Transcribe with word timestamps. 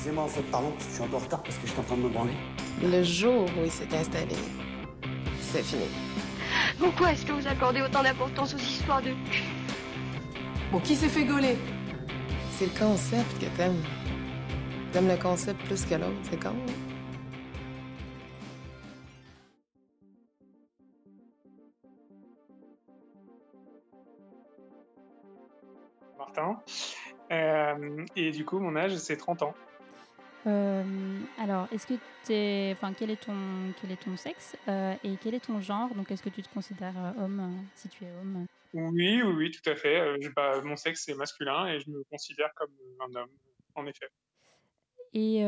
Excusez-moi, 0.00 0.24
en 0.24 0.28
fait, 0.28 0.42
pardon, 0.50 0.72
je 0.78 0.94
suis 0.94 1.02
un 1.02 1.08
peu 1.08 1.16
en 1.16 1.18
retard 1.18 1.42
parce 1.42 1.58
que 1.58 1.66
j'étais 1.66 1.78
en 1.78 1.82
train 1.82 1.96
de 1.98 2.00
me 2.00 2.08
branler. 2.08 2.32
Le 2.82 3.02
jour 3.02 3.44
où 3.44 3.64
il 3.66 3.70
s'est 3.70 3.94
installé, 3.94 4.34
c'est 5.42 5.62
fini. 5.62 5.84
Pourquoi 6.78 7.12
est-ce 7.12 7.26
que 7.26 7.32
vous 7.32 7.46
accordez 7.46 7.82
autant 7.82 8.02
d'importance 8.02 8.54
aux 8.54 8.56
histoires 8.56 9.02
de 9.02 9.10
Bon, 10.72 10.80
qui 10.80 10.96
s'est 10.96 11.10
fait 11.10 11.24
gauler? 11.26 11.58
C'est 12.52 12.64
le 12.72 12.78
concept 12.78 13.38
que 13.40 13.54
t'aimes. 13.58 13.82
T'aimes 14.90 15.08
le 15.08 15.18
concept 15.18 15.62
plus 15.66 15.84
que 15.84 15.96
l'autre, 15.96 16.16
c'est 16.30 16.42
con. 16.42 16.48
hein? 16.48 16.72
Martin. 26.16 26.62
Euh, 27.32 28.06
et 28.16 28.30
du 28.30 28.46
coup, 28.46 28.60
mon 28.60 28.76
âge, 28.76 28.96
c'est 28.96 29.18
30 29.18 29.42
ans. 29.42 29.54
Euh, 30.46 31.20
alors, 31.36 31.68
est-ce 31.70 31.86
que 31.86 31.94
t'es, 32.24 32.70
enfin, 32.72 32.94
quel 32.94 33.10
est 33.10 33.22
ton, 33.22 33.72
quel 33.76 33.90
est 33.92 34.02
ton 34.02 34.16
sexe 34.16 34.56
euh, 34.68 34.94
et 35.02 35.16
quel 35.18 35.34
est 35.34 35.44
ton 35.44 35.60
genre? 35.60 35.94
Donc, 35.94 36.10
est-ce 36.10 36.22
que 36.22 36.30
tu 36.30 36.42
te 36.42 36.48
considères 36.48 36.96
euh, 36.98 37.24
homme 37.24 37.40
euh, 37.40 37.62
si 37.74 37.88
tu 37.88 38.04
es 38.04 38.12
homme? 38.12 38.46
Oui, 38.72 39.20
oui, 39.22 39.32
oui, 39.36 39.50
tout 39.50 39.68
à 39.68 39.74
fait. 39.76 40.16
Je- 40.20 40.28
bah, 40.30 40.60
mon 40.62 40.76
sexe, 40.76 41.04
c'est 41.04 41.14
masculin 41.14 41.66
et 41.66 41.80
je 41.80 41.90
me 41.90 42.02
considère 42.04 42.50
comme 42.54 42.70
un 43.00 43.20
homme, 43.20 43.30
en 43.74 43.86
effet. 43.86 44.08
Et, 45.12 45.38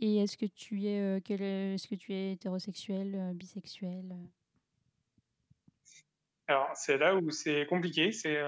et 0.00 0.16
est-ce 0.22 0.36
que 0.38 0.46
tu 0.46 0.86
es, 0.86 1.20
quel 1.22 1.42
est- 1.42 1.74
est-ce 1.74 1.86
que 1.86 1.94
tu 1.94 2.12
es 2.14 2.32
hétérosexuel, 2.32 3.32
bisexuel? 3.34 4.16
Alors, 6.48 6.70
c'est 6.74 6.96
là 6.96 7.14
où 7.16 7.30
c'est 7.30 7.66
compliqué. 7.66 8.12
C'est 8.12 8.38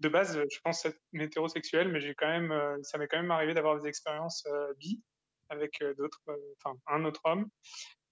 de 0.00 0.08
base, 0.08 0.38
je 0.50 0.58
pense 0.64 0.84
être 0.86 0.98
hétérosexuel, 1.12 1.88
mais 1.88 2.00
j'ai 2.00 2.14
quand 2.14 2.28
même, 2.28 2.52
euh, 2.52 2.78
ça 2.82 2.98
m'est 2.98 3.06
quand 3.06 3.18
même 3.18 3.30
arrivé 3.30 3.54
d'avoir 3.54 3.78
des 3.78 3.86
expériences 3.86 4.44
euh, 4.46 4.72
bi 4.74 5.00
avec 5.48 5.80
euh, 5.82 5.94
d'autres, 5.94 6.22
euh, 6.28 6.36
enfin 6.58 6.76
un 6.86 7.04
autre 7.04 7.20
homme. 7.24 7.48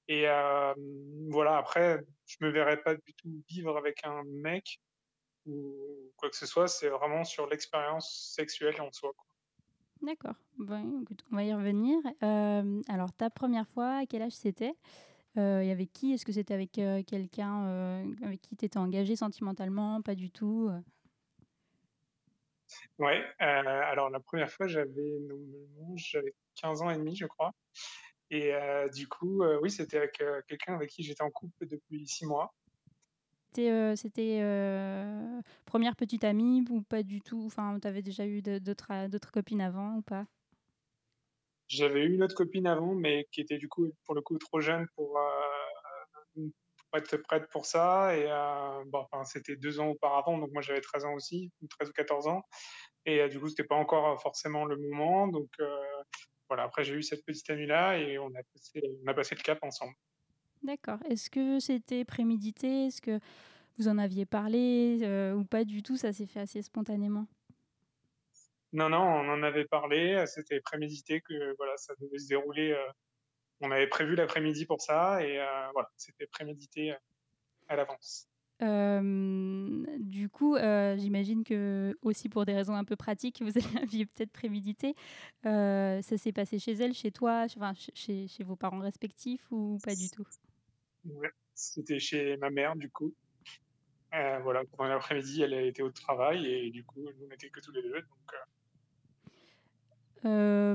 Et 0.09 0.29
euh, 0.29 0.75
voilà. 1.31 1.59
Après, 1.59 2.01
je 2.27 2.37
me 2.41 2.51
verrais 2.51 2.83
pas 2.83 2.95
du 2.95 3.15
tout 3.15 3.43
vivre 3.49 3.77
avec 3.77 4.05
un 4.05 4.23
mec 4.25 4.81
ou 5.47 5.75
quoi 6.17 6.31
que 6.31 6.37
ce 6.37 6.47
soit. 6.47 6.69
C'est 6.69 6.89
vraiment 6.89 7.25
sur 7.25 7.47
l'expérience 7.47 8.33
sexuelle 8.35 8.81
en 8.81 8.93
soi. 8.93 9.13
D'accord. 10.03 10.35
On 10.61 11.37
va 11.37 11.45
y 11.45 11.53
revenir. 11.53 11.99
Euh, 12.23 12.81
alors, 12.89 13.13
ta 13.13 13.31
première 13.31 13.67
fois, 13.67 13.99
à 13.99 14.07
quel 14.07 14.23
âge 14.23 14.33
c'était? 14.33 14.75
Euh, 15.37 15.61
Et 15.61 15.71
avec 15.71 15.93
qui? 15.93 16.13
Est-ce 16.13 16.25
que 16.25 16.33
c'était 16.33 16.55
avec 16.55 16.79
euh, 16.79 17.03
quelqu'un 17.03 17.67
euh, 17.67 18.05
avec 18.23 18.41
qui 18.41 18.57
tu 18.57 18.65
étais 18.65 18.79
engagé 18.79 19.15
sentimentalement? 19.15 20.01
Pas 20.03 20.15
du 20.15 20.31
tout 20.31 20.69
euh? 20.71 20.81
Ouais. 22.99 23.25
euh, 23.41 23.45
alors 23.45 24.11
la 24.11 24.21
première 24.21 24.51
fois, 24.51 24.67
j'avais 24.67 25.19
normalement, 25.21 25.97
j'avais 25.97 26.35
15 26.57 26.83
ans 26.83 26.91
et 26.91 26.97
demi, 26.97 27.17
je 27.17 27.27
crois. 27.27 27.53
Et 28.31 28.55
euh, 28.55 28.89
du 28.89 29.09
coup, 29.09 29.43
euh, 29.43 29.59
oui, 29.63 29.71
c'était 29.71 29.99
avec 29.99 30.21
euh, 30.21 30.43
quelqu'un 30.47 30.75
avec 30.75 30.91
qui 30.91 31.03
j'étais 31.03 31.23
en 31.23 31.31
couple 31.31 31.67
depuis 31.67 32.07
six 32.07 32.27
mois. 32.27 32.55
C'était 33.97 34.41
première 35.65 35.97
petite 35.97 36.23
amie 36.23 36.65
ou 36.71 36.83
pas 36.83 37.03
du 37.03 37.21
tout? 37.21 37.43
Enfin, 37.47 37.79
tu 37.81 37.89
avais 37.89 38.03
déjà 38.03 38.25
eu 38.27 38.41
d'autres 38.41 39.33
copines 39.33 39.61
avant 39.61 39.97
ou 39.97 40.03
pas? 40.03 40.27
J'avais 41.67 42.05
eu 42.05 42.15
une 42.15 42.23
autre 42.23 42.37
copine 42.37 42.67
avant, 42.69 42.95
mais 42.95 43.27
qui 43.33 43.41
était 43.41 43.59
du 43.59 43.69
coup, 43.69 43.91
pour 44.05 44.15
le 44.15 44.21
coup, 44.21 44.39
trop 44.39 44.61
jeune 44.61 44.87
pour, 44.95 45.19
euh, 46.95 46.99
être 46.99 47.17
prête 47.19 47.49
pour 47.51 47.67
ça. 47.67 48.17
Et 48.17 48.27
euh, 48.29 48.85
bon, 48.87 49.07
enfin, 49.11 49.25
c'était 49.25 49.57
deux 49.57 49.81
ans 49.81 49.89
auparavant, 49.89 50.39
donc 50.39 50.51
moi 50.53 50.63
j'avais 50.63 50.81
13 50.81 51.05
ans 51.05 51.15
aussi, 51.15 51.51
13 51.79 51.91
ou 51.91 51.93
14 51.93 52.29
ans. 52.29 52.43
Et 53.09 53.21
euh, 53.21 53.29
du 53.29 53.41
coup, 53.41 53.49
c'était 53.49 53.65
pas 53.65 53.77
encore 53.77 54.21
forcément 54.21 54.65
le 54.65 54.77
moment. 54.77 55.29
Donc 55.29 55.49
euh, 55.61 55.77
voilà, 56.49 56.65
après 56.65 56.85
j'ai 56.85 56.95
eu 56.95 57.03
cette 57.03 57.25
petite 57.25 57.49
amie-là 57.51 57.99
et 57.99 58.19
on 58.19 58.29
a 58.29 58.43
passé, 58.53 58.83
on 59.05 59.09
a 59.09 59.15
passé 59.15 59.35
le 59.35 59.43
cap 59.43 59.59
ensemble. 59.63 59.95
D'accord. 60.63 60.99
Est-ce 61.09 61.31
que 61.31 61.61
c'était 61.61 62.05
prémédité? 62.05 62.87
Est-ce 62.87 63.01
que 63.01 63.19
vous 63.79 63.89
en 63.89 63.97
aviez 63.97 64.27
parlé 64.27 64.99
euh, 65.03 65.35
ou 65.35 65.45
pas 65.45 65.65
du 65.65 65.83
tout? 65.83 65.97
Ça 65.97 66.13
s'est 66.13 66.27
fait 66.27 66.41
assez 66.41 66.61
spontanément 66.61 67.27
Non, 68.73 68.89
non, 68.89 68.99
on 68.99 69.29
en 69.31 69.43
avait 69.43 69.65
parlé, 69.67 70.25
c'était 70.27 70.61
prémédité 70.61 71.21
que 71.21 71.55
voilà, 71.57 71.77
ça 71.77 71.95
devait 72.01 72.19
se 72.19 72.29
dérouler. 72.29 72.77
On 73.61 73.71
avait 73.71 73.87
prévu 73.89 74.15
l'après-midi 74.15 74.67
pour 74.67 74.81
ça 74.81 75.23
et 75.25 75.39
euh, 75.39 75.71
voilà, 75.73 75.91
c'était 75.97 76.27
prémédité 76.27 76.93
euh, 76.93 76.97
à 77.69 77.77
l'avance. 77.77 78.29
Euh, 78.61 79.85
du 79.99 80.29
coup, 80.29 80.57
euh, 80.57 80.97
j'imagine 80.97 81.45
que 81.45 81.97
aussi 82.03 82.29
pour 82.29 82.45
des 82.45 82.55
raisons 82.55 82.75
un 82.75 82.83
peu 82.85 82.97
pratiques, 82.97 83.41
vous 83.41 83.53
aviez 83.83 84.07
peut-être 84.07 84.33
prémédité. 84.33 84.95
Euh, 85.47 86.03
ça 86.03 86.19
s'est 86.19 86.33
passé 86.33 86.59
chez 86.59 86.73
elle, 86.73 86.93
chez 86.93 87.13
toi, 87.13 87.47
chez, 87.47 87.61
enfin, 87.61 87.73
chez, 87.95 88.27
chez 88.27 88.45
vos 88.45 88.57
parents 88.57 88.81
respectifs 88.81 89.47
ou 89.51 89.79
pas 89.85 89.95
du 89.95 90.11
tout? 90.11 90.27
Ouais, 91.05 91.31
c'était 91.55 92.01
chez 92.01 92.37
ma 92.39 92.51
mère 92.51 92.75
du 92.75 92.91
coup. 92.91 93.15
Voilà, 94.11 94.63
pendant 94.77 94.89
l'après-midi, 94.89 95.43
elle 95.43 95.53
était 95.53 95.83
au 95.83 95.91
travail 95.91 96.47
et 96.47 96.71
du 96.71 96.83
coup, 96.83 97.01
nous 97.21 97.29
n'étions 97.29 97.51
que 97.53 97.61
tous 97.61 97.73
les 97.73 97.83
deux. 97.83 97.93
Donc, 97.93 98.33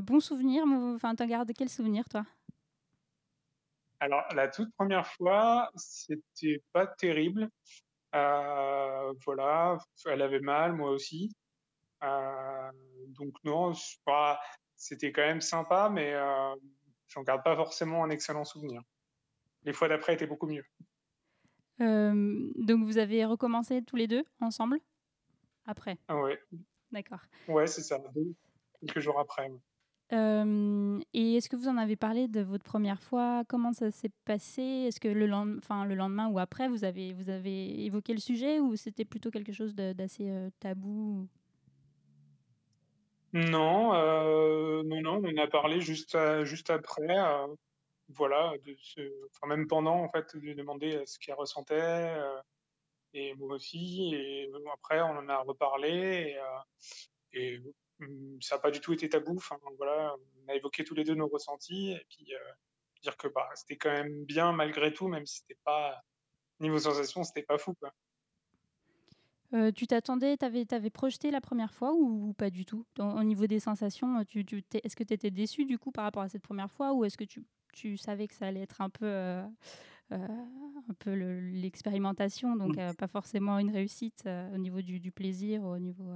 Bon 0.06 0.20
souvenir, 0.20 0.64
enfin, 0.68 1.16
t'en 1.16 1.26
gardes 1.26 1.52
quel 1.58 1.68
souvenir 1.68 2.08
toi? 2.08 2.26
Alors, 4.04 4.26
la 4.36 4.50
toute 4.50 4.70
première 4.76 5.08
fois, 5.08 5.72
c'était 5.78 6.62
pas 6.74 6.86
terrible. 6.86 7.48
Euh, 8.14 9.14
voilà, 9.24 9.78
elle 10.06 10.22
avait 10.22 10.42
mal, 10.42 10.74
moi 10.74 10.92
aussi. 10.92 11.34
Euh, 12.04 12.72
donc 13.08 13.34
non, 13.46 13.72
c'était 14.76 15.14
quand 15.14 15.22
même 15.22 15.40
sympa, 15.40 15.90
mais 15.90 16.14
euh, 16.14 16.54
j'en 17.08 17.22
garde 17.24 17.46
pas 17.46 17.56
forcément 17.56 18.04
un 18.04 18.10
excellent 18.10 18.44
souvenir. 18.44 18.82
Les 19.64 19.72
fois 19.72 19.88
d'après 19.88 20.16
étaient 20.16 20.28
beaucoup 20.28 20.48
mieux. 20.48 20.66
Donc 21.80 22.84
vous 22.84 22.98
avez 22.98 23.24
recommencé 23.24 23.84
tous 23.84 23.96
les 23.96 24.08
deux 24.08 24.26
ensemble? 24.42 24.82
Après, 25.66 25.98
Ah 26.10 26.18
ouais, 26.18 26.42
d'accord. 26.92 27.22
ouais, 27.48 27.68
c'est 27.68 27.84
ça. 27.84 28.00
quelques 28.82 29.00
jours 29.00 29.18
après. 29.18 29.50
ouais. 29.50 29.60
Et 30.12 31.36
est-ce 31.36 31.50
que 31.50 31.56
vous 31.56 31.68
en 31.68 31.78
avez 31.78 31.96
parlé 31.96 32.28
de 32.28 32.42
votre 32.42 32.64
première 32.64 33.02
fois? 33.02 33.44
Comment 33.48 33.74
ça 33.74 33.90
s'est 33.90 34.12
passé? 34.26 34.62
Est-ce 34.62 35.00
que 35.00 35.08
le, 35.08 35.26
lendemain 35.26 36.28
ou 36.28 36.40
après, 36.40 36.68
vous 36.68 36.84
avez, 36.84 37.86
évoqué 37.86 38.14
le 38.14 38.20
sujet 38.20 38.60
ou 38.60 38.76
c'était 38.76 39.06
plutôt 39.06 39.32
quelque 39.32 39.54
chose 39.54 39.74
d'assez 39.74 40.32
tabou 40.60 41.28
Non, 43.34 43.96
euh, 43.96 44.84
non, 44.84 45.02
non, 45.02 45.22
on 45.24 45.30
en 45.30 45.44
a 45.44 45.48
parlé 45.48 45.82
juste, 45.82 46.16
après. 46.70 47.18
voilà, 48.10 48.54
même 49.48 49.68
pendant 49.68 50.04
en 50.04 50.10
fait, 50.10 50.38
de 50.38 50.54
demander 50.54 51.02
ce 51.06 51.18
qu'elle 51.18 51.36
ressentait 51.36 52.16
et 53.14 53.34
moi 53.36 53.56
aussi. 53.56 54.14
Et 54.14 54.52
après, 54.74 55.02
on 55.02 55.18
en 55.18 55.30
a 55.30 55.38
reparlé 55.38 56.36
et, 57.34 57.56
et 57.56 57.62
ça 58.42 58.56
n'a 58.56 58.62
pas 58.62 58.72
du 58.72 58.80
tout 58.80 58.94
été 58.94 59.10
tabou. 59.10 59.36
Enfin 59.38 59.58
voilà, 59.78 60.16
on 60.46 60.52
a 60.52 60.56
évoqué 60.56 60.84
tous 60.84 60.96
les 60.96 61.04
deux 61.04 61.16
nos 61.16 61.28
ressentis 61.28 61.92
et 61.92 62.06
puis 62.10 62.34
euh, 62.34 62.38
dire 63.02 63.18
que 63.18 63.28
bah 63.28 63.50
c'était 63.56 63.78
quand 63.78 63.92
même 63.92 64.26
bien 64.26 64.52
malgré 64.52 64.94
tout, 64.94 65.08
même 65.08 65.26
si 65.26 65.40
c'était 65.40 65.60
pas 65.64 66.04
niveau 66.60 66.80
sensation, 66.80 67.24
c'était 67.24 67.44
pas 67.44 67.58
fou 67.58 67.74
quoi. 67.74 67.94
Euh, 69.54 69.72
Tu 69.72 69.86
t'attendais, 69.86 70.36
t'avais, 70.36 70.66
t'avais 70.66 70.90
projeté 70.90 71.30
la 71.30 71.40
première 71.40 71.74
fois 71.74 71.94
ou, 71.94 72.30
ou 72.30 72.34
pas 72.34 72.50
du 72.50 72.66
tout? 72.66 72.86
Au 72.98 73.24
niveau 73.24 73.46
des 73.46 73.60
sensations, 73.60 74.24
tu, 74.26 74.44
tu 74.46 74.64
t'es- 74.64 74.82
est-ce 74.84 74.96
que 74.96 75.04
tu 75.04 75.14
étais 75.14 75.30
déçu 75.30 75.66
du 75.66 75.78
coup 75.78 75.92
par 75.92 76.06
rapport 76.06 76.24
à 76.24 76.30
cette 76.30 76.42
première 76.42 76.72
fois 76.72 76.94
ou 76.94 77.06
est-ce 77.06 77.18
que 77.18 77.24
tu, 77.24 77.46
tu 77.72 77.96
savais 77.98 78.28
que 78.28 78.34
ça 78.34 78.48
allait 78.48 78.62
être 78.62 78.82
un 78.82 78.90
peu, 78.90 79.06
euh, 79.06 79.44
euh, 80.12 80.18
un 80.90 80.94
peu 80.98 81.14
le- 81.14 81.40
l'expérimentation, 81.40 82.56
donc 82.56 82.78
Mm. 82.78 82.80
euh, 82.80 82.94
pas 82.94 83.08
forcément 83.08 83.60
une 83.60 83.70
réussite 83.70 84.24
euh, 84.26 84.56
au 84.56 84.58
niveau 84.58 84.82
du, 84.82 85.00
du 85.00 85.12
plaisir, 85.12 85.64
au 85.64 85.78
niveau... 85.78 86.12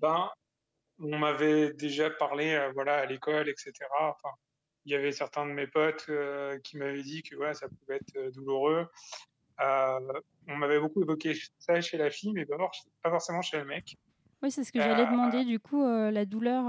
Ben, 0.00 0.28
on 1.00 1.18
m'avait 1.18 1.72
déjà 1.72 2.10
parlé, 2.10 2.52
euh, 2.54 2.72
voilà, 2.72 2.98
à 2.98 3.06
l'école, 3.06 3.48
etc. 3.48 3.72
Enfin, 4.00 4.30
il 4.84 4.92
y 4.92 4.94
avait 4.94 5.12
certains 5.12 5.46
de 5.46 5.52
mes 5.52 5.66
potes 5.66 6.06
euh, 6.08 6.58
qui 6.60 6.76
m'avaient 6.76 7.02
dit 7.02 7.22
que 7.22 7.36
ouais, 7.36 7.54
ça 7.54 7.68
pouvait 7.68 7.96
être 7.96 8.16
euh, 8.16 8.30
douloureux. 8.30 8.86
On 9.60 10.56
m'avait 10.56 10.80
beaucoup 10.80 11.02
évoqué 11.02 11.34
ça 11.58 11.80
chez 11.80 11.98
la 11.98 12.10
fille, 12.10 12.32
mais 12.32 12.46
pas 12.46 12.56
for- 12.56 12.70
pas 13.02 13.10
forcément 13.10 13.42
chez 13.42 13.58
le 13.58 13.64
mec. 13.64 13.96
Oui, 14.42 14.50
c'est 14.52 14.62
ce 14.62 14.70
que 14.72 14.78
j'allais 14.80 15.06
demander. 15.06 15.44
Du 15.44 15.58
coup, 15.58 15.82
la 15.84 16.24
douleur, 16.24 16.64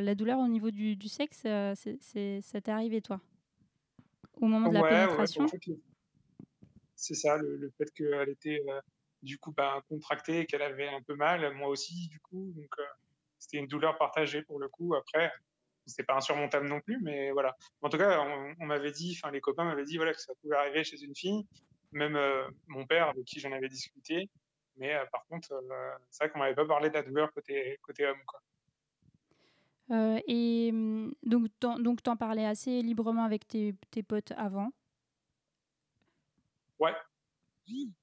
la 0.00 0.14
douleur 0.14 0.38
au 0.38 0.48
niveau 0.48 0.70
du, 0.70 0.96
du 0.96 1.08
sexe, 1.08 1.40
c'est, 1.42 1.98
c'est- 2.00 2.40
ça 2.40 2.60
t'est 2.62 2.70
arrivé 2.72 3.02
toi? 3.02 3.20
Au 4.40 4.46
moment 4.46 4.68
de 4.70 4.74
la 4.74 4.80
Ouais, 4.80 4.88
pénétration? 4.88 5.46
c'est 6.96 7.14
ça, 7.14 7.36
le, 7.36 7.56
le 7.56 7.70
fait 7.76 7.90
qu'elle 7.92 8.28
était 8.30 8.62
euh, 8.68 8.80
du 9.22 9.38
coup 9.38 9.52
ben, 9.52 9.82
contractée 9.88 10.40
et 10.40 10.46
qu'elle 10.46 10.62
avait 10.62 10.88
un 10.88 11.02
peu 11.02 11.14
mal, 11.14 11.52
moi 11.54 11.68
aussi, 11.68 12.08
du 12.08 12.20
coup. 12.20 12.52
Donc, 12.56 12.72
euh, 12.78 12.84
c'était 13.38 13.58
une 13.58 13.66
douleur 13.66 13.96
partagée 13.98 14.42
pour 14.42 14.58
le 14.58 14.68
coup. 14.68 14.94
Après, 14.94 15.32
c'était 15.86 16.04
pas 16.04 16.16
insurmontable 16.16 16.68
non 16.68 16.80
plus, 16.80 16.98
mais 17.02 17.30
voilà. 17.32 17.56
En 17.82 17.88
tout 17.88 17.98
cas, 17.98 18.20
on, 18.20 18.54
on 18.60 18.66
m'avait 18.66 18.92
dit, 18.92 19.18
enfin, 19.18 19.32
les 19.32 19.40
copains 19.40 19.64
m'avaient 19.64 19.84
dit 19.84 19.96
voilà, 19.96 20.12
que 20.12 20.20
ça 20.20 20.32
pouvait 20.40 20.56
arriver 20.56 20.84
chez 20.84 21.02
une 21.02 21.14
fille, 21.14 21.46
même 21.92 22.16
euh, 22.16 22.48
mon 22.68 22.86
père, 22.86 23.08
avec 23.08 23.24
qui 23.24 23.40
j'en 23.40 23.52
avais 23.52 23.68
discuté. 23.68 24.28
Mais 24.76 24.94
euh, 24.94 25.04
par 25.12 25.24
contre, 25.26 25.48
c'est 26.10 26.24
vrai 26.24 26.32
qu'on 26.32 26.38
m'avait 26.38 26.54
pas 26.54 26.66
parlé 26.66 26.88
de 26.88 26.94
la 26.94 27.02
douleur 27.02 27.32
côté, 27.32 27.78
côté 27.82 28.06
homme, 28.06 28.22
quoi. 28.26 28.40
Et 30.28 30.70
hum, 30.72 31.12
donc, 31.24 31.48
t'en, 31.58 31.78
donc, 31.78 32.02
t'en 32.02 32.16
parlais 32.16 32.46
assez 32.46 32.80
librement 32.80 33.24
avec 33.24 33.48
tes, 33.48 33.74
tes 33.90 34.04
potes 34.04 34.32
avant? 34.36 34.70
Ouais. 36.78 36.94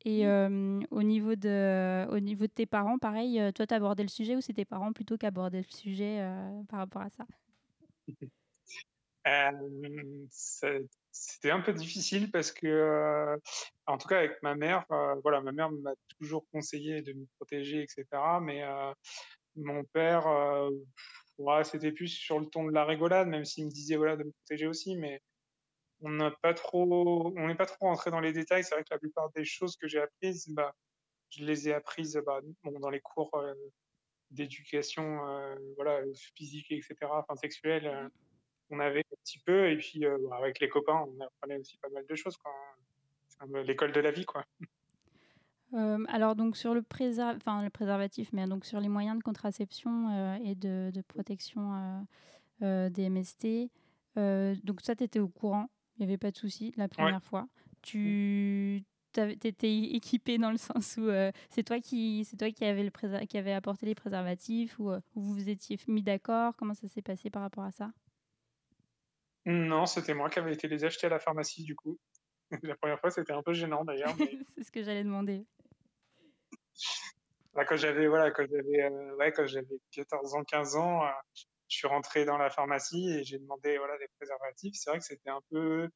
Et 0.06 0.26
euh, 0.28 0.80
au, 0.92 1.04
niveau 1.04 1.36
de, 1.36 2.08
au 2.10 2.20
niveau 2.20 2.48
de 2.48 2.52
tes 2.52 2.66
parents, 2.66 2.98
pareil, 2.98 3.42
toi, 3.54 3.68
t'abordais 3.68 4.04
le 4.04 4.10
sujet 4.10 4.36
ou 4.36 4.42
c'est 4.42 4.54
tes 4.54 4.66
parents 4.66 4.94
plutôt 4.94 5.18
qui 5.18 5.26
abordaient 5.26 5.64
le 5.70 5.76
sujet 5.76 6.20
euh, 6.22 6.64
par 6.70 6.80
rapport 6.80 7.02
à 7.02 7.10
ça? 7.10 7.26
Euh, 9.28 9.52
ça- 10.30 10.80
C'était 11.12 11.52
un 11.52 11.62
peu 11.62 11.74
difficile 11.74 12.32
parce 12.32 12.52
que, 12.52 13.38
en 13.88 13.98
tout 13.98 14.08
cas 14.08 14.20
avec 14.20 14.42
ma 14.44 14.56
mère, 14.56 14.86
voilà, 15.24 15.42
ma 15.42 15.52
mère 15.52 15.72
m'a 15.72 15.92
toujours 16.20 16.46
conseillé 16.52 17.02
de 17.02 17.14
me 17.14 17.26
protéger, 17.38 17.82
etc. 17.82 18.40
Mais 18.40 18.64
mon 19.56 19.84
père, 19.84 20.28
ouais, 21.38 21.64
c'était 21.64 21.92
plus 21.92 22.08
sur 22.10 22.40
le 22.40 22.48
ton 22.48 22.66
de 22.66 22.72
la 22.72 22.86
rigolade, 22.86 23.28
même 23.28 23.46
s'il 23.46 23.66
me 23.66 23.72
disait 23.72 23.96
voilà 23.96 24.16
de 24.16 24.24
me 24.26 24.32
protéger 24.32 24.68
aussi, 24.68 24.96
mais 24.96 25.22
on 26.02 26.10
n'a 26.10 26.32
pas 26.32 26.54
trop, 26.54 27.34
on 27.36 27.48
n'est 27.48 27.56
pas 27.56 27.66
trop 27.66 27.88
rentré 27.88 28.12
dans 28.12 28.20
les 28.20 28.34
détails. 28.34 28.64
C'est 28.64 28.76
vrai 28.76 28.84
que 28.84 28.90
la 28.92 29.00
plupart 29.00 29.30
des 29.32 29.46
choses 29.46 29.76
que 29.78 29.88
j'ai 29.88 30.00
apprises, 30.00 30.48
bah, 30.50 30.76
je 31.30 31.44
les 31.44 31.70
ai 31.70 31.74
apprises 31.74 32.20
bah, 32.26 32.40
bon, 32.64 32.80
dans 32.80 32.90
les 32.90 33.02
cours 33.02 33.34
euh, 33.36 33.54
d'éducation, 34.32 35.28
euh, 35.28 35.56
voilà, 35.76 36.02
physique, 36.36 36.72
etc. 36.72 36.96
Enfin 37.12 37.36
sexuelle. 37.36 37.88
euh, 37.88 38.10
on 38.70 38.80
avait 38.80 39.00
un 39.00 39.16
petit 39.24 39.40
peu, 39.40 39.70
et 39.70 39.78
puis 39.78 40.06
euh, 40.06 40.18
avec 40.32 40.60
les 40.60 40.68
copains, 40.68 41.08
on 41.08 41.24
apprenait 41.24 41.58
aussi 41.58 41.78
pas 41.78 41.90
mal 41.90 42.06
de 42.06 42.16
choses. 42.16 42.36
quoi. 42.38 42.52
C'est 43.30 43.64
L'école 43.64 43.94
de 43.94 44.02
la 44.02 44.12
vie, 44.12 44.26
quoi. 44.26 44.46
Alors 46.08 46.36
donc 46.36 46.56
sur 46.58 46.74
le, 46.74 46.82
préser- 46.82 47.22
enfin, 47.24 47.62
le 47.64 47.70
préservatif, 47.70 48.32
mais 48.34 48.46
donc 48.46 48.66
sur 48.66 48.80
les 48.80 48.88
moyens 48.88 49.18
de 49.18 49.24
contraception 49.24 50.38
et 50.44 50.56
de, 50.56 50.92
de 50.94 51.02
protection 51.02 52.06
des 52.62 53.10
MST, 53.10 53.70
donc 54.16 54.82
ça 54.82 54.96
tu 54.96 55.04
étais 55.04 55.20
au 55.20 55.28
courant, 55.28 55.70
il 55.98 56.06
n'y 56.06 56.12
avait 56.12 56.18
pas 56.18 56.32
de 56.32 56.38
souci 56.38 56.74
la 56.78 56.88
première 56.88 57.24
fois. 57.24 57.48
Tu 57.82 58.84
étais 59.16 59.78
équipé 59.78 60.38
dans 60.38 60.52
le 60.52 60.58
sens 60.58 60.98
où 60.98 61.08
euh, 61.08 61.32
c'est 61.50 61.64
toi 61.64 61.80
qui 61.80 62.24
c'est 62.26 62.38
toi 62.38 62.52
qui 62.52 62.66
avait 62.66 62.84
le 62.84 62.92
préser- 62.92 63.26
qui 63.28 63.38
avait 63.38 63.54
apporté 63.54 63.86
les 63.86 63.96
préservatifs 63.96 64.78
ou 64.80 64.92
euh, 64.92 65.00
où 65.16 65.22
vous 65.22 65.34
vous 65.34 65.50
étiez 65.50 65.80
mis 65.88 66.04
d'accord? 66.04 66.56
Comment 66.56 66.74
ça 66.74 66.88
s'est 66.88 67.02
passé 67.02 67.30
par 67.30 67.42
rapport 67.42 67.64
à 67.64 67.72
ça? 67.72 67.92
Non, 69.46 69.86
c'était 69.86 70.14
moi 70.14 70.30
qui 70.30 70.40
avais 70.40 70.54
été 70.54 70.68
les 70.68 70.84
acheter 70.84 71.08
à 71.08 71.10
la 71.10 71.20
pharmacie, 71.20 71.64
du 71.64 71.74
coup. 71.74 71.98
la 72.64 72.76
première 72.76 73.00
fois, 73.00 73.12
c'était 73.12 73.32
un 73.32 73.42
peu 73.42 73.54
gênant 73.54 73.86
d'ailleurs. 73.86 74.14
Mais... 74.20 74.38
C'est 74.56 74.64
ce 74.64 74.72
que 74.72 74.84
j'allais 74.84 75.04
demander. 75.04 75.46
Là, 77.56 77.66
quand 77.66 77.78
j'avais 77.78 78.08
voilà, 78.08 78.30
quand 78.32 78.46
j'avais 78.50 78.84
euh, 78.84 79.16
ouais, 79.16 79.32
quand 79.32 79.48
j'avais 79.48 79.80
14 79.92 80.36
ans, 80.36 80.44
15 80.44 80.76
ans, 80.76 81.04
euh, 81.04 81.10
je 81.68 81.78
suis 81.78 81.88
rentré 81.88 82.26
dans 82.26 82.38
la 82.38 82.50
pharmacie 82.50 83.10
et 83.10 83.24
j'ai 83.24 83.40
demandé 83.40 83.78
voilà 83.78 83.98
des 83.98 84.08
préservatifs. 84.18 84.76
C'est 84.76 84.90
vrai 84.90 85.00
que 85.00 85.06
c'était 85.06 85.30
un 85.30 85.42
peu 85.50 85.90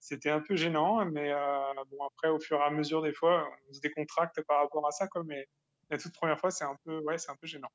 c'était 0.00 0.30
un 0.30 0.40
peu 0.40 0.56
gênant, 0.56 1.04
mais 1.06 1.32
euh, 1.32 1.84
bon 1.90 2.04
après 2.06 2.28
au 2.28 2.38
fur 2.38 2.58
et 2.60 2.64
à 2.64 2.70
mesure 2.70 3.02
des 3.02 3.12
fois, 3.12 3.48
on 3.68 3.72
se 3.72 3.80
décontracte 3.80 4.40
par 4.42 4.60
rapport 4.60 4.86
à 4.86 4.90
ça, 4.92 5.08
quoi. 5.08 5.24
Mais 5.24 5.48
la 5.90 5.98
toute 5.98 6.14
première 6.14 6.38
fois, 6.38 6.50
c'est 6.50 6.64
un 6.64 6.76
peu 6.84 7.00
ouais, 7.00 7.18
c'est 7.18 7.30
un 7.30 7.36
peu 7.36 7.46
gênant. 7.46 7.70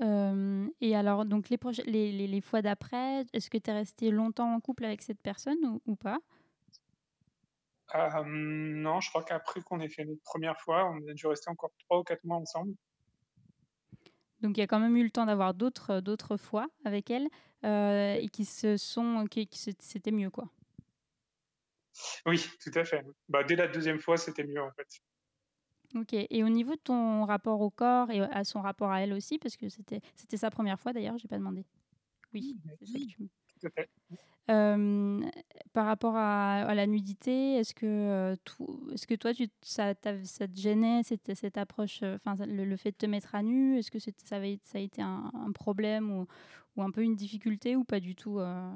Euh, 0.00 0.68
et 0.80 0.96
alors, 0.96 1.24
donc 1.24 1.48
les, 1.48 1.58
proche- 1.58 1.84
les, 1.84 2.10
les, 2.10 2.26
les 2.26 2.40
fois 2.40 2.60
d'après, 2.60 3.24
est-ce 3.32 3.48
que 3.48 3.58
tu 3.58 3.70
es 3.70 3.72
resté 3.72 4.10
longtemps 4.10 4.52
en 4.52 4.60
couple 4.60 4.84
avec 4.84 5.00
cette 5.02 5.20
personne 5.20 5.64
ou, 5.64 5.80
ou 5.86 5.94
pas? 5.96 6.18
Euh, 7.94 8.22
non, 8.26 9.00
je 9.00 9.10
crois 9.10 9.22
qu'après 9.22 9.60
qu'on 9.60 9.78
ait 9.80 9.88
fait 9.88 10.04
notre 10.04 10.22
première 10.22 10.58
fois, 10.60 10.90
on 10.90 11.08
a 11.08 11.12
dû 11.12 11.26
rester 11.26 11.50
encore 11.50 11.70
trois 11.78 12.00
ou 12.00 12.04
quatre 12.04 12.24
mois 12.24 12.38
ensemble. 12.38 12.74
Donc 14.42 14.56
il 14.56 14.60
y 14.60 14.62
a 14.62 14.66
quand 14.66 14.80
même 14.80 14.96
eu 14.96 15.04
le 15.04 15.10
temps 15.10 15.26
d'avoir 15.26 15.54
d'autres 15.54 16.00
d'autres 16.00 16.36
fois 16.36 16.68
avec 16.84 17.10
elle 17.10 17.28
euh, 17.64 18.14
et 18.14 18.28
qui 18.28 18.44
se 18.44 18.76
sont 18.76 19.26
qui, 19.30 19.48
c'était 19.52 20.10
mieux 20.10 20.30
quoi. 20.30 20.48
Oui, 22.26 22.44
tout 22.62 22.70
à 22.74 22.84
fait. 22.84 23.04
Bah, 23.28 23.44
dès 23.44 23.54
la 23.54 23.68
deuxième 23.68 24.00
fois, 24.00 24.16
c'était 24.16 24.44
mieux 24.44 24.62
en 24.62 24.70
fait. 24.72 24.88
Ok. 25.94 26.14
Et 26.14 26.42
au 26.42 26.48
niveau 26.48 26.74
de 26.74 26.80
ton 26.80 27.24
rapport 27.24 27.60
au 27.60 27.70
corps 27.70 28.10
et 28.10 28.20
à 28.20 28.44
son 28.44 28.62
rapport 28.62 28.90
à 28.90 29.02
elle 29.02 29.12
aussi, 29.12 29.38
parce 29.38 29.56
que 29.56 29.68
c'était 29.68 30.00
c'était 30.16 30.38
sa 30.38 30.50
première 30.50 30.80
fois 30.80 30.92
d'ailleurs, 30.92 31.18
j'ai 31.18 31.28
pas 31.28 31.38
demandé. 31.38 31.64
Oui, 32.32 32.56
c'est 32.78 32.86
ça 32.86 32.98
que 32.98 33.04
tu 33.04 33.28
Tout 33.62 33.68
à 33.68 33.70
fait. 33.70 33.90
Euh, 34.50 35.20
par 35.72 35.86
rapport 35.86 36.16
à, 36.16 36.62
à 36.62 36.74
la 36.74 36.86
nudité, 36.86 37.54
est-ce 37.54 37.74
que, 37.74 37.86
euh, 37.86 38.36
tout- 38.44 38.88
est-ce 38.92 39.06
que 39.06 39.14
toi, 39.14 39.32
tu, 39.32 39.48
ça, 39.62 39.94
te 39.94 40.10
gênait 40.56 41.02
cette, 41.04 41.34
cette 41.34 41.56
approche, 41.56 42.00
euh, 42.02 42.18
le, 42.46 42.64
le 42.64 42.76
fait 42.76 42.90
de 42.90 42.96
te 42.96 43.06
mettre 43.06 43.36
à 43.36 43.42
nu 43.42 43.78
Est-ce 43.78 43.90
que 43.90 43.98
ça, 44.00 44.10
avait, 44.36 44.58
ça 44.64 44.78
a 44.78 44.80
été 44.80 45.00
un, 45.00 45.30
un 45.32 45.52
problème 45.52 46.10
ou, 46.10 46.26
ou 46.76 46.82
un 46.82 46.90
peu 46.90 47.02
une 47.02 47.14
difficulté 47.14 47.76
ou 47.76 47.84
pas 47.84 48.00
du 48.00 48.16
tout 48.16 48.40
euh? 48.40 48.68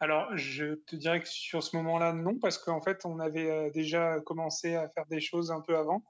Alors, 0.00 0.34
je 0.36 0.74
te 0.76 0.96
dirais 0.96 1.20
que 1.20 1.28
sur 1.28 1.62
ce 1.62 1.76
moment-là, 1.76 2.12
non, 2.12 2.38
parce 2.38 2.56
qu'en 2.56 2.80
fait, 2.80 3.04
on 3.04 3.18
avait 3.18 3.70
déjà 3.72 4.20
commencé 4.20 4.76
à 4.76 4.88
faire 4.88 5.06
des 5.06 5.20
choses 5.20 5.50
un 5.50 5.60
peu 5.60 5.76
avant, 5.76 6.02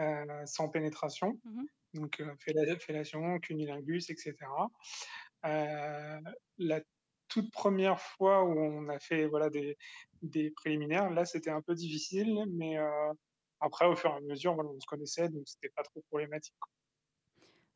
euh, 0.00 0.44
sans 0.44 0.68
pénétration. 0.68 1.38
Mhm. 1.44 1.66
Donc, 1.94 2.22
fella- 2.40 2.78
fellation, 2.78 3.38
cunilingus, 3.38 4.10
etc. 4.10 4.34
Euh, 5.44 6.20
la 6.58 6.80
toute 7.28 7.50
première 7.50 8.00
fois 8.00 8.44
où 8.44 8.58
on 8.58 8.88
a 8.88 8.98
fait 8.98 9.26
voilà, 9.26 9.50
des, 9.50 9.76
des 10.22 10.50
préliminaires, 10.50 11.10
là, 11.10 11.24
c'était 11.24 11.50
un 11.50 11.62
peu 11.62 11.74
difficile, 11.74 12.44
mais 12.50 12.78
euh, 12.78 13.12
après, 13.60 13.86
au 13.86 13.96
fur 13.96 14.10
et 14.10 14.16
à 14.16 14.20
mesure, 14.20 14.54
voilà, 14.54 14.70
on 14.70 14.80
se 14.80 14.86
connaissait, 14.86 15.28
donc 15.28 15.42
c'était 15.46 15.70
pas 15.70 15.82
trop 15.82 16.02
problématique. 16.10 16.54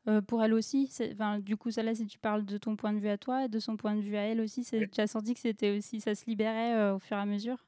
Euh, 0.07 0.21
pour 0.21 0.41
elle 0.41 0.53
aussi, 0.53 0.89
enfin, 1.13 1.39
du 1.39 1.57
coup, 1.57 1.69
ça 1.71 1.83
là, 1.83 1.93
si 1.93 2.07
tu 2.07 2.17
parles 2.17 2.45
de 2.45 2.57
ton 2.57 2.77
point 2.77 2.93
de 2.93 2.99
vue 2.99 3.09
à 3.09 3.17
toi 3.17 3.45
et 3.45 3.49
de 3.49 3.59
son 3.59 3.75
point 3.75 3.95
de 3.95 4.01
vue 4.01 4.15
à 4.15 4.21
elle 4.21 4.39
aussi, 4.39 4.65
Oui. 4.71 4.89
tu 4.89 5.01
as 5.01 5.07
senti 5.07 5.33
que 5.33 5.39
c'était 5.39 5.75
aussi, 5.75 5.99
ça 5.99 6.15
se 6.15 6.25
libérait 6.25 6.91
au 6.91 6.99
fur 6.99 7.17
et 7.17 7.21
à 7.21 7.25
mesure? 7.25 7.65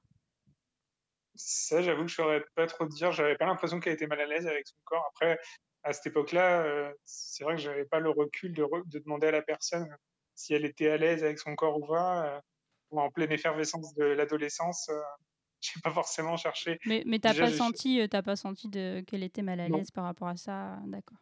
Ça, 1.35 1.81
j'avoue 1.81 2.03
que 2.03 2.09
je 2.09 2.15
saurais 2.15 2.43
pas 2.55 2.67
trop 2.67 2.85
te 2.85 2.93
dire. 2.93 3.11
J'avais 3.11 3.35
pas 3.37 3.45
l'impression 3.45 3.79
qu'elle 3.79 3.93
était 3.93 4.07
mal 4.07 4.19
à 4.19 4.25
l'aise 4.25 4.45
avec 4.45 4.67
son 4.67 4.75
corps. 4.83 5.05
Après, 5.09 5.39
à 5.83 5.93
cette 5.93 6.07
époque-là, 6.07 6.61
euh, 6.63 6.93
c'est 7.05 7.43
vrai 7.43 7.55
que 7.55 7.61
j'avais 7.61 7.85
pas 7.85 7.99
le 7.99 8.09
recul 8.09 8.53
de, 8.53 8.63
re- 8.63 8.87
de 8.87 8.99
demander 8.99 9.27
à 9.27 9.31
la 9.31 9.41
personne 9.41 9.87
si 10.35 10.53
elle 10.53 10.65
était 10.65 10.89
à 10.89 10.97
l'aise 10.97 11.23
avec 11.23 11.39
son 11.39 11.55
corps 11.55 11.77
ou 11.77 11.85
pas. 11.85 12.25
euh, 12.25 12.39
en 12.91 13.11
pleine 13.11 13.31
effervescence 13.31 13.93
de 13.93 14.03
l'adolescence, 14.03 14.89
euh, 14.89 14.99
j'ai 15.61 15.79
pas 15.83 15.91
forcément 15.91 16.37
cherché. 16.37 16.79
Mais, 16.85 17.03
mais 17.05 17.19
t'as 17.19 17.35
pas 17.35 17.51
senti, 17.51 18.07
pas 18.07 18.35
senti 18.35 18.69
qu'elle 18.69 19.23
était 19.23 19.43
mal 19.43 19.59
à 19.59 19.69
l'aise 19.69 19.91
par 19.91 20.05
rapport 20.05 20.27
à 20.27 20.37
ça, 20.37 20.79
d'accord. 20.87 21.19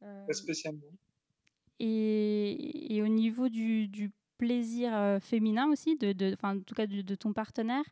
Pas 0.00 0.32
spécialement. 0.32 0.80
Et, 1.78 2.94
et 2.94 3.02
au 3.02 3.08
niveau 3.08 3.48
du, 3.48 3.88
du 3.88 4.10
plaisir 4.36 4.94
euh, 4.94 5.20
féminin 5.20 5.68
aussi, 5.70 5.96
de, 5.96 6.12
de, 6.12 6.36
en 6.42 6.58
tout 6.60 6.74
cas 6.74 6.86
de, 6.86 7.02
de 7.02 7.14
ton 7.14 7.32
partenaire, 7.32 7.84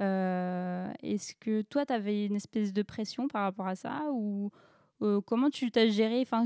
euh, 0.00 0.90
est-ce 1.02 1.34
que 1.34 1.62
toi, 1.62 1.86
tu 1.86 1.92
avais 1.92 2.26
une 2.26 2.36
espèce 2.36 2.72
de 2.72 2.82
pression 2.82 3.28
par 3.28 3.42
rapport 3.42 3.66
à 3.66 3.76
ça 3.76 4.06
ou 4.12 4.50
comment 5.26 5.50
tu 5.50 5.70
t'as 5.70 5.88
géré 5.88 6.20
enfin, 6.22 6.44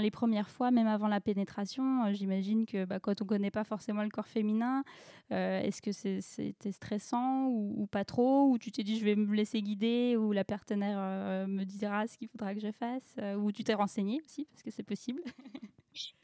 les 0.00 0.10
premières 0.10 0.50
fois, 0.50 0.70
même 0.70 0.86
avant 0.86 1.08
la 1.08 1.20
pénétration 1.20 2.12
J'imagine 2.12 2.66
que 2.66 2.84
bah, 2.84 3.00
quand 3.00 3.22
on 3.22 3.26
connaît 3.26 3.50
pas 3.50 3.64
forcément 3.64 4.02
le 4.02 4.08
corps 4.08 4.26
féminin, 4.26 4.84
est-ce 5.30 5.82
que 5.82 5.92
c'était 5.92 6.72
stressant 6.72 7.46
ou, 7.48 7.86
pas 7.86 8.04
trop? 8.04 8.48
Ou 8.48 8.58
tu 8.58 8.70
t'es 8.72 8.82
dit 8.82 8.98
je 8.98 9.04
vais 9.04 9.16
me 9.16 9.34
laisser 9.34 9.62
guider 9.62 10.16
Ou 10.16 10.32
la 10.32 10.44
partenaire 10.44 11.46
me 11.48 11.64
dira 11.64 12.06
ce 12.06 12.16
qu'il 12.16 12.28
faudra 12.28 12.54
que 12.54 12.60
je 12.60 12.72
fasse 12.72 13.16
Ou 13.38 13.52
tu 13.52 13.64
t'es 13.64 13.74
renseigné 13.74 14.20
aussi, 14.24 14.46
parce 14.46 14.62
que 14.62 14.70
c'est 14.70 14.82
possible? 14.82 15.22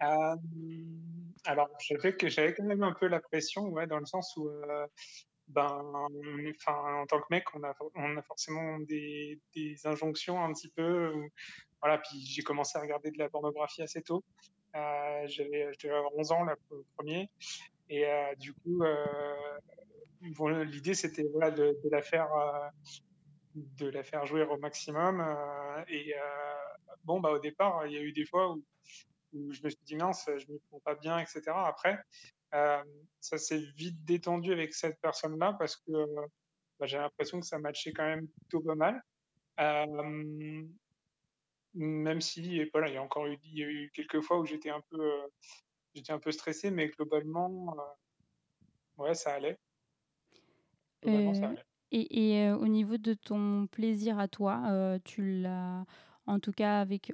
Alors, 0.00 1.68
j'avais 1.80 2.16
que 2.16 2.28
j'avais 2.28 2.54
quand 2.54 2.64
même 2.64 2.82
un 2.82 2.92
peu 2.92 3.08
la 3.08 3.20
pression, 3.20 3.68
ouais, 3.68 3.86
dans 3.86 3.98
le 3.98 4.06
sens 4.06 4.36
où, 4.36 4.48
ben, 5.48 5.66
en 6.66 7.06
tant 7.06 7.20
que 7.20 7.26
mec, 7.30 7.44
on 7.54 7.62
a, 7.62 8.22
forcément 8.22 8.78
des, 8.80 9.40
injonctions 9.84 10.42
un 10.42 10.52
petit 10.52 10.68
peu. 10.68 11.12
voilà, 11.80 11.98
puis 11.98 12.20
j'ai 12.20 12.42
commencé 12.42 12.78
à 12.78 12.82
regarder 12.82 13.10
de 13.10 13.18
la 13.18 13.28
pornographie 13.28 13.82
assez 13.82 14.02
tôt. 14.02 14.22
Euh, 14.74 15.26
j'avais, 15.26 15.72
je 15.72 15.86
devais 15.86 15.96
avoir 15.96 16.14
11 16.16 16.32
ans 16.32 16.44
là, 16.44 16.54
le 16.70 16.84
premier, 16.96 17.30
et 17.88 18.06
euh, 18.06 18.34
du 18.36 18.52
coup, 18.52 18.82
euh, 18.82 20.64
l'idée 20.64 20.94
c'était 20.94 21.24
voilà 21.32 21.50
de, 21.50 21.74
la 21.90 22.02
faire, 22.02 22.30
euh, 22.34 22.68
de 23.54 23.88
la 23.88 24.02
faire 24.02 24.26
jouer 24.26 24.42
au 24.42 24.58
maximum. 24.58 25.24
et 25.88 26.14
bon, 27.04 27.20
bah 27.20 27.30
au 27.30 27.38
départ, 27.38 27.86
il 27.86 27.94
y 27.94 27.96
a 27.96 28.02
eu 28.02 28.12
des 28.12 28.26
fois 28.26 28.52
où 28.52 28.62
où 29.34 29.52
je 29.52 29.62
me 29.62 29.68
suis 29.68 29.84
dit 29.84 29.96
mince, 29.96 30.28
je 30.38 30.52
me 30.52 30.58
prends 30.68 30.80
pas 30.80 30.94
bien, 30.94 31.18
etc. 31.18 31.42
Après, 31.48 31.98
euh, 32.54 32.82
ça 33.20 33.38
s'est 33.38 33.62
vite 33.76 34.04
détendu 34.04 34.52
avec 34.52 34.74
cette 34.74 35.00
personne-là 35.00 35.54
parce 35.58 35.76
que 35.76 35.92
euh, 35.92 36.26
bah, 36.78 36.86
j'ai 36.86 36.98
l'impression 36.98 37.40
que 37.40 37.46
ça 37.46 37.58
matchait 37.58 37.92
quand 37.92 38.06
même 38.06 38.28
plutôt 38.28 38.60
pas 38.60 38.74
mal. 38.74 39.02
Euh, 39.60 40.64
même 41.74 42.20
si, 42.20 42.58
et 42.58 42.70
voilà, 42.72 42.88
il 42.88 42.94
y 42.94 42.96
a 42.96 43.02
encore 43.02 43.26
eu, 43.26 43.38
il 43.44 43.58
y 43.58 43.62
a 43.62 43.68
eu 43.68 43.90
quelques 43.92 44.20
fois 44.20 44.38
où 44.38 44.46
j'étais 44.46 44.70
un 44.70 44.80
peu, 44.90 45.00
euh, 45.00 45.26
j'étais 45.94 46.12
un 46.12 46.18
peu 46.18 46.32
stressé, 46.32 46.70
mais 46.70 46.88
globalement, 46.88 47.76
ouais, 48.96 49.14
ça 49.14 49.34
allait. 49.34 49.58
Globalement, 51.02 51.34
ça 51.34 51.48
allait. 51.48 51.64
Et, 51.90 52.42
et, 52.42 52.50
au 52.52 52.66
niveau 52.68 52.98
de 52.98 53.14
ton 53.14 53.66
plaisir 53.66 54.18
à 54.18 54.28
toi, 54.28 54.98
tu 55.04 55.40
l'as 55.40 55.84
en 56.28 56.38
tout 56.38 56.52
cas 56.52 56.80
avec, 56.80 57.12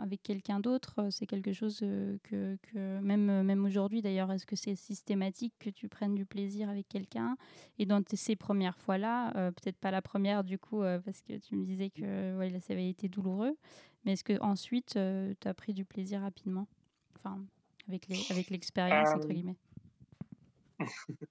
avec 0.00 0.22
quelqu'un 0.22 0.60
d'autre, 0.60 1.08
c'est 1.10 1.26
quelque 1.26 1.52
chose 1.52 1.80
que, 1.80 2.56
que 2.62 3.00
même, 3.00 3.42
même 3.42 3.64
aujourd'hui 3.64 4.02
d'ailleurs, 4.02 4.30
est-ce 4.30 4.46
que 4.46 4.56
c'est 4.56 4.76
systématique 4.76 5.54
que 5.58 5.70
tu 5.70 5.88
prennes 5.88 6.14
du 6.14 6.24
plaisir 6.24 6.68
avec 6.68 6.88
quelqu'un? 6.88 7.36
Et 7.78 7.86
dans 7.86 8.02
ces 8.12 8.36
premières 8.36 8.78
fois-là, 8.78 9.50
peut-être 9.52 9.78
pas 9.78 9.90
la 9.90 10.02
première 10.02 10.44
du 10.44 10.58
coup, 10.58 10.82
parce 11.04 11.22
que 11.22 11.38
tu 11.38 11.56
me 11.56 11.64
disais 11.64 11.90
que 11.90 12.36
ouais, 12.38 12.50
ça 12.60 12.72
avait 12.72 12.88
été 12.88 13.08
douloureux, 13.08 13.56
mais 14.04 14.12
est-ce 14.12 14.24
que 14.24 14.40
ensuite 14.40 14.98
tu 15.40 15.48
as 15.48 15.54
pris 15.54 15.74
du 15.74 15.84
plaisir 15.84 16.20
rapidement? 16.20 16.68
Enfin, 17.16 17.40
avec 17.88 18.50
l'expérience, 18.50 19.08
avec 19.08 19.24
entre 19.24 19.28
guillemets. 19.28 19.56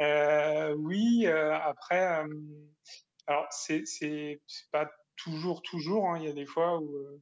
Euh, 0.00 0.74
oui, 0.74 1.26
euh, 1.26 1.54
après, 1.54 2.24
euh, 2.24 2.26
alors 3.26 3.46
c'est 3.50 4.40
pas 4.72 4.90
toujours, 5.22 5.62
toujours. 5.62 6.10
Hein. 6.10 6.18
Il 6.18 6.24
y 6.24 6.28
a 6.28 6.32
des 6.32 6.46
fois 6.46 6.78
où, 6.78 7.20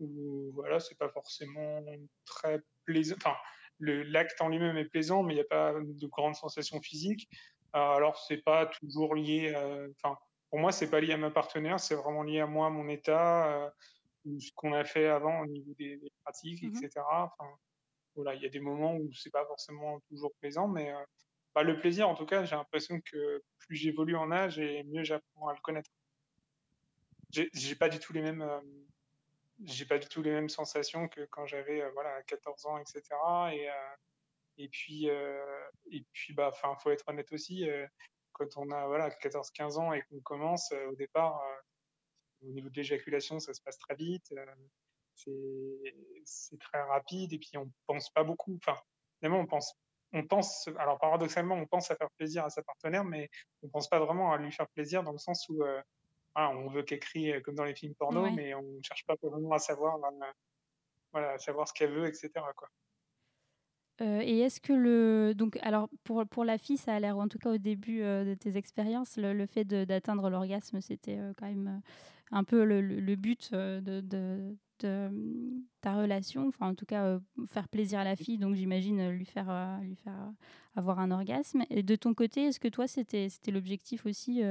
où 0.00 0.52
voilà, 0.54 0.80
c'est 0.80 0.98
pas 0.98 1.08
forcément 1.08 1.82
très 2.24 2.60
plaisant. 2.84 3.16
Enfin, 3.16 3.36
l'acte 3.80 4.40
en 4.40 4.48
lui-même 4.48 4.76
est 4.76 4.84
plaisant, 4.86 5.22
mais 5.22 5.34
il 5.34 5.36
n'y 5.36 5.42
a 5.42 5.48
pas 5.48 5.74
de 5.74 6.06
grandes 6.06 6.36
sensations 6.36 6.80
physiques. 6.80 7.28
alors, 7.72 8.18
c'est 8.18 8.42
pas 8.42 8.66
toujours 8.66 9.14
lié. 9.14 9.54
Enfin, 9.96 10.16
pour 10.50 10.58
moi, 10.60 10.72
c'est 10.72 10.90
pas 10.90 11.00
lié 11.00 11.12
à 11.12 11.16
ma 11.16 11.30
partenaire, 11.30 11.80
c'est 11.80 11.96
vraiment 11.96 12.22
lié 12.22 12.40
à 12.40 12.46
moi, 12.46 12.70
mon 12.70 12.88
état, 12.88 13.72
ce 14.24 14.50
qu'on 14.54 14.72
a 14.72 14.84
fait 14.84 15.08
avant 15.08 15.40
au 15.40 15.46
niveau 15.46 15.74
des, 15.78 16.00
pratiques, 16.22 16.62
mmh 16.62 16.84
etc. 16.84 17.04
Enfin, 17.08 17.50
voilà, 18.14 18.34
il 18.34 18.42
y 18.42 18.46
a 18.46 18.50
des 18.50 18.60
moments 18.60 18.94
où 18.94 19.12
c'est 19.12 19.32
pas 19.32 19.44
forcément 19.46 20.00
toujours 20.08 20.32
plaisant, 20.40 20.68
mais 20.68 20.92
bah, 21.54 21.62
le 21.62 21.78
plaisir, 21.78 22.08
en 22.08 22.14
tout 22.14 22.26
cas, 22.26 22.44
j'ai 22.44 22.56
l'impression 22.56 23.00
que 23.00 23.42
plus 23.58 23.76
j'évolue 23.76 24.16
en 24.16 24.30
âge 24.32 24.58
et 24.58 24.82
mieux 24.84 25.04
j'apprends 25.04 25.48
à 25.48 25.54
le 25.54 25.60
connaître. 25.60 25.90
J'ai 27.52 27.74
pas 27.74 27.88
du 27.88 27.98
tout 27.98 28.12
les 28.12 28.22
mêmes, 28.22 28.42
euh, 28.42 28.60
j'ai 29.64 29.84
pas 29.86 29.98
du 29.98 30.08
tout 30.08 30.22
les 30.22 30.30
mêmes 30.30 30.48
sensations 30.48 31.08
que 31.08 31.22
quand 31.26 31.46
j'avais 31.46 31.82
euh, 31.82 31.90
voilà 31.92 32.22
14 32.24 32.66
ans, 32.66 32.78
etc. 32.78 33.02
Et, 33.52 33.68
euh, 33.68 33.72
et 34.58 34.68
puis 34.68 35.06
et 35.06 36.04
puis 36.12 36.32
bah, 36.32 36.50
enfin, 36.52 36.76
faut 36.76 36.90
être 36.90 37.08
honnête 37.08 37.32
aussi. 37.32 37.68
quand 38.32 38.56
on 38.56 38.70
a 38.70 38.86
voilà 38.86 39.10
14-15 39.10 39.78
ans 39.78 39.92
et 39.92 40.02
qu'on 40.02 40.20
commence 40.20 40.72
au 40.90 40.94
départ, 40.94 41.42
au 42.42 42.52
niveau 42.52 42.68
de 42.68 42.76
l'éjaculation, 42.76 43.40
ça 43.40 43.52
se 43.52 43.60
passe 43.62 43.78
très 43.78 43.96
vite. 43.96 44.32
c'est 46.24 46.58
très 46.60 46.82
rapide 46.82 47.32
et 47.32 47.38
puis 47.38 47.56
on 47.56 47.70
pense 47.86 48.10
pas 48.10 48.22
beaucoup. 48.24 48.56
Enfin, 48.56 48.78
finalement, 49.18 49.40
on 49.40 49.46
pense 49.46 49.74
on 50.16 50.24
pense, 50.24 50.68
alors 50.78 51.00
paradoxalement, 51.00 51.56
on 51.56 51.66
pense 51.66 51.90
à 51.90 51.96
faire 51.96 52.10
plaisir 52.12 52.44
à 52.44 52.50
sa 52.50 52.62
partenaire, 52.62 53.02
mais 53.04 53.28
on 53.64 53.68
pense 53.68 53.88
pas 53.88 53.98
vraiment 53.98 54.32
à 54.32 54.38
lui 54.38 54.52
faire 54.52 54.68
plaisir 54.68 55.02
dans 55.02 55.10
le 55.10 55.18
sens 55.18 55.48
où 55.48 55.64
euh, 56.36 56.42
on 56.42 56.68
veut 56.68 56.82
qu'elle 56.82 57.00
crie 57.00 57.32
euh, 57.32 57.40
comme 57.40 57.54
dans 57.54 57.64
les 57.64 57.74
films 57.74 57.94
porno, 57.94 58.30
mais 58.30 58.54
on 58.54 58.62
ne 58.62 58.82
cherche 58.82 59.04
pas 59.06 59.14
vraiment 59.22 59.52
à 59.52 59.58
savoir, 59.58 59.96
euh, 59.96 60.26
voilà, 61.12 61.38
savoir 61.38 61.68
ce 61.68 61.72
qu'elle 61.72 61.92
veut, 61.92 62.06
etc. 62.06 62.30
Quoi. 62.56 62.68
et 64.00 64.40
est-ce 64.40 64.60
que 64.60 64.72
le 64.72 65.34
donc 65.34 65.56
alors 65.62 65.88
pour, 66.02 66.26
pour 66.26 66.44
la 66.44 66.58
fille 66.58 66.76
ça 66.76 66.94
a 66.94 67.00
l'air 67.00 67.16
en 67.16 67.28
tout 67.28 67.38
cas 67.38 67.50
au 67.50 67.58
début 67.58 68.00
de 68.00 68.34
tes 68.34 68.56
expériences 68.56 69.16
le, 69.16 69.46
fait 69.46 69.64
d'atteindre 69.64 70.28
l'orgasme 70.30 70.80
c'était 70.80 71.20
quand 71.36 71.46
même 71.46 71.80
un 72.32 72.42
peu 72.42 72.64
le, 72.64 73.14
but 73.14 73.52
de, 73.52 74.56
Mmh, 74.82 75.62
ta 75.80 75.94
relation, 75.94 76.48
enfin 76.48 76.68
en 76.68 76.74
tout 76.74 76.86
cas 76.86 77.04
euh, 77.04 77.20
faire 77.46 77.68
plaisir 77.68 78.00
à 78.00 78.04
la 78.04 78.16
fille, 78.16 78.38
donc 78.38 78.54
j'imagine 78.54 79.00
euh, 79.00 79.10
lui 79.12 79.24
faire 79.24 79.50
euh, 79.50 79.78
lui 79.80 79.96
faire 79.96 80.32
avoir 80.76 80.98
un 80.98 81.10
orgasme. 81.10 81.62
Et 81.70 81.82
de 81.82 81.96
ton 81.96 82.14
côté, 82.14 82.46
est-ce 82.46 82.60
que 82.60 82.68
toi 82.68 82.86
c'était 82.86 83.28
c'était 83.28 83.50
l'objectif 83.50 84.06
aussi 84.06 84.42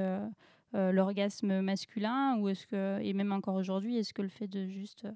l'orgasme 0.73 1.61
masculin 1.61 2.37
ou 2.39 2.49
est-ce 2.49 2.67
que 2.67 2.99
et 3.01 3.13
même 3.13 3.31
encore 3.31 3.55
aujourd'hui, 3.55 3.97
est-ce 3.97 4.13
que 4.13 4.21
le 4.21 4.29
fait 4.29 4.47
de 4.47 4.67
juste 4.67 5.07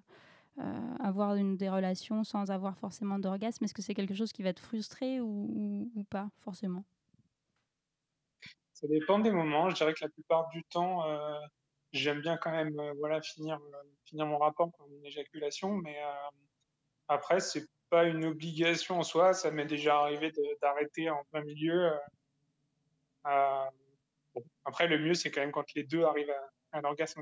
avoir 1.00 1.36
une 1.36 1.58
des 1.58 1.70
relations 1.70 2.24
sans 2.24 2.50
avoir 2.50 2.78
forcément 2.78 3.20
d'orgasme, 3.20 3.64
est-ce 3.64 3.74
que 3.74 3.82
c'est 3.82 3.94
quelque 3.94 4.16
chose 4.16 4.34
qui 4.34 4.44
va 4.44 4.54
te 4.54 4.60
frustrer 4.60 5.20
ou, 5.22 5.92
pas 6.10 6.30
forcément? 6.38 6.84
Ça 8.74 8.88
dépend 8.88 9.20
des 9.20 9.32
moments. 9.32 9.70
Je 9.70 9.76
dirais 9.76 9.94
que 9.94 10.04
la 10.04 10.10
plupart 10.10 10.50
du 10.50 10.64
temps, 10.64 11.04
j'aime 11.94 12.22
bien 12.22 12.38
quand 12.38 12.52
même 12.52 12.80
euh, 12.80 12.94
voilà 12.98 13.22
finir 13.22 13.60
euh, 13.60 14.26
mon 14.26 14.38
rapport 14.38 14.72
comme 14.78 14.94
une 14.94 15.06
éjaculation 15.06 15.74
mais 15.74 15.98
euh, 15.98 16.30
après 17.08 17.40
c'est 17.40 17.66
pas 17.90 18.06
une 18.06 18.26
obligation 18.26 19.00
en 19.00 19.04
soi 19.04 19.34
ça 19.34 19.52
m'est 19.52 19.66
déjà 19.66 20.00
arrivé 20.00 20.32
d'arrêter 20.62 21.10
en 21.10 21.24
plein 21.32 21.44
milieu 21.44 21.92
après 24.66 24.88
le 24.88 25.00
mieux 25.00 25.14
c'est 25.14 25.32
quand 25.32 25.42
même 25.42 25.52
quand 25.52 25.74
les 25.76 25.84
deux 25.84 26.04
arrivent 26.04 26.34
à, 26.72 26.82
l'orgasme 26.82 27.22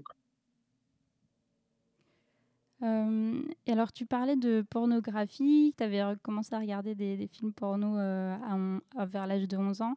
et 2.82 3.72
alors, 3.72 3.92
tu 3.92 4.06
parlais 4.06 4.36
de 4.36 4.64
pornographie, 4.70 5.74
tu 5.76 5.84
avais 5.84 6.04
commencé 6.22 6.54
à 6.54 6.60
regarder 6.60 6.94
des, 6.94 7.28
films 7.28 7.54
porno 7.54 7.96
vers 7.96 9.28
l'âge 9.28 9.48
de 9.48 9.58
11 9.58 9.82
ans. 9.82 9.96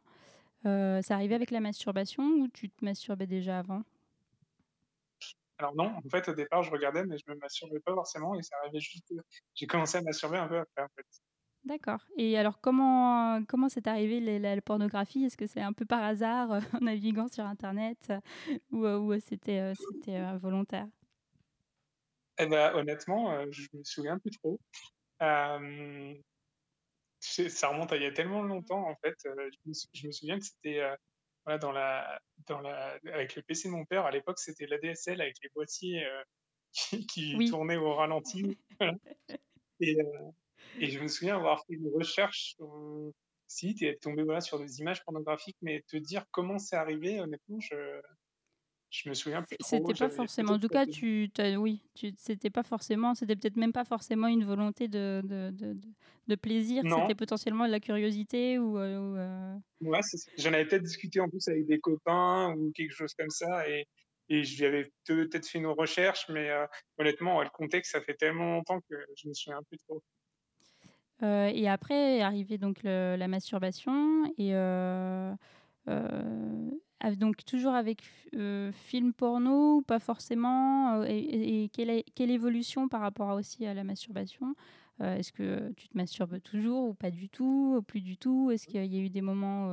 ça 0.63 1.13
arrivait 1.13 1.35
avec 1.35 1.51
la 1.51 1.59
masturbation 1.59 2.23
ou 2.23 2.47
tu 2.47 2.69
te 2.69 2.83
masturbais 2.83 3.27
déjà 3.27 3.59
avant? 3.59 3.83
Alors 5.59 5.75
non, 5.75 5.93
en 5.93 6.09
fait, 6.09 6.29
au 6.29 6.33
départ, 6.33 6.63
je 6.63 6.71
regardais, 6.71 7.05
mais 7.05 7.17
je 7.17 7.29
me 7.29 7.37
masturbais 7.37 7.81
pas 7.81 7.93
forcément, 7.93 8.33
et 8.39 8.41
ça 8.41 8.55
arrivait 8.61 8.79
juste. 8.79 9.13
J'ai 9.53 9.67
commencé 9.67 9.97
à 9.97 10.01
masturber 10.01 10.37
un 10.37 10.47
peu 10.47 10.57
après, 10.57 10.83
en 10.83 10.87
fait. 10.95 11.05
D'accord. 11.65 12.05
Et 12.17 12.37
alors, 12.37 12.61
comment 12.61 13.43
comment 13.47 13.69
c'est 13.69 13.87
arrivé 13.87 14.39
la, 14.39 14.61
pornographie? 14.61 15.25
Est-ce 15.25 15.37
que 15.37 15.47
c'est 15.47 15.61
un 15.61 15.73
peu 15.73 15.85
par 15.85 16.03
hasard, 16.03 16.51
euh, 16.53 16.59
en 16.81 16.85
naviguant 16.85 17.27
sur 17.27 17.45
Internet, 17.45 17.97
euh, 18.09 18.19
ou, 18.71 18.85
euh, 18.85 18.97
ou 18.97 19.19
c'était 19.19 19.73
c'était 19.75 20.37
volontaire? 20.37 20.87
Eh 22.37 22.45
ben, 22.45 22.73
honnêtement, 22.75 23.45
je 23.51 23.67
me 23.73 23.83
souviens 23.83 24.17
plus 24.17 24.31
trop. 24.31 24.59
ça 25.19 25.57
remonte 27.67 27.91
à 27.91 27.97
il 27.97 28.03
y 28.03 28.05
a 28.05 28.11
tellement 28.11 28.43
longtemps, 28.43 28.87
en 28.87 28.95
fait. 28.95 29.15
je 29.25 30.07
me 30.07 30.11
souviens 30.11 30.39
que 30.39 30.45
c'était 30.45 30.81
dans 31.57 31.71
la, 31.71 32.19
dans 32.47 32.61
la, 32.61 32.99
avec 33.05 33.35
le 33.35 33.41
PC 33.41 33.69
de 33.69 33.73
mon 33.73 33.85
père, 33.85 34.05
à 34.05 34.11
l'époque, 34.11 34.39
c'était 34.39 34.67
l'ADSL 34.67 35.19
avec 35.21 35.35
les 35.41 35.49
boîtiers 35.55 36.05
euh, 36.05 36.23
qui, 37.09 37.49
tournaient 37.49 37.77
au 37.77 37.93
ralenti. 37.93 38.57
et, 39.79 39.99
euh, 39.99 40.31
et, 40.79 40.89
je 40.89 40.99
me 40.99 41.07
souviens 41.07 41.35
avoir 41.35 41.63
fait 41.65 41.73
une 41.73 41.89
recherche 41.93 42.55
sur 42.55 42.65
le 42.65 43.13
site 43.47 43.81
et 43.81 43.87
être 43.87 44.01
tombé 44.01 44.23
voilà, 44.23 44.41
sur 44.41 44.59
des 44.59 44.79
images 44.79 45.03
pornographiques, 45.03 45.57
mais 45.61 45.83
te 45.87 45.97
dire 45.97 46.25
comment 46.31 46.59
c'est 46.59 46.75
arrivé, 46.75 47.19
honnêtement, 47.19 47.59
je, 47.59 47.75
je 48.89 49.09
me 49.09 49.13
souviens 49.13 49.43
plus 49.43 49.57
C'était 49.61 49.93
pas 49.93 50.09
forcément. 50.09 50.53
En 50.53 50.59
tout 50.59 50.67
cas, 50.67 50.85
tu, 50.85 51.31
oui, 51.57 51.83
tu, 51.95 52.13
c'était 52.17 52.49
pas 52.49 52.63
forcément. 52.63 53.13
C'était 53.13 53.35
peut-être 53.35 53.57
même 53.57 53.73
pas 53.73 53.85
forcément 53.85 54.27
une 54.27 54.43
volonté 54.43 54.87
de, 54.87 55.21
de, 55.23 55.51
de, 55.51 55.77
de 56.27 56.35
plaisir. 56.35 56.83
C'était 56.83 57.15
potentiellement 57.15 57.65
de 57.65 57.71
la 57.71 57.79
curiosité 57.79 58.57
ou. 58.57 58.77
Euh, 58.77 59.15
euh 59.17 59.55
Ouais, 59.81 59.99
j'en 60.37 60.53
avais 60.53 60.65
peut-être 60.65 60.83
discuté 60.83 61.19
en 61.19 61.29
plus 61.29 61.47
avec 61.47 61.65
des 61.65 61.79
copains 61.79 62.53
ou 62.57 62.71
quelque 62.75 62.91
chose 62.91 63.13
comme 63.13 63.29
ça 63.29 63.69
et, 63.69 63.87
et 64.29 64.43
je 64.43 64.57
lui 64.59 64.65
avais 64.65 64.91
peut-être 65.05 65.47
fait 65.47 65.57
une 65.57 65.67
recherche, 65.67 66.27
mais 66.29 66.49
euh, 66.49 66.65
honnêtement, 66.97 67.41
le 67.41 67.49
contexte, 67.49 67.93
ça 67.93 68.01
fait 68.01 68.13
tellement 68.13 68.55
longtemps 68.55 68.79
que 68.81 68.95
je 69.15 69.27
me 69.27 69.33
souviens 69.33 69.61
plus 69.69 69.77
trop. 69.79 70.03
Euh, 71.21 71.51
et 71.53 71.67
après 71.67 72.17
est 72.17 72.21
arrivée 72.21 72.57
donc 72.57 72.83
la 72.83 73.27
masturbation 73.27 74.25
et 74.37 74.53
donc 77.17 77.43
toujours 77.45 77.73
avec 77.73 78.03
euh, 78.35 78.71
film 78.71 79.13
porno 79.13 79.77
ou 79.77 79.81
pas 79.81 79.99
forcément 79.99 81.03
Et, 81.03 81.69
quelle, 81.73 82.03
quelle, 82.15 82.31
évolution 82.31 82.87
par 82.87 83.01
rapport 83.01 83.35
aussi 83.35 83.65
à 83.65 83.73
la 83.73 83.83
masturbation? 83.83 84.55
Est-ce 85.01 85.31
que 85.31 85.71
tu 85.77 85.87
te 85.87 85.95
masturbes 85.95 86.41
toujours 86.41 86.89
ou 86.89 86.93
pas 86.93 87.09
du 87.09 87.29
tout, 87.29 87.75
ou 87.77 87.81
plus 87.81 88.01
du 88.01 88.17
tout? 88.17 88.51
Est-ce 88.51 88.67
qu'il 88.67 88.85
y 88.85 88.97
a 88.97 89.01
eu 89.01 89.09
des 89.09 89.21
moments 89.21 89.67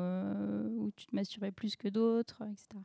où 0.76 0.93
tu 0.95 1.07
te 1.07 1.17
masturbais 1.17 1.50
plus 1.50 1.75
que 1.75 1.88
d'autres, 1.88 2.43
etc. 2.45 2.79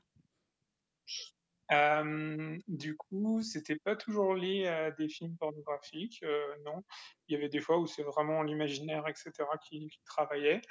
du 2.68 2.98
coup, 2.98 3.42
c'était 3.42 3.78
pas 3.78 3.96
toujours 3.96 4.36
lié 4.36 4.68
à 4.68 4.92
des 4.92 5.08
films 5.08 5.38
pornographiques, 5.38 6.24
non. 6.66 6.84
Il 7.28 7.34
y 7.34 7.38
avait 7.38 7.50
des 7.50 7.62
fois 7.62 7.80
où 7.80 7.88
c'est 7.88 8.04
vraiment 8.04 8.44
l'imaginaire, 8.44 9.08
etc., 9.08 9.32
qui, 9.64 9.88
qui 9.88 10.04
travaillait. 10.04 10.62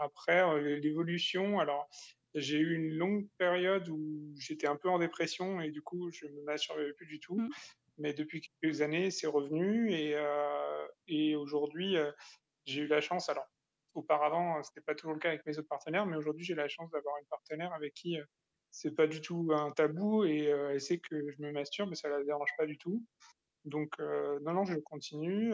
Après, 0.00 0.42
euh, 0.42 0.78
l'évolution, 0.78 1.60
alors 1.60 1.88
j'ai 2.34 2.58
eu 2.58 2.74
une 2.74 2.96
longue 2.96 3.28
période 3.38 3.88
où 3.88 4.32
j'étais 4.38 4.66
un 4.66 4.76
peu 4.76 4.88
en 4.88 4.98
dépression 4.98 5.60
et 5.60 5.70
du 5.70 5.82
coup, 5.82 6.10
je 6.10 6.26
ne 6.26 6.32
me 6.32 6.42
masturbais 6.44 6.92
plus 6.94 7.06
du 7.06 7.20
tout. 7.20 7.38
Mmh. 7.38 7.48
Mais 7.98 8.14
depuis 8.14 8.40
quelques 8.40 8.80
années, 8.80 9.10
c'est 9.10 9.26
revenu 9.26 9.92
et, 9.92 10.14
euh, 10.14 10.86
et 11.08 11.36
aujourd'hui, 11.36 11.96
euh, 11.96 12.10
j'ai 12.64 12.82
eu 12.82 12.86
la 12.86 13.02
chance. 13.02 13.28
Alors, 13.28 13.46
auparavant, 13.94 14.62
ce 14.62 14.70
n'était 14.70 14.80
pas 14.80 14.94
toujours 14.94 15.12
le 15.12 15.18
cas 15.18 15.28
avec 15.28 15.44
mes 15.44 15.58
autres 15.58 15.68
partenaires, 15.68 16.06
mais 16.06 16.16
aujourd'hui, 16.16 16.44
j'ai 16.44 16.54
la 16.54 16.68
chance 16.68 16.90
d'avoir 16.90 17.18
une 17.18 17.26
partenaire 17.26 17.72
avec 17.74 17.92
qui 17.92 18.16
c'est 18.72 18.96
pas 18.96 19.06
du 19.06 19.20
tout 19.20 19.50
un 19.54 19.70
tabou 19.70 20.24
et 20.24 20.46
elle 20.46 20.80
sait 20.80 20.98
que 20.98 21.30
je 21.30 21.42
me 21.42 21.52
masturbe, 21.52 21.90
mais 21.90 21.94
ça 21.94 22.08
la 22.08 22.24
dérange 22.24 22.50
pas 22.56 22.66
du 22.66 22.78
tout. 22.78 23.04
Donc, 23.64 23.98
non, 24.00 24.54
non, 24.54 24.64
je 24.64 24.74
continue. 24.78 25.52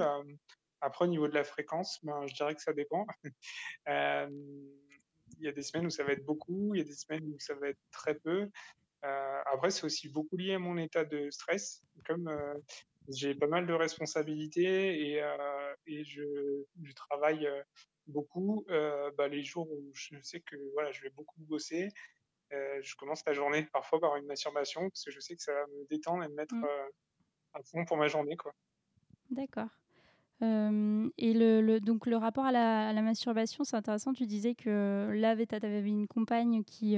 Après, 0.80 1.04
au 1.04 1.08
niveau 1.08 1.26
de 1.26 1.34
la 1.34 1.44
fréquence, 1.44 1.98
ben, 2.04 2.26
je 2.28 2.34
dirais 2.34 2.54
que 2.54 2.62
ça 2.62 2.72
dépend. 2.72 3.06
il 3.86 5.44
y 5.44 5.48
a 5.48 5.52
des 5.52 5.62
semaines 5.62 5.86
où 5.86 5.90
ça 5.90 6.04
va 6.04 6.12
être 6.12 6.24
beaucoup, 6.24 6.74
il 6.74 6.78
y 6.78 6.80
a 6.80 6.84
des 6.84 6.94
semaines 6.94 7.24
où 7.24 7.38
ça 7.38 7.54
va 7.54 7.68
être 7.68 7.80
très 7.90 8.14
peu. 8.14 8.48
après, 9.02 9.70
c'est 9.70 9.84
aussi 9.84 10.08
beaucoup 10.08 10.36
lié 10.36 10.54
à 10.54 10.58
mon 10.60 10.78
état 10.78 11.04
de 11.04 11.28
stress. 11.30 11.82
Comme 12.06 12.30
j'ai 13.08 13.34
pas 13.34 13.48
mal 13.48 13.66
de 13.66 13.72
responsabilités 13.72 15.12
et, 15.12 15.24
et 15.86 16.04
je, 16.04 16.22
je, 16.82 16.92
travaille 16.92 17.48
beaucoup, 18.06 18.64
bah, 18.68 19.26
les 19.28 19.42
jours 19.42 19.68
où 19.70 19.90
je 19.92 20.14
sais 20.22 20.40
que 20.40 20.56
voilà, 20.72 20.92
je 20.92 21.02
vais 21.02 21.10
beaucoup 21.10 21.40
bosser, 21.40 21.88
je 22.50 22.96
commence 22.96 23.22
la 23.26 23.32
journée 23.32 23.66
parfois 23.72 24.00
par 24.00 24.16
une 24.16 24.26
masturbation 24.26 24.88
parce 24.88 25.04
que 25.04 25.10
je 25.10 25.20
sais 25.20 25.36
que 25.36 25.42
ça 25.42 25.52
va 25.52 25.66
me 25.66 25.86
détendre 25.88 26.22
et 26.22 26.28
me 26.28 26.34
mettre 26.34 26.54
mmh. 26.54 26.66
à 27.54 27.62
fond 27.62 27.84
pour 27.84 27.96
ma 27.96 28.08
journée. 28.08 28.36
Quoi. 28.36 28.52
D'accord. 29.30 29.68
et 30.40 31.34
le, 31.34 31.60
le, 31.60 31.80
donc 31.80 32.06
le 32.06 32.16
rapport 32.16 32.46
à 32.46 32.52
la, 32.52 32.88
à 32.88 32.92
la 32.92 33.02
masturbation, 33.02 33.64
c'est 33.64 33.76
intéressant. 33.76 34.12
Tu 34.12 34.26
disais 34.26 34.54
que 34.54 35.10
là, 35.14 35.36
tu 35.36 35.54
avais 35.54 35.88
une 35.88 36.06
compagne 36.06 36.64
qui, 36.64 36.96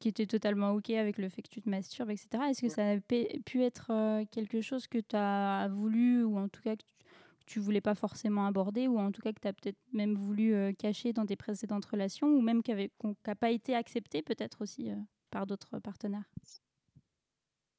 qui 0.00 0.08
était 0.08 0.26
totalement 0.26 0.72
OK 0.72 0.90
avec 0.90 1.18
le 1.18 1.28
fait 1.28 1.42
que 1.42 1.48
tu 1.48 1.62
te 1.62 1.68
masturbes, 1.68 2.10
etc. 2.10 2.28
Est-ce 2.48 2.62
que 2.62 2.68
ça 2.68 2.88
a 2.88 2.98
pu 2.98 3.62
être 3.62 4.24
quelque 4.30 4.60
chose 4.60 4.86
que 4.86 4.98
tu 4.98 5.16
as 5.16 5.68
voulu, 5.70 6.24
ou 6.24 6.38
en 6.38 6.48
tout 6.48 6.62
cas 6.62 6.76
que 6.76 6.82
tu, 6.82 7.05
ne 7.54 7.60
voulais 7.60 7.80
pas 7.80 7.94
forcément 7.94 8.46
aborder, 8.46 8.88
ou 8.88 8.98
en 8.98 9.12
tout 9.12 9.22
cas 9.22 9.32
que 9.32 9.40
tu 9.40 9.48
as 9.48 9.52
peut-être 9.52 9.78
même 9.92 10.14
voulu 10.14 10.74
cacher 10.76 11.12
dans 11.12 11.26
tes 11.26 11.36
précédentes 11.36 11.86
relations, 11.86 12.28
ou 12.28 12.40
même 12.40 12.62
qui 12.62 12.72
n'a 12.72 13.34
pas 13.34 13.50
été 13.50 13.74
accepté 13.74 14.22
peut-être 14.22 14.62
aussi 14.62 14.90
par 15.30 15.46
d'autres 15.46 15.78
partenaires? 15.78 16.28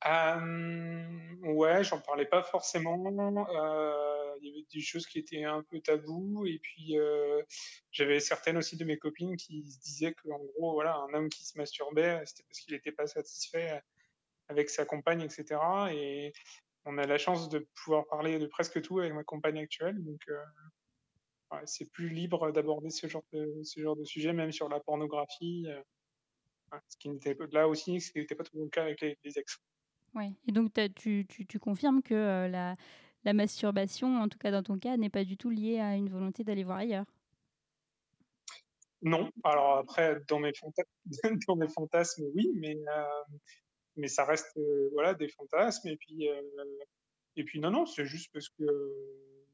Ouais, 0.06 1.84
j'en 1.84 2.00
parlais 2.00 2.26
pas 2.26 2.44
forcément. 2.44 2.96
il 4.42 4.48
y 4.48 4.52
avait 4.52 4.66
des 4.74 4.82
choses 4.82 5.08
qui 5.08 5.20
étaient 5.20 5.44
un 5.44 5.64
peu 5.64 5.80
tabous. 5.82 6.46
Et 6.46 6.60
puis, 6.60 6.96
j'avais 7.92 8.20
certaines 8.20 8.58
aussi 8.58 8.78
de 8.78 8.86
mes 8.86 8.98
copines 8.98 9.36
qui 9.38 9.64
se 9.70 9.80
disaient 9.80 10.14
qu'en 10.14 10.40
gros, 10.40 10.74
voilà, 10.74 10.96
un 10.96 11.14
homme 11.14 11.30
qui 11.30 11.46
se 11.46 11.58
masturbait, 11.58 12.22
c'était 12.26 12.44
parce 12.44 12.60
qu'il 12.60 12.74
n'était 12.74 12.92
pas 12.92 13.08
satisfait 13.08 13.82
avec 14.50 14.70
sa 14.70 14.86
compagne, 14.86 15.22
etc. 15.22 15.60
Et 15.92 16.32
on 16.88 16.98
a 16.98 17.06
la 17.06 17.17
chance 17.17 17.50
de 17.50 17.67
pouvoir 17.75 18.08
parler 18.08 18.39
de 18.39 18.48
presque 18.48 18.82
tout 18.82 19.00
avec 19.00 19.13
ma 19.13 19.24
compagne 19.24 19.60
actuelle. 19.60 20.01
Donc, 20.03 20.22
c'est 21.65 21.91
plus 21.91 22.10
libre 22.10 22.51
d'aborder 22.51 22.89
ce 22.89 23.08
genre 23.08 23.24
de, 23.34 23.62
ce 23.63 23.82
genre 23.82 23.96
de 23.96 24.03
sujet, 24.03 24.34
même 24.34 24.51
sur 24.51 24.70
la 24.70 24.79
pornographie. 24.79 25.67
ce 26.88 26.98
qui 26.98 27.10
n'était 27.10 27.38
là 27.51 27.67
aussi, 27.67 28.00
ce 28.00 28.12
qui 28.12 28.20
n'était 28.20 28.36
pas 28.36 28.44
tout 28.44 28.58
le 28.58 28.70
cas 28.70 28.84
avec 28.84 29.01
les, 29.01 29.17
les 29.24 29.38
ex. 29.38 29.60
Ouais. 30.15 30.32
Et 30.48 30.51
donc, 30.51 30.74
tu, 30.96 31.25
tu, 31.27 31.46
tu, 31.46 31.60
confirmes 31.60 32.01
que 32.01 32.13
euh, 32.13 32.48
la, 32.48 32.75
la, 33.24 33.34
masturbation, 33.34 34.20
en 34.20 34.27
tout 34.27 34.38
cas 34.38 34.51
dans 34.51 34.63
ton 34.63 34.79
cas, 34.79 34.98
n'est 34.98 35.10
pas 35.10 35.24
du 35.24 35.38
tout 35.38 35.50
liée 35.50 35.79
à 35.79 35.96
une 35.96 36.10
volonté 36.10 36.44
d'aller 36.44 36.63
voir 36.63 36.77
ailleurs? 36.77 37.06
Non. 39.01 39.29
Alors 39.44 39.77
après, 39.77 40.20
dans 40.27 40.39
mes, 40.39 40.53
fantasmes, 40.53 40.89
dans 41.48 41.56
mes 41.56 41.67
fantasmes, 41.67 42.24
oui, 42.34 42.51
mais, 42.56 42.75
euh, 42.75 43.03
mais 43.98 44.08
ça 44.08 44.25
reste 44.25 44.56
euh, 44.58 44.89
voilà, 44.94 45.13
des 45.13 45.27
fantasmes. 45.30 45.88
Et 45.89 45.98
puis, 45.98 46.27
et 47.36 47.44
puis 47.44 47.60
non, 47.60 47.72
non, 47.72 47.86
c'est 47.86 48.06
juste 48.06 48.32
parce 48.34 48.50
que 48.50 48.66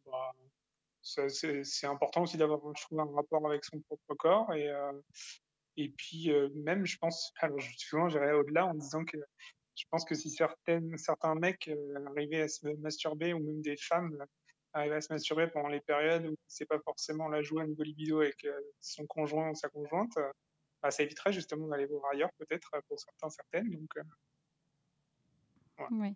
bah, 0.06 0.32
c'est 1.02 1.88
important 1.88 2.24
aussi 2.24 2.38
d'avoir, 2.38 2.62
je 2.76 2.98
un 2.98 3.16
rapport 3.16 3.46
avec 3.48 3.66
son 3.66 3.80
propre 3.82 4.16
corps. 4.16 4.54
Et, 4.54 4.72
et 5.78 5.90
puis, 5.90 6.32
même, 6.56 6.86
je 6.86 6.98
pense, 6.98 7.34
alors 7.42 7.60
souvent, 7.78 8.10
j'irais 8.10 8.34
au-delà 8.34 8.66
en 8.66 8.74
disant 8.74 9.04
que 9.06 9.18
je 9.76 9.86
pense 9.90 10.06
que 10.06 10.16
si 10.16 10.30
certaines, 10.30 10.98
certains 10.98 11.36
mecs 11.36 11.68
euh, 11.68 12.06
arrivaient 12.08 12.42
à 12.42 12.48
se 12.48 12.68
masturber, 12.78 13.34
ou 13.34 13.40
même 13.40 13.62
des 13.62 13.78
femmes 13.78 14.18
euh, 14.22 14.26
arrivaient 14.74 14.96
à 14.96 15.02
se 15.02 15.12
masturber 15.12 15.48
pendant 15.48 15.70
les 15.70 15.82
périodes 15.82 16.28
où 16.28 16.36
c'est 16.48 16.66
pas 16.66 16.80
forcément 16.80 17.28
la 17.28 17.42
joie 17.42 17.64
au 17.64 17.68
niveau 17.68 17.84
libido 17.84 18.22
avec 18.22 18.44
euh, 18.46 18.60
son 18.80 19.06
conjoint 19.08 19.52
ou 19.52 19.56
sa 19.56 19.70
conjointe, 19.70 20.14
bah, 20.82 20.92
ça 20.92 21.04
éviterait 21.04 21.34
justement 21.34 21.68
d'aller 21.68 21.86
voir 21.86 22.04
ailleurs 22.12 22.32
peut-être 22.38 22.72
pour 22.88 23.00
certains, 23.00 23.30
certaines. 23.30 23.70
Donc, 23.70 23.90
ouais. 25.92 26.16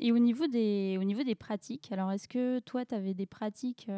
et 0.00 0.12
au 0.12 0.18
niveau, 0.18 0.46
des, 0.46 0.96
au 1.00 1.04
niveau 1.04 1.22
des 1.22 1.34
pratiques, 1.34 1.92
alors 1.92 2.12
est-ce 2.12 2.28
que 2.28 2.60
toi, 2.60 2.84
tu 2.84 2.94
avais 2.94 3.14
des 3.14 3.26
pratiques 3.26 3.88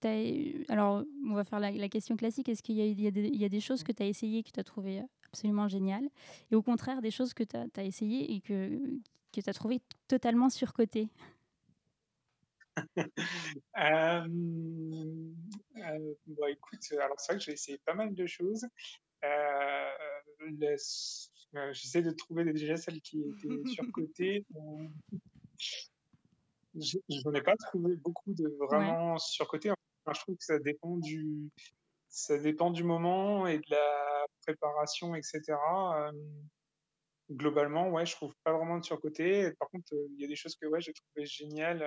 qui 0.00 0.64
alors, 0.68 1.04
on 1.28 1.34
va 1.34 1.44
faire 1.44 1.60
la, 1.60 1.88
question 1.88 2.16
classique. 2.16 2.48
Est-ce 2.48 2.62
qu'il 2.62 2.76
y, 2.76 2.82
y, 2.82 3.38
y, 3.38 3.44
a 3.44 3.48
des 3.48 3.60
choses 3.60 3.82
que 3.82 3.92
tu 3.92 4.02
as 4.02 4.06
essayées 4.06 4.42
que 4.42 4.50
tu 4.50 4.60
as 4.60 4.64
trouvées 4.64 5.02
absolument 5.28 5.68
génial. 5.68 6.08
Et 6.50 6.54
au 6.54 6.62
contraire, 6.62 7.00
des 7.00 7.10
choses 7.10 7.34
que 7.34 7.44
tu 7.44 7.56
as, 7.56 7.84
essayées 7.84 8.34
et 8.34 8.40
que, 8.40 8.78
que 9.32 9.40
tu 9.40 9.48
as 9.48 9.52
trouvées 9.52 9.80
totalement 10.06 10.50
surcotées? 10.50 11.08
Euh, 13.76 14.26
euh, 15.76 16.14
bon, 16.26 16.46
écoute, 16.46 16.80
alors 16.92 17.18
c'est 17.18 17.32
vrai 17.32 17.38
que 17.38 17.44
j'ai 17.44 17.52
essayé 17.52 17.78
pas 17.78 17.94
mal 17.94 18.14
de 18.14 18.26
choses. 18.26 18.66
Euh, 19.24 19.90
euh 21.56 21.72
J'essaie 21.72 22.02
de 22.02 22.10
trouver 22.10 22.44
déjà 22.52 22.76
celles 22.76 23.00
qui 23.00 23.20
étaient 23.20 23.62
surcotées. 23.98 24.44
je 26.74 26.98
n'en 27.24 27.34
ai 27.34 27.42
pas 27.42 27.56
trouvé 27.56 27.96
beaucoup 27.96 28.34
de 28.34 28.48
vraiment 28.58 29.18
surcotées. 29.18 29.72
je 30.06 30.20
trouve 30.20 30.36
que 30.36 30.44
ça 30.44 30.58
dépend 30.58 30.96
du, 30.96 31.50
ça 32.08 32.38
dépend 32.38 32.70
du 32.70 32.84
moment 32.84 33.46
et 33.46 33.58
de 33.58 33.70
la 33.70 34.26
préparation, 34.42 35.14
etc. 35.14 35.56
globalement, 37.30 37.90
ouais, 37.90 38.06
je 38.06 38.16
trouve 38.16 38.34
pas 38.44 38.52
vraiment 38.52 38.78
de 38.78 38.84
surcoté. 38.84 39.52
Par 39.58 39.68
contre, 39.68 39.92
il 39.92 40.20
y 40.20 40.24
a 40.24 40.28
des 40.28 40.36
choses 40.36 40.56
que 40.56 40.66
ouais, 40.66 40.80
j'ai 40.80 40.92
trouvé 40.92 41.26
géniales, 41.26 41.86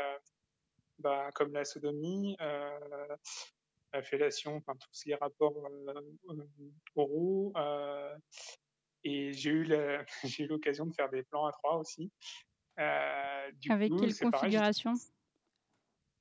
bah, 0.99 1.29
comme 1.33 1.53
la 1.53 1.65
sodomie, 1.65 2.35
la 2.39 4.03
fellation, 4.03 4.55
enfin 4.55 4.73
tous 4.75 4.93
ces 4.93 5.15
rapports 5.15 5.55
oraux. 6.95 7.53
Et 9.03 9.33
j'ai 9.33 9.51
eu 9.51 9.65
j'ai 10.23 10.43
eu 10.43 10.47
l'occasion 10.47 10.85
de 10.85 10.93
faire 10.93 11.09
des 11.09 11.23
plans 11.23 11.45
à 11.45 11.51
trois 11.51 11.77
aussi. 11.77 12.11
Avec 12.77 13.91
quelle 13.99 14.31
configuration? 14.31 14.93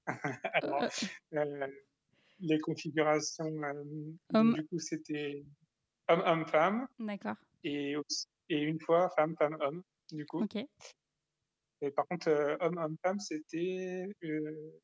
Alors, 0.54 0.88
les 2.40 2.58
configurations, 2.58 3.50
du 4.32 4.66
coup, 4.66 4.78
c'était 4.78 5.44
homme, 6.08 6.22
homme, 6.24 6.46
femme. 6.46 6.88
D'accord. 6.98 7.36
Et, 7.64 7.94
et 8.48 8.58
une 8.58 8.80
fois 8.80 9.10
femme, 9.10 9.36
femme, 9.36 9.56
homme, 9.60 9.82
du 10.10 10.26
coup. 10.26 10.42
Ok. 10.42 10.56
Et 11.82 11.90
par 11.90 12.06
contre, 12.06 12.28
euh, 12.28 12.56
homme, 12.60 12.78
homme, 12.78 12.96
femme, 13.02 13.18
c'était 13.20 14.06
euh, 14.24 14.80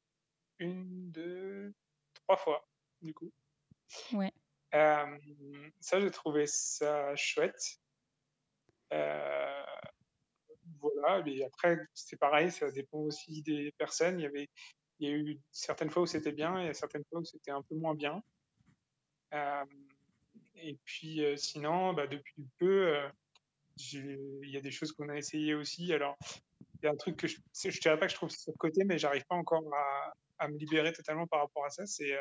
une, 0.59 1.11
deux, 1.11 1.75
trois 2.15 2.37
fois, 2.37 2.67
du 3.03 3.13
coup. 3.13 3.31
Ouais. 4.13 4.33
Euh, 4.75 5.19
ça, 5.81 6.01
j'ai 6.01 6.11
trouvé 6.11 6.47
ça 6.47 7.15
chouette. 7.17 7.81
Voilà, 10.81 11.22
mais 11.25 11.42
après, 11.44 11.79
c'est 11.94 12.18
pareil, 12.18 12.51
ça 12.51 12.70
dépend 12.70 12.99
aussi 12.99 13.42
des 13.42 13.72
personnes. 13.79 14.20
Il 14.20 14.22
y 14.22 14.27
avait 14.27 14.49
il 14.99 15.09
y 15.09 15.12
a 15.12 15.16
eu 15.16 15.38
certaines 15.51 15.90
fois 15.90 16.03
où 16.03 16.07
c'était 16.07 16.33
bien 16.33 16.59
et 16.61 16.75
certaines 16.75 17.05
fois 17.11 17.20
où 17.20 17.25
c'était 17.25 17.51
un 17.51 17.62
peu 17.62 17.75
moins 17.75 17.94
bien. 17.94 18.22
Euh, 19.35 19.64
et 20.57 20.79
puis 20.85 21.25
euh, 21.25 21.37
sinon, 21.37 21.92
bah, 21.92 22.07
depuis 22.07 22.46
peu, 22.59 22.96
euh, 22.96 23.09
il 23.79 24.51
y 24.51 24.57
a 24.57 24.61
des 24.61 24.70
choses 24.70 24.92
qu'on 24.92 25.09
a 25.09 25.16
essayées 25.16 25.55
aussi. 25.55 25.92
Alors, 25.92 26.16
il 26.81 26.85
y 26.85 26.87
a 26.87 26.92
un 26.92 26.96
truc 26.96 27.16
que 27.16 27.27
je 27.27 27.37
ne 27.37 27.70
dirais 27.81 27.99
pas 27.99 28.07
que 28.07 28.12
je 28.12 28.16
trouve 28.16 28.31
sur 28.31 28.53
le 28.53 28.59
côté, 28.59 28.85
mais 28.85 28.99
j'arrive 28.99 29.25
pas 29.27 29.35
encore 29.35 29.64
à, 29.75 30.14
à, 30.38 30.49
me 30.49 30.57
libérer 30.57 30.92
totalement 30.92 31.27
par 31.27 31.40
rapport 31.40 31.64
à 31.66 31.70
ça. 31.70 31.87
C'est 31.87 32.16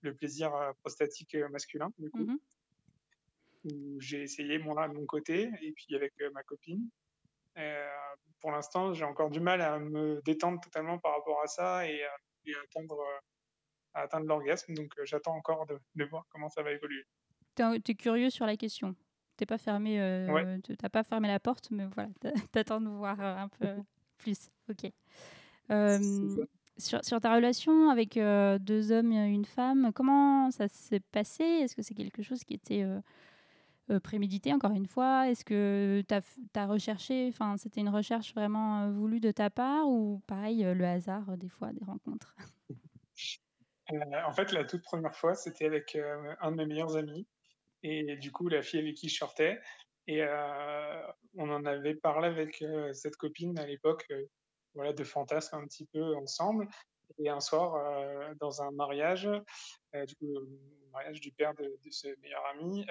le 0.00 0.14
plaisir 0.14 0.52
prostatique 0.80 1.36
masculin, 1.50 1.92
du 1.98 2.10
coup. 2.10 2.24
Mm-hmm. 2.24 2.38
Où 3.64 4.00
j'ai 4.00 4.22
essayé 4.22 4.58
mon, 4.58 4.74
de 4.74 4.94
mon 4.94 5.06
côté 5.06 5.50
et 5.60 5.72
puis 5.72 5.94
avec 5.94 6.14
ma 6.32 6.42
copine. 6.42 6.88
Euh, 7.58 7.86
pour 8.40 8.52
l'instant, 8.52 8.94
j'ai 8.94 9.04
encore 9.04 9.30
du 9.30 9.40
mal 9.40 9.60
à 9.60 9.78
me 9.78 10.20
détendre 10.24 10.60
totalement 10.60 10.98
par 10.98 11.12
rapport 11.16 11.42
à 11.42 11.46
ça 11.46 11.86
et, 11.86 12.02
euh, 12.02 12.52
à 12.54 12.62
atteindre, 12.64 12.98
euh, 12.98 13.20
à 13.94 14.00
atteindre 14.02 14.26
l'orgasme. 14.26 14.74
Donc, 14.74 14.92
j'attends 15.04 15.34
encore 15.34 15.66
de, 15.66 16.04
voir 16.04 16.24
comment 16.30 16.48
ça 16.48 16.62
va 16.62 16.72
évoluer. 16.72 17.04
Tu 17.56 17.62
es, 17.62 17.94
curieux 17.94 18.30
sur 18.30 18.46
la 18.46 18.56
question. 18.56 18.94
T'es 19.36 19.46
pas 19.46 19.58
fermé, 19.58 19.98
t'as 20.78 20.88
pas 20.88 21.02
fermé 21.02 21.28
la 21.28 21.40
porte, 21.40 21.70
mais 21.70 21.86
voilà, 21.94 22.10
t'attends 22.52 22.80
de 22.80 22.88
voir 22.88 23.20
un 23.20 23.48
peu 23.48 23.66
plus. 24.18 24.50
Ok. 24.68 24.90
Sur, 26.78 27.04
sur, 27.04 27.20
ta 27.20 27.34
relation 27.34 27.90
avec 27.90 28.14
deux 28.14 28.92
hommes 28.92 29.12
et 29.12 29.26
une 29.26 29.44
femme, 29.44 29.92
comment 29.94 30.50
ça 30.50 30.68
s'est 30.68 31.00
passé? 31.00 31.44
Est-ce 31.44 31.76
que 31.76 31.82
c'est 31.82 31.94
quelque 31.94 32.22
chose 32.22 32.42
qui 32.44 32.54
était 32.54 32.82
euh, 32.82 33.00
prémédité, 33.98 34.52
encore 34.52 34.72
une 34.72 34.86
fois? 34.86 35.28
Est-ce 35.28 35.44
que 35.44 36.02
tu 36.06 36.14
as, 36.14 36.66
recherché, 36.66 37.28
enfin, 37.28 37.56
c'était 37.56 37.80
une 37.80 37.88
recherche 37.88 38.34
vraiment 38.34 38.82
euh, 38.82 38.90
voulue 38.90 39.20
de 39.20 39.30
ta 39.30 39.50
part 39.50 39.88
ou 39.88 40.22
pareil, 40.26 40.64
euh, 40.64 40.74
le 40.74 40.84
hasard, 40.84 41.36
des 41.36 41.48
fois, 41.48 41.72
des 41.72 41.84
rencontres? 41.84 42.36
En 44.24 44.32
fait, 44.32 44.52
la 44.52 44.62
toute 44.62 44.84
première 44.84 45.16
fois, 45.16 45.34
c'était 45.34 45.64
avec 45.64 45.98
un 46.40 46.52
de 46.52 46.56
mes 46.58 46.66
meilleurs 46.66 46.96
amis 46.96 47.26
et 47.82 48.16
du 48.18 48.30
coup, 48.30 48.46
la 48.46 48.62
fille 48.62 48.78
avec 48.78 48.94
qui 48.94 49.08
je 49.08 49.16
sortais. 49.16 49.60
Et 50.06 50.22
on 51.34 51.50
en 51.50 51.64
avait 51.64 51.96
parlé 51.96 52.28
avec 52.28 52.64
cette 52.92 53.16
copine 53.16 53.58
à 53.58 53.66
l'époque, 53.66 54.06
voilà, 54.74 54.92
de 54.92 55.02
fantasmes 55.02 55.56
un 55.56 55.64
petit 55.64 55.86
peu 55.86 56.14
ensemble. 56.14 56.68
Et 57.18 57.28
un 57.28 57.40
soir, 57.40 58.32
dans 58.38 58.62
un 58.62 58.70
mariage, 58.70 59.28
du 59.92 60.14
coup, 60.14 60.38
mariage 60.92 61.20
du 61.20 61.32
père 61.32 61.52
de 61.54 61.90
ce 61.90 62.06
meilleur 62.20 62.46
ami, 62.46 62.86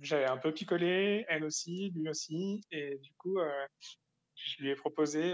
j'avais 0.00 0.26
un 0.26 0.38
peu 0.38 0.52
picolé, 0.52 1.24
elle 1.28 1.44
aussi, 1.44 1.90
lui 1.90 2.08
aussi, 2.08 2.62
et 2.70 2.98
du 2.98 3.12
coup, 3.14 3.38
je 4.34 4.62
lui 4.62 4.70
ai 4.70 4.74
proposé 4.74 5.32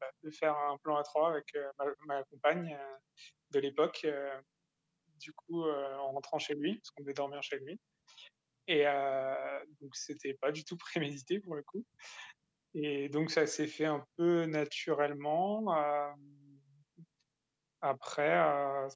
bah, 0.00 0.10
de 0.22 0.30
faire 0.30 0.56
un 0.56 0.76
plan 0.78 0.96
à 0.96 1.02
trois 1.02 1.30
avec 1.30 1.46
ma, 1.78 1.84
ma, 2.06 2.24
compagne 2.24 2.78
de 3.50 3.60
l'époque, 3.60 4.06
du 5.20 5.32
coup, 5.32 5.64
en 5.64 6.12
rentrant 6.12 6.38
chez 6.38 6.54
lui, 6.54 6.76
parce 6.76 6.90
qu'on 6.90 7.02
devait 7.02 7.14
dormir 7.14 7.42
chez 7.42 7.58
lui. 7.58 7.78
Et 8.68 8.84
donc, 9.80 9.96
c'était 9.96 10.34
pas 10.34 10.52
du 10.52 10.64
tout 10.64 10.76
prémédité 10.76 11.40
pour 11.40 11.54
le 11.54 11.62
coup. 11.62 11.84
Et 12.74 13.08
donc, 13.08 13.30
ça 13.30 13.46
s'est 13.46 13.66
fait 13.66 13.86
un 13.86 14.04
peu 14.16 14.44
naturellement. 14.44 15.74
après, 17.80 18.36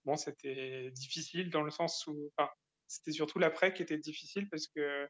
bon, 0.04 0.16
c'était 0.16 0.90
difficile 0.92 1.50
dans 1.50 1.62
le 1.62 1.70
sens 1.70 2.06
où, 2.06 2.30
c'était 2.92 3.12
surtout 3.12 3.38
l'après 3.38 3.72
qui 3.72 3.82
était 3.82 3.98
difficile 3.98 4.48
parce 4.50 4.66
que, 4.68 5.08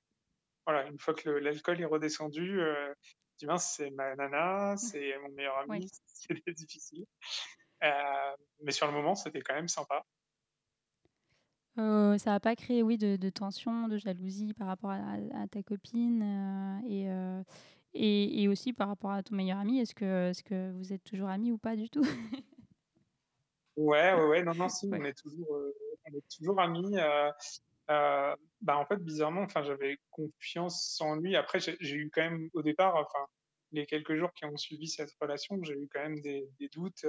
voilà, 0.66 0.86
une 0.86 0.98
fois 0.98 1.14
que 1.14 1.28
l'alcool 1.28 1.80
est 1.80 1.84
redescendu, 1.84 2.60
euh, 2.60 2.94
je 3.40 3.46
dis 3.46 3.52
c'est 3.58 3.90
ma 3.90 4.14
nana, 4.14 4.76
c'est 4.76 5.18
mon 5.18 5.30
meilleur 5.30 5.58
ami, 5.58 5.88
c'était 6.06 6.52
difficile. 6.52 7.04
mais 7.80 8.70
sur 8.70 8.86
le 8.86 8.92
moment, 8.92 9.14
c'était 9.14 9.40
quand 9.40 9.54
même 9.54 9.68
sympa. 9.68 10.04
Euh, 11.78 12.18
ça 12.18 12.30
n'a 12.32 12.40
pas 12.40 12.54
créé, 12.54 12.82
oui, 12.82 12.98
de, 12.98 13.16
de, 13.16 13.30
tension, 13.30 13.88
de 13.88 13.96
jalousie 13.96 14.52
par 14.52 14.66
rapport 14.66 14.90
à, 14.90 15.48
ta 15.50 15.62
copine 15.62 16.22
euh, 16.22 16.86
et, 16.86 17.10
euh, 17.10 17.42
et, 17.94 18.42
et, 18.42 18.48
aussi 18.48 18.74
par 18.74 18.88
rapport 18.88 19.10
à 19.10 19.22
ton 19.22 19.34
meilleur 19.34 19.58
ami. 19.58 19.80
Est-ce 19.80 19.94
que, 19.94 20.30
est 20.30 20.32
-ce 20.32 20.42
que 20.42 20.70
vous 20.72 20.92
êtes 20.92 21.02
toujours 21.02 21.28
amis 21.28 21.50
ou 21.50 21.58
pas 21.58 21.76
du 21.76 21.88
tout? 21.88 22.04
Ouais, 23.74 24.12
ouais, 24.12 24.26
ouais, 24.26 24.42
non, 24.42 24.52
non, 24.54 24.68
si, 24.68 24.86
on, 24.92 25.02
est 25.02 25.16
toujours, 25.16 25.48
on 25.50 26.14
est 26.14 26.28
toujours 26.28 26.60
amis. 26.60 26.94
Bah, 27.88 28.76
en 28.76 28.86
fait, 28.86 28.98
bizarrement, 28.98 29.42
enfin, 29.42 29.62
j'avais 29.62 29.98
confiance 30.10 31.00
en 31.00 31.16
lui. 31.16 31.36
Après, 31.36 31.60
j'ai 31.60 31.96
eu 31.96 32.10
quand 32.10 32.22
même, 32.22 32.48
au 32.54 32.62
départ, 32.62 32.96
enfin, 32.96 33.26
les 33.72 33.86
quelques 33.86 34.16
jours 34.16 34.32
qui 34.34 34.44
ont 34.44 34.56
suivi 34.56 34.88
cette 34.88 35.12
relation, 35.20 35.62
j'ai 35.62 35.74
eu 35.74 35.88
quand 35.92 36.00
même 36.00 36.20
des, 36.20 36.48
doutes. 36.72 37.06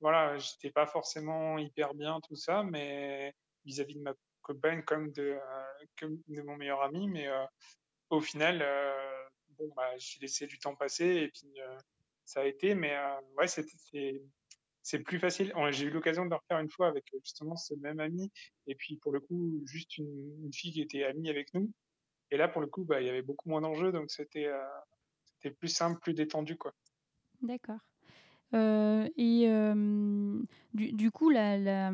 voilà, 0.00 0.36
j'étais 0.38 0.70
pas 0.70 0.86
forcément 0.86 1.58
hyper 1.58 1.94
bien, 1.94 2.20
tout 2.20 2.36
ça, 2.36 2.62
mais 2.62 3.34
vis-à-vis 3.64 3.96
de 3.96 4.02
ma 4.02 4.14
compagne 4.44 4.82
comme 4.82 5.10
de, 5.12 5.38
euh, 6.02 6.08
de 6.28 6.42
mon 6.42 6.56
meilleur 6.56 6.82
ami. 6.82 7.08
Mais 7.08 7.26
euh, 7.26 7.44
au 8.10 8.20
final, 8.20 8.60
euh, 8.62 9.24
bon, 9.58 9.72
bah, 9.74 9.90
j'ai 9.96 10.20
laissé 10.20 10.46
du 10.46 10.58
temps 10.58 10.76
passer 10.76 11.06
et 11.06 11.28
puis 11.28 11.58
ça 12.24 12.42
a 12.42 12.44
été. 12.44 12.76
Mais 12.76 12.96
ouais, 13.36 13.48
c'était 13.48 14.22
c'est 14.84 15.00
plus 15.00 15.18
facile. 15.18 15.52
J'ai 15.70 15.86
eu 15.86 15.90
l'occasion 15.90 16.26
de 16.26 16.30
le 16.30 16.36
refaire 16.36 16.60
une 16.60 16.70
fois 16.70 16.88
avec 16.88 17.06
justement 17.22 17.56
ce 17.56 17.74
même 17.74 17.98
ami, 17.98 18.30
et 18.66 18.74
puis 18.74 18.96
pour 18.98 19.12
le 19.12 19.18
coup, 19.18 19.62
juste 19.64 19.96
une, 19.98 20.52
fille 20.52 20.72
qui 20.72 20.82
était 20.82 21.04
amie 21.04 21.30
avec 21.30 21.52
nous. 21.54 21.72
Et 22.30 22.36
là, 22.36 22.48
pour 22.48 22.60
le 22.60 22.68
coup, 22.68 22.84
bah, 22.84 23.00
il 23.00 23.06
y 23.06 23.10
avait 23.10 23.22
beaucoup 23.22 23.48
moins 23.48 23.62
d'enjeux, 23.62 23.90
donc 23.90 24.10
c'était 24.10 24.48
c'était 25.36 25.54
plus 25.54 25.68
simple, 25.68 25.98
plus 26.00 26.14
détendu. 26.14 26.56
D'accord. 27.42 27.80
Euh, 28.52 29.08
et 29.16 29.48
du, 30.74 31.10
coup, 31.10 31.30
la, 31.30 31.90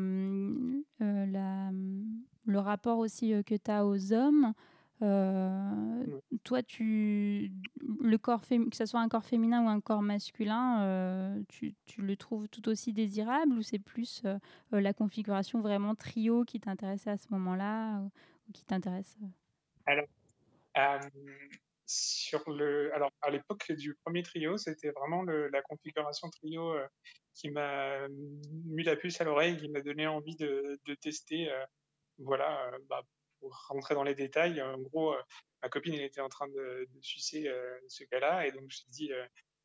le 2.45 2.59
rapport 2.59 2.97
aussi 2.99 3.33
que 3.45 3.55
tu 3.55 3.71
as 3.71 3.85
aux 3.85 4.11
hommes, 4.11 4.53
toi, 5.01 6.63
tu, 6.63 7.51
le 8.01 8.17
corps 8.17 8.41
que 8.41 8.75
ce 8.75 8.85
soit 8.85 8.99
un 8.99 9.09
corps 9.09 9.25
féminin 9.25 9.65
ou 9.65 9.67
un 9.67 9.81
corps 9.81 10.01
masculin, 10.01 11.43
tu, 11.49 11.75
tu, 11.85 12.01
le 12.01 12.15
trouves 12.15 12.47
tout 12.49 12.69
aussi 12.69 12.93
désirable 12.93 13.53
ou 13.53 13.61
c'est 13.61 13.79
plus 13.79 14.23
la 14.71 14.93
configuration 14.93 15.61
vraiment 15.61 15.95
trio 15.95 16.43
qui 16.45 16.59
t'intéressait 16.59 17.09
à 17.09 17.17
ce 17.17 17.27
moment-là 17.31 18.01
ou 18.01 18.51
qui 18.53 18.63
t'intéresse 18.63 19.17
Alors, 19.85 20.05
sur 21.85 22.49
le, 22.49 22.93
alors 22.93 23.11
à 23.21 23.31
l'époque 23.31 23.71
du 23.71 23.95
premier 24.05 24.23
trio, 24.23 24.57
c'était 24.57 24.91
vraiment 24.91 25.23
le, 25.23 25.49
la 25.49 25.61
configuration 25.61 26.29
trio 26.29 26.75
qui 27.33 27.49
m'a 27.49 28.07
mis 28.65 28.83
la 28.83 28.95
puce 28.95 29.19
à 29.19 29.23
l'oreille, 29.23 29.57
qui 29.57 29.69
m'a 29.69 29.81
donné 29.81 30.05
envie 30.07 30.35
de, 30.35 30.79
de 30.85 30.93
tester. 30.95 31.49
Voilà, 32.19 32.71
bah, 32.87 33.01
pour 33.41 33.53
rentrer 33.67 33.95
dans 33.95 34.03
les 34.03 34.15
détails, 34.15 34.61
en 34.61 34.79
gros, 34.79 35.13
ma 35.61 35.69
copine 35.69 35.93
elle 35.95 36.03
était 36.03 36.21
en 36.21 36.29
train 36.29 36.47
de, 36.47 36.87
sucer 37.01 37.51
ce 37.87 38.05
gars-là, 38.05 38.47
et 38.47 38.51
donc 38.51 38.63
je 38.69 38.79
dit 38.87 39.11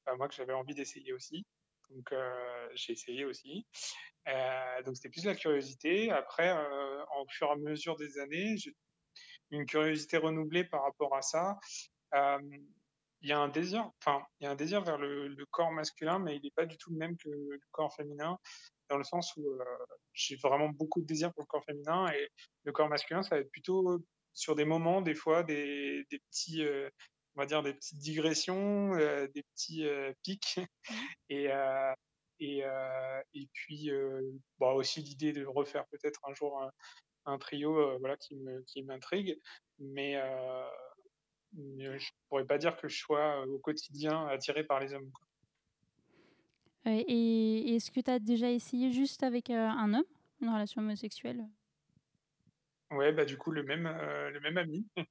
bah, 0.04 0.16
moi 0.16 0.28
que 0.28 0.34
j'avais 0.34 0.52
envie 0.52 0.74
d'essayer 0.74 1.12
aussi. 1.12 1.46
Donc 1.90 2.12
j'ai 2.74 2.94
essayé 2.94 3.24
aussi. 3.24 3.64
donc 4.84 4.96
c'était 4.96 5.10
plus 5.10 5.24
la 5.24 5.36
curiosité. 5.36 6.10
Après, 6.10 6.50
en 6.50 7.26
fur 7.28 7.48
et 7.48 7.52
à 7.52 7.56
mesure 7.56 7.96
des 7.96 8.18
années, 8.18 8.56
j'ai 8.56 8.74
une 9.50 9.66
curiosité 9.66 10.16
renouvelée 10.16 10.64
par 10.64 10.82
rapport 10.82 11.14
à 11.14 11.22
ça 11.22 11.56
il 13.26 13.30
y 13.30 13.32
a 13.32 13.38
un 13.38 13.48
désir, 13.48 13.90
enfin, 14.00 14.22
il 14.40 14.44
y 14.44 14.46
a 14.46 14.50
un 14.50 14.54
désir 14.54 14.82
vers 14.82 14.98
le, 14.98 15.46
corps 15.50 15.72
masculin, 15.72 16.18
mais 16.18 16.36
il 16.36 16.42
n'est 16.42 16.50
pas 16.50 16.66
du 16.66 16.76
tout 16.76 16.90
le 16.90 16.96
même 16.96 17.16
que 17.16 17.28
le 17.28 17.60
corps 17.70 17.94
féminin, 17.94 18.38
dans 18.88 18.98
le 18.98 19.04
sens 19.04 19.34
où 19.36 19.44
j'ai 20.12 20.36
vraiment 20.36 20.68
beaucoup 20.68 21.00
de 21.00 21.06
désir 21.06 21.32
pour 21.32 21.42
le 21.42 21.46
corps 21.46 21.64
féminin 21.64 22.08
et 22.12 22.28
le 22.64 22.72
corps 22.72 22.88
masculin, 22.88 23.22
ça 23.22 23.36
va 23.36 23.40
être 23.40 23.50
plutôt 23.50 24.02
sur 24.32 24.54
des 24.54 24.64
moments, 24.64 25.00
des 25.00 25.14
fois, 25.14 25.42
des, 25.42 26.04
des 26.10 26.18
petits, 26.30 26.62
on 27.34 27.40
va 27.40 27.46
dire, 27.46 27.62
des 27.62 27.74
petites 27.74 27.98
digressions, 27.98 28.94
des 28.96 29.42
petits 29.54 29.86
pics, 30.22 30.58
mmh. 30.58 30.94
et 31.30 31.50
et, 32.38 32.62
et 33.34 33.48
puis 33.52 33.90
bah 34.58 34.72
aussi 34.72 35.00
l'idée 35.00 35.32
de 35.32 35.46
refaire 35.46 35.86
peut-être 35.86 36.20
un 36.28 36.34
jour 36.34 36.60
un, 36.60 36.70
un 37.26 37.38
trio, 37.38 37.98
voilà, 37.98 38.16
qui 38.16 38.36
me 38.36 38.62
qui 38.62 38.82
m'intrigue, 38.82 39.38
mais 39.78 40.20
je 41.56 41.98
je 41.98 42.10
pourrais 42.28 42.46
pas 42.46 42.58
dire 42.58 42.76
que 42.76 42.88
je 42.88 42.98
sois 42.98 43.46
au 43.46 43.58
quotidien 43.58 44.26
attiré 44.26 44.64
par 44.64 44.80
les 44.80 44.94
hommes. 44.94 45.10
Et 46.86 47.74
est-ce 47.74 47.90
que 47.90 48.00
tu 48.00 48.10
as 48.10 48.18
déjà 48.18 48.50
essayé 48.50 48.92
juste 48.92 49.22
avec 49.22 49.50
un 49.50 49.94
homme, 49.94 50.04
une 50.40 50.48
relation 50.48 50.80
homosexuelle? 50.82 51.44
Ouais, 52.92 53.12
bah 53.12 53.24
du 53.24 53.36
coup 53.36 53.50
le 53.50 53.64
même 53.64 53.88
le 53.88 54.38
même 54.40 54.58
ami 54.58 54.86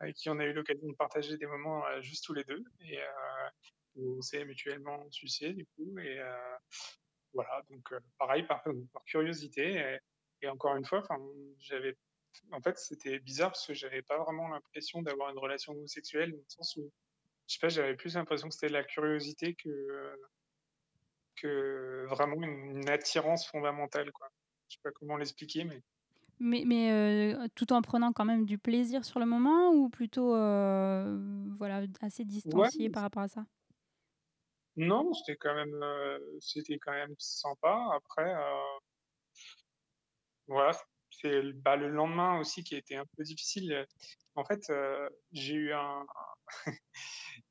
avec 0.00 0.14
qui 0.14 0.30
on 0.30 0.38
a 0.38 0.44
eu 0.44 0.52
l'occasion 0.52 0.86
de 0.86 0.94
partager 0.94 1.36
des 1.36 1.46
moments 1.46 1.82
juste 2.00 2.24
tous 2.24 2.34
les 2.34 2.44
deux 2.44 2.62
et 2.82 2.98
où 3.96 4.18
on 4.18 4.22
s'est 4.22 4.44
mutuellement 4.44 5.10
sucé 5.10 5.52
du 5.52 5.66
coup 5.66 5.98
et 5.98 6.20
voilà 7.32 7.62
donc 7.68 7.92
pareil 8.16 8.44
par, 8.44 8.62
curiosité 9.06 9.98
et, 10.40 10.48
encore 10.48 10.76
une 10.76 10.84
fois 10.84 11.02
j'avais 11.58 11.96
en 12.52 12.60
fait, 12.60 12.78
c'était 12.78 13.18
bizarre 13.18 13.50
parce 13.50 13.66
que 13.66 13.74
j'avais 13.74 14.02
pas 14.02 14.18
vraiment 14.18 14.48
l'impression 14.48 15.02
d'avoir 15.02 15.30
une 15.30 15.38
relation 15.38 15.72
homosexuelle, 15.72 16.32
dans 16.32 16.38
le 16.38 16.44
sens 16.48 16.76
où, 16.76 16.92
je 17.46 17.54
sais 17.54 17.60
pas, 17.60 17.68
j'avais 17.68 17.96
plus 17.96 18.14
l'impression 18.14 18.48
que 18.48 18.54
c'était 18.54 18.72
la 18.72 18.84
curiosité 18.84 19.54
que, 19.54 20.18
que 21.40 22.06
vraiment 22.08 22.42
une, 22.42 22.88
attirance 22.88 23.46
fondamentale, 23.48 24.12
quoi. 24.12 24.28
Je 24.68 24.74
sais 24.74 24.80
pas 24.82 24.90
comment 24.92 25.16
l'expliquer, 25.16 25.64
mais. 25.64 25.82
Mais, 26.38 26.64
mais 26.66 26.92
euh, 26.92 27.46
tout 27.54 27.72
en 27.72 27.80
prenant 27.80 28.12
quand 28.12 28.26
même 28.26 28.44
du 28.44 28.58
plaisir 28.58 29.06
sur 29.06 29.20
le 29.20 29.24
moment 29.24 29.70
ou 29.70 29.88
plutôt 29.88 30.34
euh, 30.34 31.18
voilà, 31.56 31.82
assez 32.02 32.24
distancié 32.24 32.90
par 32.90 33.02
rapport 33.02 33.22
à 33.22 33.28
ça? 33.28 33.46
Non, 34.76 35.14
c'était 35.14 35.36
quand 35.36 35.54
même 35.54 35.82
euh, 35.82 36.18
c'était 36.40 36.78
quand 36.78 36.92
même 36.92 37.14
sympa. 37.18 37.88
Après, 37.94 38.34
voilà, 40.46 40.72
c'est 41.10 41.52
bah, 41.54 41.76
le 41.76 41.88
lendemain 41.88 42.38
aussi 42.38 42.62
qui 42.62 42.74
a 42.74 42.78
été 42.78 42.96
un 42.96 43.06
peu 43.16 43.22
difficile. 43.22 43.86
En 44.34 44.44
fait, 44.44 44.68
euh, 44.70 45.08
j'ai 45.32 45.54
eu 45.54 45.72
un 45.72 46.06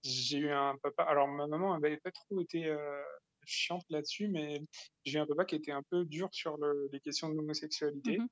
j'ai 0.03 0.37
eu 0.37 0.51
un 0.51 0.77
papa. 0.77 1.03
Alors 1.03 1.27
ma 1.27 1.47
maman 1.47 1.77
n'avait 1.77 1.97
pas 1.97 2.11
trop 2.11 2.41
été 2.41 2.67
euh, 2.67 3.03
chiante 3.45 3.85
là-dessus, 3.89 4.27
mais 4.27 4.61
j'ai 5.03 5.19
un 5.19 5.25
papa 5.25 5.45
qui 5.45 5.55
était 5.55 5.71
un 5.71 5.83
peu 5.83 6.05
dur 6.05 6.29
sur 6.31 6.57
le, 6.57 6.89
les 6.91 6.99
questions 6.99 7.29
de 7.29 7.35
l'homosexualité. 7.35 8.17
Mmh 8.19 8.27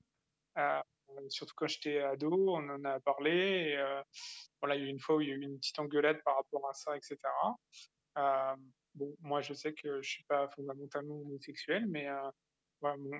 euh, 0.60 0.80
surtout 1.30 1.56
quand 1.58 1.68
j'étais 1.68 2.00
ado, 2.00 2.32
on 2.32 2.70
en 2.70 2.86
a 2.86 3.00
parlé. 3.00 3.32
Et, 3.32 4.02
voilà, 4.62 4.76
il 4.76 4.82
y 4.82 4.86
a 4.86 4.88
eu 4.88 4.90
une 4.90 5.00
fois 5.00 5.16
où 5.16 5.22
il 5.22 5.30
y 5.30 5.32
a 5.32 5.36
eu 5.36 5.42
une 5.42 5.58
petite 5.58 5.80
engueulade 5.80 6.22
par 6.24 6.36
rapport 6.36 6.70
à 6.70 6.74
ça, 6.74 6.96
etc. 6.96 7.18
bon, 8.94 9.16
moi, 9.20 9.42
je 9.42 9.54
sais 9.54 9.74
que 9.74 10.00
je 10.02 10.08
suis 10.08 10.24
pas 10.26 10.48
fondamentalement 10.50 11.16
homosexuel, 11.16 11.88
mais 11.88 12.08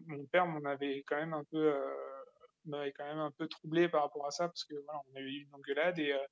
mon, 0.08 0.26
père 0.26 0.46
m'en 0.46 0.64
avait 0.70 1.04
quand 1.08 1.16
même 1.16 1.34
un 1.34 1.44
peu 1.46 1.74
euh, 1.74 2.24
m'avait 2.66 2.92
quand 2.92 3.06
même 3.06 3.20
un 3.20 3.32
peu 3.32 3.48
troublé 3.48 3.90
par 3.90 4.04
rapport 4.04 4.26
à 4.26 4.32
ça 4.32 4.48
parce 4.48 4.64
que 4.66 4.76
voilà 4.86 5.02
on 5.12 5.16
a 5.16 5.20
eu 5.20 5.44
une 5.44 5.54
engueulade 5.54 6.00
et 6.00 6.14
euh, 6.14 6.26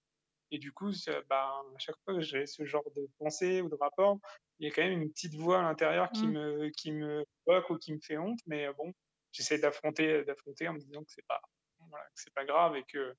et 0.51 0.57
du 0.57 0.71
coup 0.71 0.91
bah, 1.29 1.63
à 1.75 1.79
chaque 1.79 1.95
fois 2.03 2.15
que 2.15 2.21
j'ai 2.21 2.45
ce 2.45 2.63
genre 2.65 2.83
de 2.95 3.07
pensée 3.17 3.61
ou 3.61 3.69
de 3.69 3.75
rapport. 3.75 4.19
Il 4.59 4.67
y 4.67 4.71
a 4.71 4.73
quand 4.73 4.83
même 4.83 5.01
une 5.01 5.09
petite 5.09 5.35
voix 5.35 5.59
à 5.59 5.63
l'intérieur 5.63 6.11
qui 6.11 6.27
mmh. 6.27 6.31
me 6.31 6.69
qui 6.69 6.91
me 6.91 7.25
bloque 7.47 7.69
ou 7.69 7.77
qui 7.77 7.93
me 7.93 7.99
fait 7.99 8.17
honte 8.17 8.39
mais 8.45 8.67
euh, 8.67 8.73
bon 8.73 8.93
j'essaie 9.31 9.57
d'affronter 9.57 10.23
d'affronter 10.23 10.67
en 10.67 10.73
me 10.73 10.79
disant 10.79 11.03
que 11.03 11.11
c'est 11.11 11.25
pas 11.25 11.41
voilà, 11.89 12.05
que 12.05 12.21
c'est 12.21 12.33
pas 12.33 12.45
grave 12.45 12.75
et 12.75 12.83
que 12.83 13.15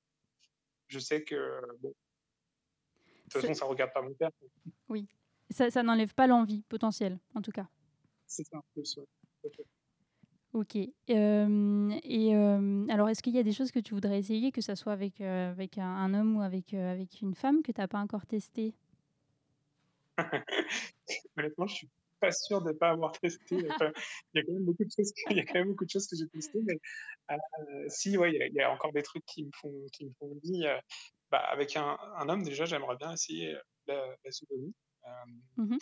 je 0.87 0.99
sais 0.99 1.23
que 1.23 1.59
bon 1.81 1.89
de 1.89 3.23
toute 3.23 3.41
façon 3.41 3.53
ça 3.53 3.65
regarde 3.65 3.91
pas 3.91 4.01
mon 4.01 4.13
père 4.13 4.29
oui. 4.87 5.07
Ça, 5.49 5.69
ça 5.69 5.83
n'enlève 5.83 6.13
pas 6.13 6.27
l'envie 6.27 6.63
potentielle 6.63 7.19
en 7.35 7.41
tout 7.41 7.51
cas. 7.51 7.67
C'est 8.25 8.43
ça, 8.43 8.59
Ok. 10.53 10.75
Euh, 10.75 11.89
et 12.03 12.35
euh, 12.35 12.85
alors, 12.89 13.09
est-ce 13.09 13.23
qu'il 13.23 13.33
y 13.33 13.39
a 13.39 13.43
des 13.43 13.51
choses 13.53 13.71
que 13.71 13.79
tu 13.79 13.95
voudrais 13.95 14.19
essayer, 14.19 14.51
que 14.51 14.61
ce 14.61 14.75
soit 14.75 14.93
avec, 14.93 15.19
euh, 15.19 15.49
avec 15.51 15.79
un, 15.79 15.83
un 15.87 16.13
homme 16.13 16.37
ou 16.37 16.41
avec, 16.41 16.73
euh, 16.75 16.91
avec 16.91 17.21
une 17.21 17.33
femme, 17.33 17.63
que 17.63 17.71
tu 17.71 17.81
n'as 17.81 17.87
pas 17.87 17.99
encore 17.99 18.25
testé 18.27 18.75
Honnêtement, 21.37 21.67
je 21.67 21.75
suis 21.75 21.89
pas 22.19 22.31
sûr 22.31 22.61
de 22.61 22.71
pas 22.71 22.91
avoir 22.91 23.11
testé. 23.13 23.55
Enfin, 23.79 23.91
il 24.33 24.37
y 24.37 24.39
a 24.39 24.43
quand 24.45 24.53
même 24.53 24.65
beaucoup 24.65 24.83
de 24.85 24.89
choses, 24.95 25.11
il 25.31 25.37
y 25.37 25.39
a 25.39 25.45
quand 25.45 25.55
même 25.55 25.69
beaucoup 25.69 25.85
de 25.85 25.89
choses 25.89 26.07
que 26.07 26.15
j'ai 26.15 26.27
testées, 26.27 26.59
mais 26.63 26.79
euh, 27.31 27.35
si, 27.89 28.17
ouais, 28.17 28.31
il 28.31 28.37
y, 28.37 28.43
a, 28.43 28.47
il 28.47 28.53
y 28.53 28.61
a 28.61 28.71
encore 28.71 28.93
des 28.93 29.01
trucs 29.03 29.25
qui 29.25 29.43
me 29.43 29.51
font, 29.55 29.73
qui 29.91 30.05
me 30.05 30.11
font 30.19 30.31
envie. 30.31 30.65
euh, 30.65 30.79
bah, 31.31 31.39
avec 31.39 31.75
un, 31.77 31.97
un 32.17 32.29
homme, 32.29 32.43
déjà, 32.43 32.65
j'aimerais 32.65 32.95
bien 32.97 33.11
essayer 33.13 33.55
la, 33.87 34.15
la 34.23 34.31
sodomie. 34.31 34.73
Euh, 35.05 35.09
Mhm. 35.57 35.77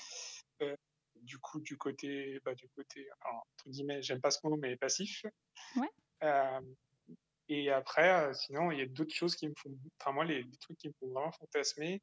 Du 1.22 1.38
coup, 1.40 1.60
du 1.62 1.78
côté, 1.78 2.40
bah, 2.44 2.56
du 2.56 2.68
côté, 2.70 3.08
entre 3.22 3.70
guillemets, 3.70 4.02
j'aime 4.02 4.22
pas 4.22 4.32
ce 4.32 4.40
mot, 4.44 4.56
mais 4.58 4.76
passif. 4.76 5.26
Ouais. 5.76 5.90
Euh, 6.24 6.62
et 7.48 7.70
après, 7.70 8.10
euh, 8.10 8.34
sinon, 8.34 8.72
il 8.72 8.80
y 8.80 8.82
a 8.82 8.86
d'autres 8.86 9.14
choses 9.14 9.36
qui 9.36 9.48
me 9.48 9.54
font, 9.58 9.78
enfin 10.00 10.12
moi, 10.12 10.26
les, 10.26 10.44
les 10.44 10.58
trucs 10.58 10.78
qui 10.78 10.88
me 10.88 10.94
font 11.00 11.08
vraiment 11.10 11.32
fantasmer, 11.32 12.02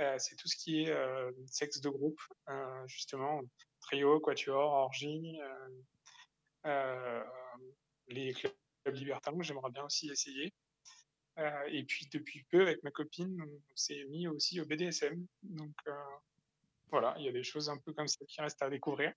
euh, 0.00 0.16
c'est 0.18 0.36
tout 0.36 0.48
ce 0.48 0.56
qui 0.56 0.82
est 0.82 0.94
sexe 1.46 1.80
de 1.80 1.88
groupe, 1.88 2.20
justement, 2.86 3.42
trio, 3.80 4.20
quatuor, 4.20 4.72
orgie, 4.72 5.38
les 8.08 8.32
clubs 8.32 8.54
libertins, 8.94 9.36
j'aimerais 9.40 9.70
bien 9.70 9.84
aussi 9.84 10.10
essayer. 10.10 10.52
Euh, 11.38 11.64
et 11.68 11.84
puis 11.84 12.08
depuis 12.12 12.44
peu, 12.50 12.62
avec 12.62 12.82
ma 12.82 12.90
copine, 12.90 13.40
on 13.40 13.76
s'est 13.76 14.04
mis 14.08 14.26
aussi 14.26 14.60
au 14.60 14.64
BDSM. 14.64 15.24
Donc 15.42 15.74
euh, 15.86 15.92
voilà, 16.90 17.14
il 17.18 17.24
y 17.24 17.28
a 17.28 17.32
des 17.32 17.42
choses 17.42 17.68
un 17.68 17.76
peu 17.78 17.92
comme 17.92 18.08
ça 18.08 18.24
qui 18.26 18.40
restent 18.40 18.62
à 18.62 18.70
découvrir. 18.70 19.12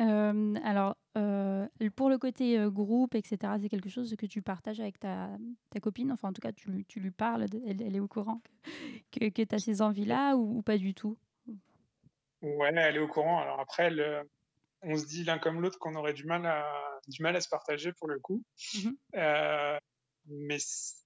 Euh, 0.00 0.54
alors, 0.64 0.96
euh, 1.16 1.68
pour 1.94 2.10
le 2.10 2.18
côté 2.18 2.58
euh, 2.58 2.68
groupe, 2.68 3.14
etc., 3.14 3.54
c'est 3.60 3.68
quelque 3.68 3.88
chose 3.88 4.16
que 4.16 4.26
tu 4.26 4.42
partages 4.42 4.80
avec 4.80 4.98
ta, 4.98 5.30
ta 5.70 5.78
copine? 5.78 6.10
Enfin, 6.10 6.30
en 6.30 6.32
tout 6.32 6.40
cas, 6.40 6.52
tu, 6.52 6.70
lui- 6.70 6.84
tu 6.84 6.98
lui 6.98 7.12
parles, 7.12 7.48
de- 7.48 7.62
elle, 7.66 7.80
elle 7.80 7.94
est 7.94 8.00
au 8.00 8.08
courant 8.08 8.42
que, 9.12 9.28
que, 9.28 9.42
tu 9.42 9.54
as 9.54 9.58
ces 9.58 9.82
envies-là 9.82 10.34
ou, 10.36 10.58
ou 10.58 10.62
pas 10.62 10.78
du 10.78 10.94
tout? 10.94 11.16
Ouais, 12.42 12.72
elle 12.74 12.96
est 12.96 13.00
au 13.00 13.08
courant. 13.08 13.38
Alors 13.40 13.60
après, 13.60 13.90
on 14.82 14.96
se 14.96 15.06
dit 15.06 15.24
l'un 15.24 15.38
comme 15.38 15.60
l'autre 15.60 15.78
qu'on 15.78 15.94
aurait 15.94 16.12
du 16.12 16.24
mal 16.24 16.44
à 16.44 16.64
du 17.08 17.22
mal 17.22 17.36
à 17.36 17.40
se 17.40 17.48
partager 17.48 17.92
pour 17.92 18.08
le 18.08 18.18
coup. 18.18 18.42
Euh, 19.14 19.78
mais 20.26 20.58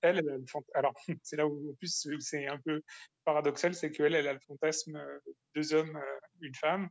elle, 0.02 0.18
elle 0.18 0.28
a 0.30 0.36
le 0.36 0.44
alors 0.74 0.94
c'est 1.22 1.36
là 1.36 1.46
où 1.46 1.70
en 1.70 1.74
plus 1.74 2.08
c'est 2.20 2.46
un 2.46 2.58
peu 2.58 2.82
paradoxal, 3.24 3.74
c'est 3.74 3.90
qu'elle, 3.90 4.14
elle 4.14 4.28
a 4.28 4.32
le 4.32 4.40
fantasme 4.40 4.96
euh, 4.96 5.18
deux 5.54 5.74
hommes, 5.74 5.96
euh, 5.96 6.20
une 6.40 6.54
femme. 6.54 6.88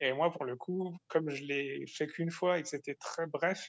Et 0.00 0.12
moi, 0.12 0.32
pour 0.32 0.44
le 0.44 0.54
coup, 0.54 0.96
comme 1.08 1.30
je 1.30 1.42
l'ai 1.44 1.84
fait 1.86 2.06
qu'une 2.06 2.30
fois 2.30 2.58
et 2.58 2.62
que 2.62 2.68
c'était 2.68 2.94
très 2.94 3.26
bref, 3.26 3.68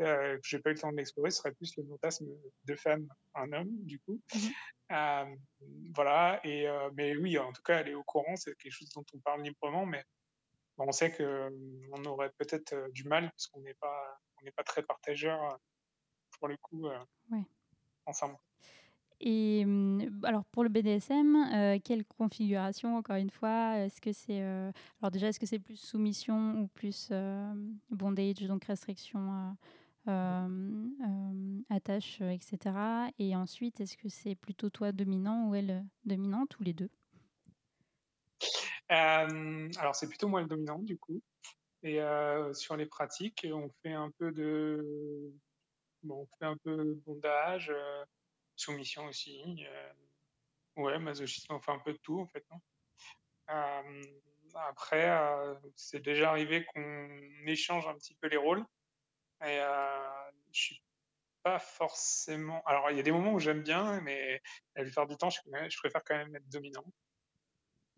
euh, 0.00 0.36
que 0.36 0.42
j'ai 0.44 0.58
pas 0.60 0.70
eu 0.70 0.74
le 0.74 0.78
temps 0.78 0.92
de 0.92 0.96
l'explorer, 0.96 1.30
ce 1.30 1.38
serait 1.38 1.52
plus 1.52 1.76
le 1.76 1.84
fantasme 1.84 2.26
deux 2.64 2.76
femmes, 2.76 3.08
un 3.34 3.52
homme, 3.52 3.70
du 3.84 3.98
coup. 4.00 4.20
Mhm. 4.34 4.50
Euh, 4.92 5.36
voilà. 5.94 6.40
Et 6.44 6.68
euh, 6.68 6.90
mais 6.94 7.16
oui, 7.16 7.38
en 7.38 7.52
tout 7.52 7.62
cas, 7.62 7.80
elle 7.80 7.88
est 7.88 7.94
au 7.94 8.04
courant. 8.04 8.36
C'est 8.36 8.56
quelque 8.56 8.72
chose 8.72 8.90
dont 8.90 9.04
on 9.12 9.18
parle 9.18 9.42
librement, 9.42 9.86
mais 9.86 10.02
on 10.78 10.92
sait 10.92 11.10
que 11.10 11.50
on 11.92 12.04
aurait 12.04 12.30
peut-être 12.38 12.90
du 12.92 13.04
mal 13.04 13.30
parce 13.30 13.48
qu'on 13.48 13.60
n'est 13.60 13.74
pas 13.74 14.18
on 14.40 14.44
n'est 14.44 14.52
pas 14.52 14.62
très 14.62 14.82
partageurs 14.82 15.42
euh, 15.42 15.56
pour 16.38 16.48
le 16.48 16.56
coup 16.56 16.86
euh, 16.86 16.98
Ouais. 17.30 17.44
ensemble. 18.06 18.36
Et 19.20 19.62
hum, 19.64 20.20
alors 20.24 20.44
pour 20.44 20.62
le 20.62 20.68
BDSM, 20.68 21.34
euh, 21.52 21.78
quelle 21.82 22.04
configuration 22.04 22.96
encore 22.96 23.16
une 23.16 23.30
fois 23.30 23.78
Est-ce 23.78 24.00
que 24.00 24.12
c'est 24.12 24.42
euh, 24.42 24.70
alors 25.02 25.10
déjà 25.10 25.28
est-ce 25.28 25.40
que 25.40 25.46
c'est 25.46 25.58
plus 25.58 25.76
soumission 25.76 26.60
ou 26.60 26.68
plus 26.68 27.08
euh, 27.10 27.52
bondage 27.90 28.46
donc 28.46 28.64
restriction, 28.64 29.56
attache, 31.68 32.20
etc. 32.20 33.10
Et 33.18 33.34
ensuite 33.34 33.80
est-ce 33.80 33.96
que 33.96 34.08
c'est 34.08 34.36
plutôt 34.36 34.70
toi 34.70 34.92
dominant 34.92 35.48
ou 35.48 35.54
elle 35.54 35.84
dominante 36.04 36.58
ou 36.60 36.62
les 36.62 36.72
deux? 36.72 36.90
Alors 38.88 39.94
c'est 39.94 40.08
plutôt 40.08 40.28
moi 40.28 40.40
le 40.40 40.46
dominant 40.46 40.78
du 40.78 40.96
coup. 40.96 41.20
Et 41.82 42.00
sur 42.54 42.76
les 42.76 42.86
pratiques, 42.86 43.46
on 43.52 43.68
fait 43.82 43.92
un 43.92 44.10
peu 44.12 44.30
de 44.30 45.32
bon, 46.08 46.22
on 46.22 46.36
fait 46.38 46.46
un 46.46 46.56
peu 46.56 46.94
bondage, 47.06 47.70
euh, 47.70 48.04
soumission 48.56 49.06
aussi. 49.06 49.64
euh, 49.66 49.92
ouais, 50.76 50.98
masochisme, 50.98 51.52
on 51.52 51.60
fait 51.60 51.72
un 51.72 51.78
peu 51.78 51.92
de 51.92 51.98
tout 51.98 52.20
en 52.20 52.26
fait. 52.26 52.44
Euh, 53.50 54.02
après, 54.54 55.10
c'est 55.76 56.00
déjà 56.02 56.30
arrivé 56.30 56.64
qu'on 56.66 57.08
échange 57.46 57.86
un 57.86 57.94
petit 57.94 58.14
peu 58.14 58.28
les 58.28 58.36
rôles. 58.36 58.64
Et 59.44 59.60
je 60.52 60.60
suis 60.60 60.82
pas 61.42 61.58
forcément. 61.58 62.62
Alors, 62.64 62.90
il 62.90 62.96
y 62.96 63.00
a 63.00 63.02
des 63.02 63.12
moments 63.12 63.34
où 63.34 63.38
j'aime 63.38 63.62
bien, 63.62 64.00
mais 64.00 64.42
la 64.74 64.82
plupart 64.82 65.06
du 65.06 65.16
temps, 65.16 65.30
je, 65.30 65.40
préfère 65.78 66.02
quand 66.04 66.16
même 66.16 66.34
être 66.34 66.48
dominant. 66.48 66.84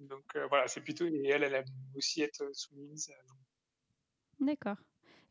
Donc 0.01 0.37
voilà, 0.49 0.69
c'est 0.69 0.83
plutôt. 0.83 1.07
Et 1.07 1.29
elle, 1.29 1.45
elle 1.45 1.55
aime 1.55 1.65
aussi 1.95 2.23
être 2.23 2.51
soumise. 2.53 3.13
D'accord. 4.41 4.77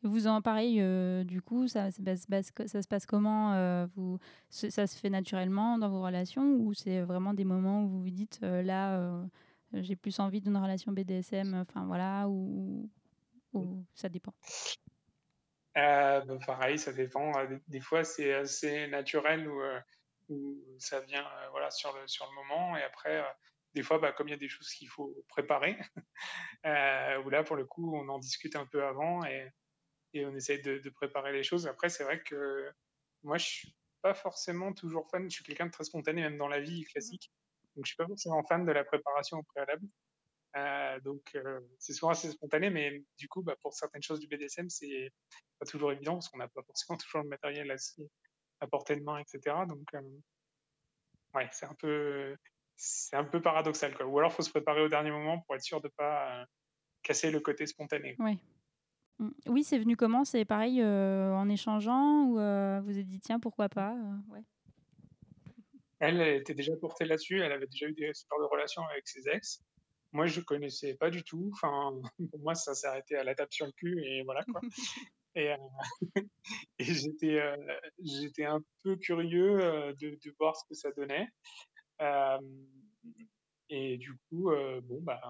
Vous 0.02 0.26
en 0.26 0.40
pareil, 0.40 0.80
euh, 0.80 1.24
du 1.24 1.42
coup, 1.42 1.68
ça, 1.68 1.90
se 1.90 2.00
passe, 2.00 3.06
comment 3.06 3.52
euh, 3.52 3.86
vous, 3.96 4.18
Ça 4.48 4.86
se 4.86 4.98
fait 4.98 5.10
naturellement 5.10 5.76
dans 5.76 5.90
vos 5.90 6.02
relations 6.02 6.54
ou 6.54 6.72
c'est 6.72 7.02
vraiment 7.02 7.34
des 7.34 7.44
moments 7.44 7.82
où 7.82 7.88
vous 7.88 8.02
vous 8.02 8.10
dites 8.10 8.40
euh, 8.42 8.62
là, 8.62 9.22
j'ai 9.74 9.96
plus 9.96 10.18
envie 10.18 10.40
d'une 10.40 10.56
relation 10.56 10.92
BDSM, 10.92 11.54
enfin 11.54 11.84
voilà, 11.84 12.28
ou, 12.28 12.88
ou 13.52 13.84
ça 13.94 14.08
dépend? 14.08 14.32
Bah, 15.74 16.24
pareil, 16.46 16.78
ça 16.78 16.92
dépend. 16.92 17.32
Des, 17.68 17.80
fois, 17.80 18.02
c'est 18.02 18.34
assez 18.34 18.86
naturel 18.88 19.48
où 20.28 20.64
ça 20.78 21.00
vient 21.00 21.26
voilà, 21.50 21.70
sur, 21.70 21.94
le, 21.96 22.06
sur 22.08 22.26
le 22.26 22.34
moment. 22.34 22.76
Et 22.76 22.82
après, 22.82 23.22
des 23.74 23.82
fois, 23.82 23.98
bah, 23.98 24.12
comme 24.12 24.28
il 24.28 24.32
y 24.32 24.34
a 24.34 24.38
des 24.38 24.48
choses 24.48 24.72
qu'il 24.72 24.88
faut 24.88 25.14
préparer, 25.28 25.78
euh, 26.66 27.22
où 27.22 27.30
là, 27.30 27.44
pour 27.44 27.56
le 27.56 27.64
coup, 27.64 27.94
on 27.96 28.08
en 28.08 28.18
discute 28.18 28.56
un 28.56 28.66
peu 28.66 28.84
avant 28.84 29.24
et, 29.24 29.48
et 30.14 30.26
on 30.26 30.34
essaye 30.34 30.60
de, 30.62 30.78
de 30.78 30.90
préparer 30.90 31.32
les 31.32 31.42
choses. 31.42 31.66
Après, 31.66 31.88
c'est 31.88 32.04
vrai 32.04 32.22
que 32.22 32.70
moi, 33.22 33.38
je 33.38 33.46
suis 33.46 33.74
pas 34.02 34.14
forcément 34.14 34.72
toujours 34.72 35.08
fan. 35.10 35.30
Je 35.30 35.36
suis 35.36 35.44
quelqu'un 35.44 35.66
de 35.66 35.70
très 35.70 35.84
spontané, 35.84 36.22
même 36.22 36.38
dans 36.38 36.48
la 36.48 36.60
vie 36.60 36.84
classique. 36.84 37.30
Donc, 37.76 37.84
je 37.84 37.90
suis 37.90 37.96
pas 37.96 38.06
forcément 38.06 38.42
fan 38.44 38.64
de 38.64 38.72
la 38.72 38.84
préparation 38.84 39.38
au 39.38 39.42
préalable. 39.42 39.86
Euh, 40.56 41.00
donc, 41.00 41.22
euh, 41.36 41.60
c'est 41.78 41.92
souvent 41.92 42.10
assez 42.10 42.30
spontané, 42.30 42.70
mais 42.70 43.04
du 43.18 43.28
coup, 43.28 43.42
bah, 43.42 43.54
pour 43.62 43.72
certaines 43.72 44.02
choses 44.02 44.20
du 44.20 44.26
BDSM, 44.26 44.68
c'est 44.68 45.12
pas 45.58 45.66
toujours 45.66 45.92
évident 45.92 46.14
parce 46.14 46.28
qu'on 46.28 46.38
n'a 46.38 46.48
pas 46.48 46.62
forcément 46.62 46.98
toujours 47.04 47.22
le 47.22 47.28
matériel 47.28 47.74
à 48.60 48.66
portée 48.66 48.96
de 48.96 49.02
main, 49.02 49.18
etc. 49.18 49.56
Donc, 49.68 49.86
euh, 49.94 50.02
ouais, 51.34 51.48
c'est 51.52 51.66
un 51.66 51.74
peu, 51.74 52.36
c'est 52.76 53.16
un 53.16 53.24
peu 53.24 53.40
paradoxal, 53.40 53.94
quoi. 53.96 54.06
Ou 54.06 54.18
alors, 54.18 54.32
faut 54.32 54.42
se 54.42 54.50
préparer 54.50 54.82
au 54.82 54.88
dernier 54.88 55.10
moment 55.10 55.40
pour 55.42 55.54
être 55.54 55.62
sûr 55.62 55.80
de 55.80 55.88
pas 55.96 56.44
casser 57.02 57.30
le 57.30 57.40
côté 57.40 57.66
spontané. 57.66 58.16
Ouais. 58.18 58.36
Mm. 59.20 59.30
Oui, 59.48 59.64
c'est 59.64 59.78
venu 59.78 59.96
comment? 59.96 60.24
C'est 60.24 60.44
pareil 60.46 60.80
euh, 60.80 61.32
en 61.34 61.48
échangeant 61.48 62.24
ou 62.24 62.38
euh, 62.38 62.80
vous 62.80 62.98
êtes 62.98 63.06
dit 63.06 63.20
tiens 63.20 63.38
pourquoi 63.38 63.68
pas 63.68 63.94
euh, 63.94 64.32
ouais. 64.32 64.42
Elle, 65.98 66.22
était 66.22 66.54
déjà 66.54 66.74
portée 66.76 67.04
là-dessus. 67.04 67.40
Elle 67.40 67.52
avait 67.52 67.66
déjà 67.66 67.86
eu 67.86 67.92
des 67.92 68.14
super 68.14 68.38
de 68.38 68.44
relations 68.44 68.82
avec 68.90 69.06
ses 69.06 69.28
ex. 69.28 69.62
Moi, 70.12 70.26
je 70.26 70.40
connaissais 70.40 70.94
pas 70.94 71.10
du 71.10 71.22
tout. 71.22 71.50
Enfin, 71.52 71.92
pour 72.30 72.40
moi, 72.40 72.54
ça 72.54 72.74
s'est 72.74 72.86
arrêté 72.86 73.16
à 73.16 73.22
la 73.22 73.34
tape 73.34 73.52
sur 73.52 73.66
le 73.66 73.72
cul 73.72 74.02
et 74.02 74.22
voilà 74.22 74.42
quoi. 74.44 74.60
et, 75.34 75.54
et 76.78 76.84
j'étais, 76.84 77.42
j'étais 78.02 78.46
un 78.46 78.62
peu 78.82 78.96
curieux 78.96 79.58
de, 80.00 80.18
de 80.24 80.34
voir 80.38 80.56
ce 80.56 80.64
que 80.66 80.74
ça 80.74 80.90
donnait. 80.92 81.28
Et 83.68 83.98
du 83.98 84.14
coup, 84.30 84.50
bon, 84.82 85.02
bah, 85.02 85.20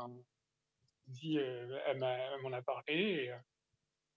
dit, 1.09 1.37
elle 1.37 1.99
m'a- 1.99 2.17
elle 2.17 2.43
m'en 2.43 2.53
a 2.53 2.63
parlé 2.63 2.95
et, 2.95 3.33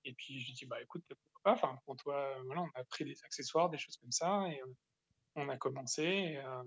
et 0.06 0.14
puis 0.14 0.40
j'ai 0.40 0.54
dit, 0.54 0.66
bah 0.66 0.82
écoute, 0.82 1.04
pourquoi 1.08 1.42
pas? 1.44 1.54
Enfin, 1.54 1.78
pour 1.86 1.96
toi, 1.98 2.36
voilà, 2.46 2.62
on 2.62 2.80
a 2.80 2.84
pris 2.86 3.06
des 3.06 3.24
accessoires, 3.24 3.70
des 3.70 3.78
choses 3.78 3.98
comme 3.98 4.12
ça 4.12 4.48
et 4.50 4.62
euh, 4.62 4.74
on 5.36 5.50
a 5.50 5.58
commencé. 5.58 6.04
et, 6.04 6.38
euh, 6.38 6.64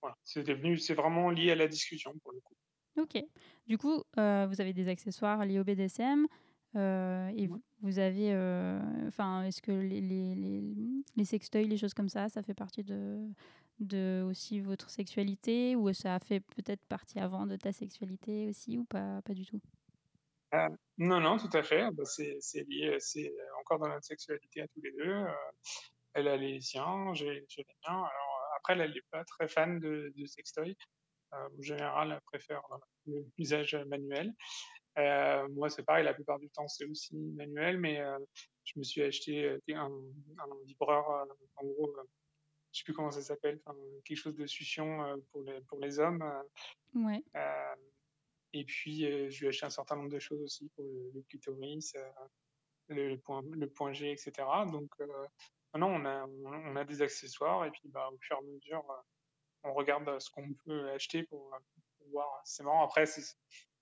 voilà, 0.00 0.16
c'est 0.24 0.42
devenu, 0.42 0.76
c'est 0.78 0.94
vraiment 0.94 1.30
lié 1.30 1.52
à 1.52 1.54
la 1.54 1.68
discussion 1.68 2.12
pour 2.22 2.32
le 2.32 2.40
coup. 2.40 2.54
Ok. 2.98 3.22
Du 3.66 3.78
coup, 3.78 4.02
euh, 4.18 4.46
vous 4.48 4.60
avez 4.60 4.72
des 4.72 4.88
accessoires 4.88 5.44
liés 5.44 5.58
au 5.58 5.64
BDSM 5.64 6.26
euh, 6.76 7.28
et 7.36 7.46
vous, 7.46 7.62
vous 7.80 7.98
avez, 7.98 8.32
euh, 8.32 8.80
enfin, 9.06 9.42
est-ce 9.44 9.60
que 9.62 9.72
les, 9.72 10.00
les, 10.00 10.34
les, 10.34 10.74
les 11.16 11.24
sextoys, 11.24 11.64
les 11.66 11.76
choses 11.76 11.94
comme 11.94 12.08
ça, 12.08 12.28
ça 12.28 12.42
fait 12.42 12.54
partie 12.54 12.84
de, 12.84 13.28
de 13.80 14.24
aussi 14.26 14.60
votre 14.60 14.90
sexualité 14.90 15.76
ou 15.76 15.92
ça 15.92 16.14
a 16.14 16.18
fait 16.18 16.40
peut-être 16.40 16.84
partie 16.86 17.18
avant 17.18 17.46
de 17.46 17.56
ta 17.56 17.72
sexualité 17.72 18.48
aussi 18.48 18.78
ou 18.78 18.84
pas, 18.84 19.20
pas 19.22 19.34
du 19.34 19.44
tout? 19.44 19.60
Euh, 20.56 20.68
non, 20.98 21.20
non, 21.20 21.38
tout 21.38 21.50
à 21.52 21.62
fait. 21.62 21.90
Bah, 21.92 22.04
c'est, 22.04 22.64
lié, 22.68 22.96
c'est 22.98 23.32
encore 23.60 23.78
dans 23.78 23.88
notre 23.88 24.04
sexualité 24.04 24.62
à 24.62 24.68
tous 24.68 24.80
les 24.82 24.92
deux. 24.92 25.10
Euh, 25.10 25.32
elle 26.14 26.28
a 26.28 26.36
les 26.36 26.60
siens, 26.60 27.12
j'ai, 27.14 27.26
les 27.26 27.66
miens. 27.86 28.04
Alors 28.04 28.40
après, 28.56 28.72
elle, 28.74 28.80
elle 28.82 28.94
n'est 28.94 29.02
pas 29.10 29.24
très 29.24 29.48
fan 29.48 29.78
de, 29.78 30.12
de 30.16 30.26
sextoy. 30.26 30.76
en 31.32 31.62
général, 31.62 32.12
elles 32.12 32.20
préfèrent 32.22 32.62
l'usage 33.36 33.74
manuel. 33.86 34.32
moi, 35.50 35.68
c'est 35.68 35.82
pareil, 35.82 36.04
la 36.04 36.14
plupart 36.14 36.38
du 36.38 36.48
temps, 36.48 36.68
c'est 36.68 36.86
aussi 36.86 37.16
manuel, 37.16 37.78
mais 37.78 38.00
je 38.64 38.78
me 38.78 38.84
suis 38.84 39.02
acheté 39.02 39.58
un, 39.68 39.90
un 40.38 40.64
vibreur, 40.64 41.26
en 41.56 41.64
gros, 41.66 41.94
je 42.72 42.78
sais 42.78 42.84
plus 42.84 42.94
comment 42.94 43.10
ça 43.10 43.20
s'appelle, 43.20 43.60
quelque 44.04 44.16
chose 44.16 44.36
de 44.36 44.46
succion 44.46 45.20
pour 45.32 45.42
les, 45.42 45.60
pour 45.68 45.78
les 45.80 45.98
hommes. 45.98 46.24
Ouais. 46.94 47.22
Et 48.58 48.64
puis, 48.64 49.00
je 49.30 49.38
lui 49.38 49.46
ai 49.46 49.48
acheté 49.48 49.66
un 49.66 49.70
certain 49.70 49.96
nombre 49.96 50.10
de 50.10 50.18
choses 50.18 50.40
aussi 50.40 50.68
pour 50.74 50.84
le, 51.14 51.22
clitoris, 51.28 51.94
le, 52.88 53.16
point, 53.16 53.42
le 53.52 53.68
point 53.68 53.92
G, 53.92 54.10
etc. 54.10 54.32
Donc, 54.70 54.90
non, 55.74 55.88
on 55.88 56.04
a, 56.04 56.26
on 56.26 56.76
a 56.76 56.84
des 56.84 57.02
accessoires 57.02 57.64
et 57.66 57.70
puis 57.70 57.88
bah, 57.88 58.08
au 58.12 58.18
fur 58.18 58.36
et 58.36 58.38
à 58.38 58.42
mesure, 58.42 58.84
on 59.62 59.74
regarde 59.74 60.18
ce 60.20 60.30
qu'on 60.30 60.54
peut 60.64 60.90
acheter 60.90 61.24
pour, 61.24 61.52
voir. 62.10 62.40
C'est 62.44 62.62
marrant. 62.62 62.84
Après, 62.84 63.04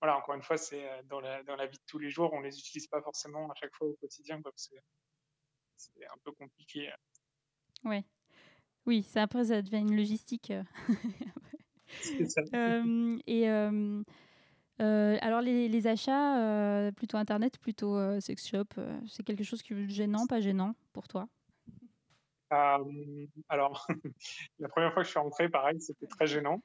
voilà, 0.01 0.17
encore 0.17 0.35
une 0.35 0.41
fois, 0.41 0.57
c'est 0.57 0.83
dans 1.05 1.19
la, 1.19 1.43
dans 1.43 1.55
la 1.55 1.67
vie 1.67 1.77
de 1.77 1.83
tous 1.85 1.99
les 1.99 2.09
jours, 2.09 2.33
on 2.33 2.41
les 2.41 2.57
utilise 2.59 2.87
pas 2.87 3.01
forcément 3.01 3.49
à 3.51 3.55
chaque 3.55 3.73
fois 3.75 3.87
au 3.87 3.93
quotidien, 3.93 4.41
parce 4.41 4.67
que 4.67 4.75
c'est 5.77 6.05
un 6.05 6.17
peu 6.23 6.31
compliqué. 6.31 6.91
Ouais. 7.83 8.03
Oui, 8.85 9.03
ça, 9.03 9.23
après, 9.23 9.45
ça 9.45 9.61
devient 9.61 9.79
une 9.79 9.95
logistique. 9.95 10.51
ça. 12.27 12.41
et 13.27 13.47
alors, 14.79 15.41
les, 15.41 15.87
achats, 15.87 16.91
plutôt 16.95 17.17
Internet, 17.17 17.57
plutôt 17.59 18.19
sex 18.19 18.47
shop, 18.47 18.65
c'est 19.07 19.23
quelque 19.23 19.43
chose 19.43 19.61
qui 19.61 19.73
est 19.73 19.89
gênant, 19.89 20.27
pas 20.27 20.41
gênant 20.41 20.75
pour 20.93 21.07
toi? 21.07 21.27
Alors, 22.49 23.87
la 24.59 24.69
première 24.69 24.93
fois 24.93 25.01
que 25.01 25.07
je 25.07 25.11
suis 25.11 25.19
rentré, 25.19 25.49
pareil, 25.49 25.79
c'était 25.81 26.07
très 26.07 26.27
gênant. 26.27 26.61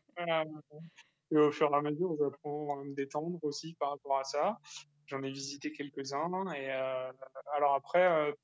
et 1.31 1.37
au 1.37 1.51
fur 1.51 1.70
et 1.73 1.77
à 1.77 1.83
mesure, 1.83 2.16
j'apprends 2.18 2.81
à 2.81 2.85
me 2.85 2.94
détendre 2.94 3.38
aussi 3.42 3.75
par 3.75 3.90
rapport 3.90 4.18
à 4.18 4.25
ça. 4.25 4.59
J'en 5.07 5.23
ai 5.23 5.31
visité 5.31 5.73
quelques-uns. 5.73 6.53
Et 6.53 6.70
alors 6.70 7.75
après, 7.75 8.35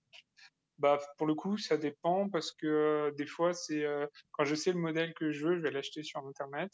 bah, 0.78 0.98
pour 1.18 1.26
le 1.26 1.34
coup, 1.34 1.56
ça 1.56 1.76
dépend 1.76 2.28
parce 2.28 2.52
que 2.52 3.14
des 3.16 3.26
fois, 3.26 3.54
c'est 3.54 3.84
quand 4.32 4.44
je 4.44 4.54
sais 4.54 4.72
le 4.72 4.78
modèle 4.78 5.14
que 5.14 5.30
je 5.30 5.46
veux, 5.46 5.56
je 5.56 5.62
vais 5.62 5.70
l'acheter 5.70 6.02
sur 6.02 6.24
Internet. 6.26 6.72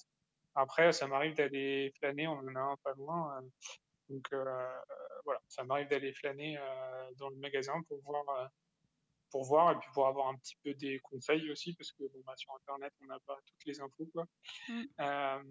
Après, 0.54 0.92
ça 0.92 1.06
m'arrive 1.06 1.34
d'aller 1.34 1.92
flâner, 1.98 2.28
on 2.28 2.38
en 2.38 2.54
a 2.54 2.60
un 2.60 2.76
pas 2.82 2.94
loin. 2.94 3.42
donc 4.08 4.26
voilà, 5.24 5.40
ça 5.48 5.64
m'arrive 5.64 5.88
d'aller 5.88 6.12
flâner 6.12 6.58
dans 7.16 7.28
le 7.28 7.36
magasin 7.36 7.80
pour 7.88 8.00
voir 8.02 8.50
pour 9.32 9.44
voir 9.44 9.72
et 9.72 9.78
puis 9.78 9.88
pour 9.94 10.06
avoir 10.06 10.28
un 10.28 10.36
petit 10.36 10.56
peu 10.62 10.74
des 10.74 11.00
conseils 11.00 11.50
aussi 11.50 11.72
parce 11.74 11.90
que 11.92 12.04
bon, 12.04 12.22
bah, 12.24 12.34
sur 12.36 12.54
internet 12.54 12.92
on 13.02 13.06
n'a 13.06 13.18
pas 13.26 13.36
toutes 13.46 13.64
les 13.66 13.80
infos 13.80 14.06
quoi. 14.12 14.26
Mmh. 14.68 14.82
Euh, 15.00 15.42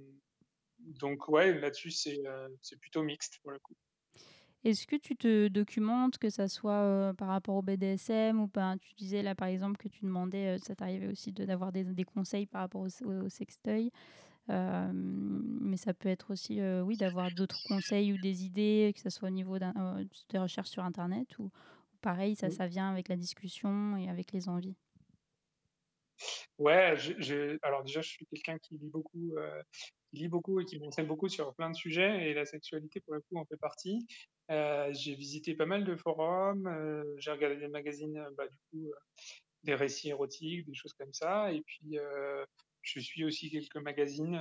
donc 0.80 1.28
ouais 1.28 1.60
là-dessus 1.60 1.92
c'est 1.92 2.26
euh, 2.26 2.48
plutôt 2.80 3.04
mixte 3.04 3.40
pour 3.42 3.52
le 3.52 3.60
coup. 3.60 3.76
Est-ce 4.64 4.86
que 4.86 4.96
tu 4.96 5.16
te 5.18 5.48
documentes, 5.48 6.20
que 6.20 6.30
ça 6.30 6.48
soit 6.48 6.84
euh, 6.84 7.14
par 7.14 7.30
rapport 7.30 7.56
au 7.56 7.64
BDSM 7.64 8.40
ou 8.40 8.48
pas? 8.48 8.76
Tu 8.80 8.94
disais 8.94 9.24
là 9.24 9.34
par 9.34 9.48
exemple 9.48 9.78
que 9.78 9.88
tu 9.88 10.06
demandais, 10.06 10.60
ça 10.60 10.76
t'arrivait 10.76 11.08
aussi 11.08 11.32
d'avoir 11.32 11.72
des, 11.72 11.84
des, 11.84 12.04
conseils 12.04 12.46
par 12.46 12.62
rapport 12.62 12.82
au, 12.82 13.12
au 13.12 13.30
sextoy. 13.30 13.92
Mais 14.94 15.78
ça 15.78 15.94
peut 15.94 16.10
être 16.10 16.32
aussi, 16.32 16.62
oui, 16.84 16.98
d'avoir 16.98 17.32
d'autres 17.32 17.62
conseils 17.68 18.14
ou 18.14 18.18
des 18.18 18.46
idées, 18.46 18.92
que 18.96 19.02
ce 19.02 19.10
soit 19.10 19.30
au 19.30 19.32
niveau 19.32 19.58
des 19.60 20.38
recherches 20.38 20.70
sur 20.70 20.84
Internet 20.84 21.38
ou, 21.40 21.52
pareil, 22.02 22.36
ça, 22.36 22.50
ça 22.50 22.68
vient 22.68 22.90
avec 22.90 23.08
la 23.08 23.16
discussion 23.16 23.96
et 23.98 24.10
avec 24.10 24.32
les 24.32 24.50
envies 24.50 24.76
Ouais, 26.58 26.96
alors 27.64 27.84
déjà, 27.84 28.02
je 28.02 28.10
suis 28.10 28.26
quelqu'un 28.26 28.58
qui 28.60 28.78
lit 28.78 28.90
beaucoup, 28.90 29.34
euh, 29.38 29.62
qui 30.12 30.18
lit 30.20 30.28
beaucoup 30.28 30.60
et 30.60 30.66
qui 30.66 30.80
m'enseigne 30.80 31.08
beaucoup 31.08 31.30
sur 31.30 31.54
plein 31.56 31.70
de 31.70 31.76
sujets, 31.76 32.30
et 32.30 32.34
la 32.34 32.46
sexualité, 32.46 33.00
pour 33.02 33.16
le 33.16 33.22
coup, 33.22 33.38
en 33.38 33.46
fait 33.46 33.58
partie. 33.58 34.06
Euh, 34.52 34.92
j'ai 34.94 35.16
visité 35.16 35.56
pas 35.56 35.66
mal 35.66 35.86
de 35.86 35.96
forums, 35.96 36.68
euh, 36.68 37.04
j'ai 37.18 37.32
regardé 37.32 37.58
des 37.58 37.68
magazines, 37.68 38.24
bah, 38.38 38.48
du 38.48 38.58
coup, 38.70 38.92
des 39.64 39.76
récits 39.76 40.10
érotiques, 40.10 40.66
des 40.66 40.76
choses 40.76 40.94
comme 40.94 41.14
ça, 41.14 41.52
et 41.52 41.62
puis 41.62 41.98
je 42.82 43.00
suis 43.00 43.24
aussi 43.24 43.50
quelques 43.50 43.78
magazines, 43.78 44.36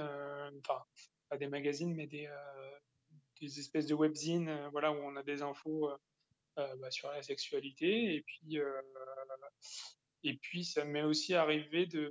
enfin, 0.61 0.83
pas 1.29 1.37
des 1.37 1.49
magazines, 1.49 1.95
mais 1.95 2.07
des, 2.07 2.29
des 3.41 3.59
espèces 3.59 3.87
de 3.87 3.95
webzines, 3.95 4.69
voilà, 4.73 4.93
où 4.93 4.97
on 4.97 5.17
a 5.17 5.23
des 5.23 5.43
infos 5.43 5.91
euh, 6.59 6.77
bah, 6.77 6.91
sur 6.91 7.11
la 7.11 7.23
sexualité. 7.23 8.15
Et 8.15 8.23
puis, 8.23 8.59
euh, 8.59 8.83
et 10.25 10.39
ça 10.65 10.85
m'est 10.85 11.03
aussi 11.03 11.35
arrivé 11.35 11.87
de, 11.87 12.11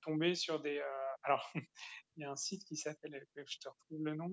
tomber 0.00 0.34
sur 0.34 0.60
des. 0.60 0.78
Euh, 0.78 1.14
alors, 1.22 1.50
il 2.16 2.22
y 2.22 2.24
a 2.24 2.30
un 2.30 2.36
site 2.36 2.64
qui 2.64 2.76
s'appelle, 2.76 3.26
je 3.36 3.58
te 3.58 3.68
retrouve 3.68 4.04
le 4.04 4.14
nom, 4.14 4.30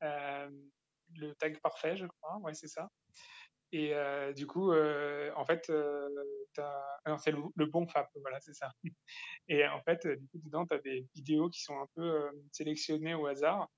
le 0.00 1.34
tag 1.36 1.58
parfait, 1.60 1.96
je 1.96 2.06
crois, 2.06 2.36
ouais, 2.38 2.54
c'est 2.54 2.68
ça. 2.68 2.90
Et 3.72 3.92
du 4.34 4.46
coup, 4.46 4.72
en 4.72 5.44
fait, 5.44 5.66
c'est 5.66 7.32
le, 7.32 7.66
bon 7.66 7.86
FAP, 7.86 8.08
voilà, 8.16 8.40
c'est 8.40 8.54
ça. 8.54 8.70
Et 9.48 9.66
en 9.66 9.82
fait, 9.82 10.06
du 10.06 10.26
coup, 10.28 10.38
dedans, 10.38 10.66
tu 10.66 10.74
as 10.74 10.78
des 10.78 11.06
vidéos 11.14 11.50
qui 11.50 11.62
sont 11.62 11.78
un 11.78 11.86
peu 11.94 12.30
sélectionnées 12.50 13.14
au 13.14 13.26
hasard. 13.26 13.68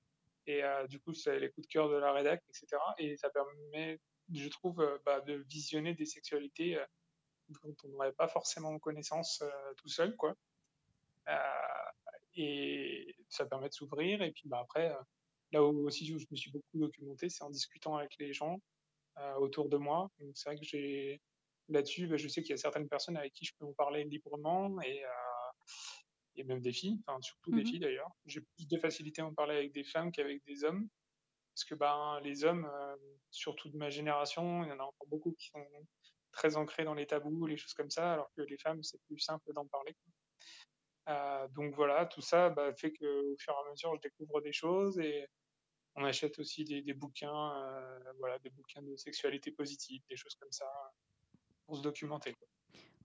Et 0.46 0.62
du 0.88 1.00
coup, 1.00 1.12
c'est 1.12 1.40
les 1.40 1.50
coups 1.50 1.66
de 1.66 1.72
cœur 1.72 1.88
de 1.88 1.96
la 1.96 2.12
rédac, 2.12 2.42
etc. 2.48 2.80
Et 2.98 3.16
ça 3.16 3.30
permet 3.30 3.98
je 4.32 4.48
trouve, 4.48 4.80
euh, 4.80 4.98
bah, 5.04 5.20
de 5.20 5.34
visionner 5.48 5.94
des 5.94 6.06
sexualités 6.06 6.76
euh, 6.76 6.84
dont 7.62 7.74
on 7.84 7.88
n'aurait 7.88 8.12
pas 8.12 8.28
forcément 8.28 8.78
connaissance 8.78 9.42
euh, 9.42 9.74
tout 9.76 9.88
seul, 9.88 10.16
quoi. 10.16 10.34
et 12.34 13.16
ça 13.28 13.46
permet 13.46 13.68
de 13.68 13.74
s'ouvrir. 13.74 14.22
Et 14.22 14.32
puis 14.32 14.48
bah, 14.48 14.60
après, 14.60 14.94
là 15.52 15.64
où 15.64 15.86
aussi 15.86 16.12
où 16.14 16.18
je 16.18 16.26
me 16.30 16.36
suis 16.36 16.50
beaucoup 16.50 16.78
documenté, 16.78 17.28
c'est 17.28 17.44
en 17.44 17.50
discutant 17.50 17.96
avec 17.96 18.16
les 18.18 18.32
gens 18.32 18.60
autour 19.38 19.68
de 19.68 19.76
moi. 19.76 20.10
Donc 20.18 20.30
c'est 20.34 20.50
vrai 20.50 20.58
que 20.58 20.64
j'ai 20.64 21.20
là-dessus, 21.68 22.06
bah, 22.06 22.16
je 22.16 22.28
sais 22.28 22.42
qu'il 22.42 22.50
y 22.50 22.54
a 22.54 22.56
certaines 22.56 22.88
personnes 22.88 23.16
avec 23.16 23.32
qui 23.32 23.44
je 23.44 23.52
peux 23.58 23.64
en 23.64 23.72
parler 23.72 24.04
librement 24.04 24.80
et, 24.82 25.02
et 26.36 26.44
même 26.44 26.60
des 26.60 26.72
filles, 26.72 26.98
enfin 27.06 27.20
surtout 27.20 27.52
des 27.52 27.62
mmh 27.62 27.66
filles 27.66 27.78
d'ailleurs. 27.80 28.10
J'ai 28.26 28.40
plus 28.40 28.66
de 28.66 28.78
facilité 28.78 29.22
à 29.22 29.26
en 29.26 29.34
parler 29.34 29.56
avec 29.56 29.72
des 29.72 29.84
femmes 29.84 30.10
qu'avec 30.10 30.44
des 30.46 30.64
hommes 30.64 30.88
parce 31.60 31.64
que 31.64 31.74
ben, 31.74 32.20
les 32.22 32.44
hommes, 32.44 32.64
euh, 32.64 32.96
surtout 33.30 33.68
de 33.68 33.76
ma 33.76 33.90
génération, 33.90 34.64
il 34.64 34.70
y 34.70 34.72
en 34.72 34.78
a 34.78 34.84
encore 34.84 35.08
beaucoup 35.08 35.32
qui 35.32 35.48
sont 35.48 35.66
très 36.32 36.56
ancrés 36.56 36.84
dans 36.84 36.94
les 36.94 37.06
tabous, 37.06 37.46
les 37.46 37.56
choses 37.56 37.74
comme 37.74 37.90
ça, 37.90 38.14
alors 38.14 38.30
que 38.36 38.42
les 38.42 38.56
femmes, 38.56 38.82
c'est 38.82 39.00
plus 39.02 39.18
simple 39.18 39.52
d'en 39.52 39.66
parler. 39.66 39.94
Euh, 41.08 41.48
donc 41.48 41.74
voilà, 41.74 42.06
tout 42.06 42.20
ça 42.20 42.50
bah, 42.50 42.72
fait 42.74 42.92
qu'au 42.92 43.36
fur 43.38 43.52
et 43.52 43.68
à 43.68 43.70
mesure, 43.70 43.94
je 43.96 44.00
découvre 44.00 44.40
des 44.40 44.52
choses 44.52 44.98
et 44.98 45.26
on 45.96 46.04
achète 46.04 46.38
aussi 46.38 46.64
des, 46.64 46.94
bouquins, 46.94 47.52
euh, 47.56 47.98
voilà, 48.18 48.38
des 48.38 48.50
bouquins 48.50 48.82
de 48.82 48.96
sexualité 48.96 49.50
positive, 49.50 50.02
des 50.08 50.16
choses 50.16 50.34
comme 50.34 50.52
ça, 50.52 50.66
pour 51.66 51.76
se 51.76 51.82
documenter. 51.82 52.34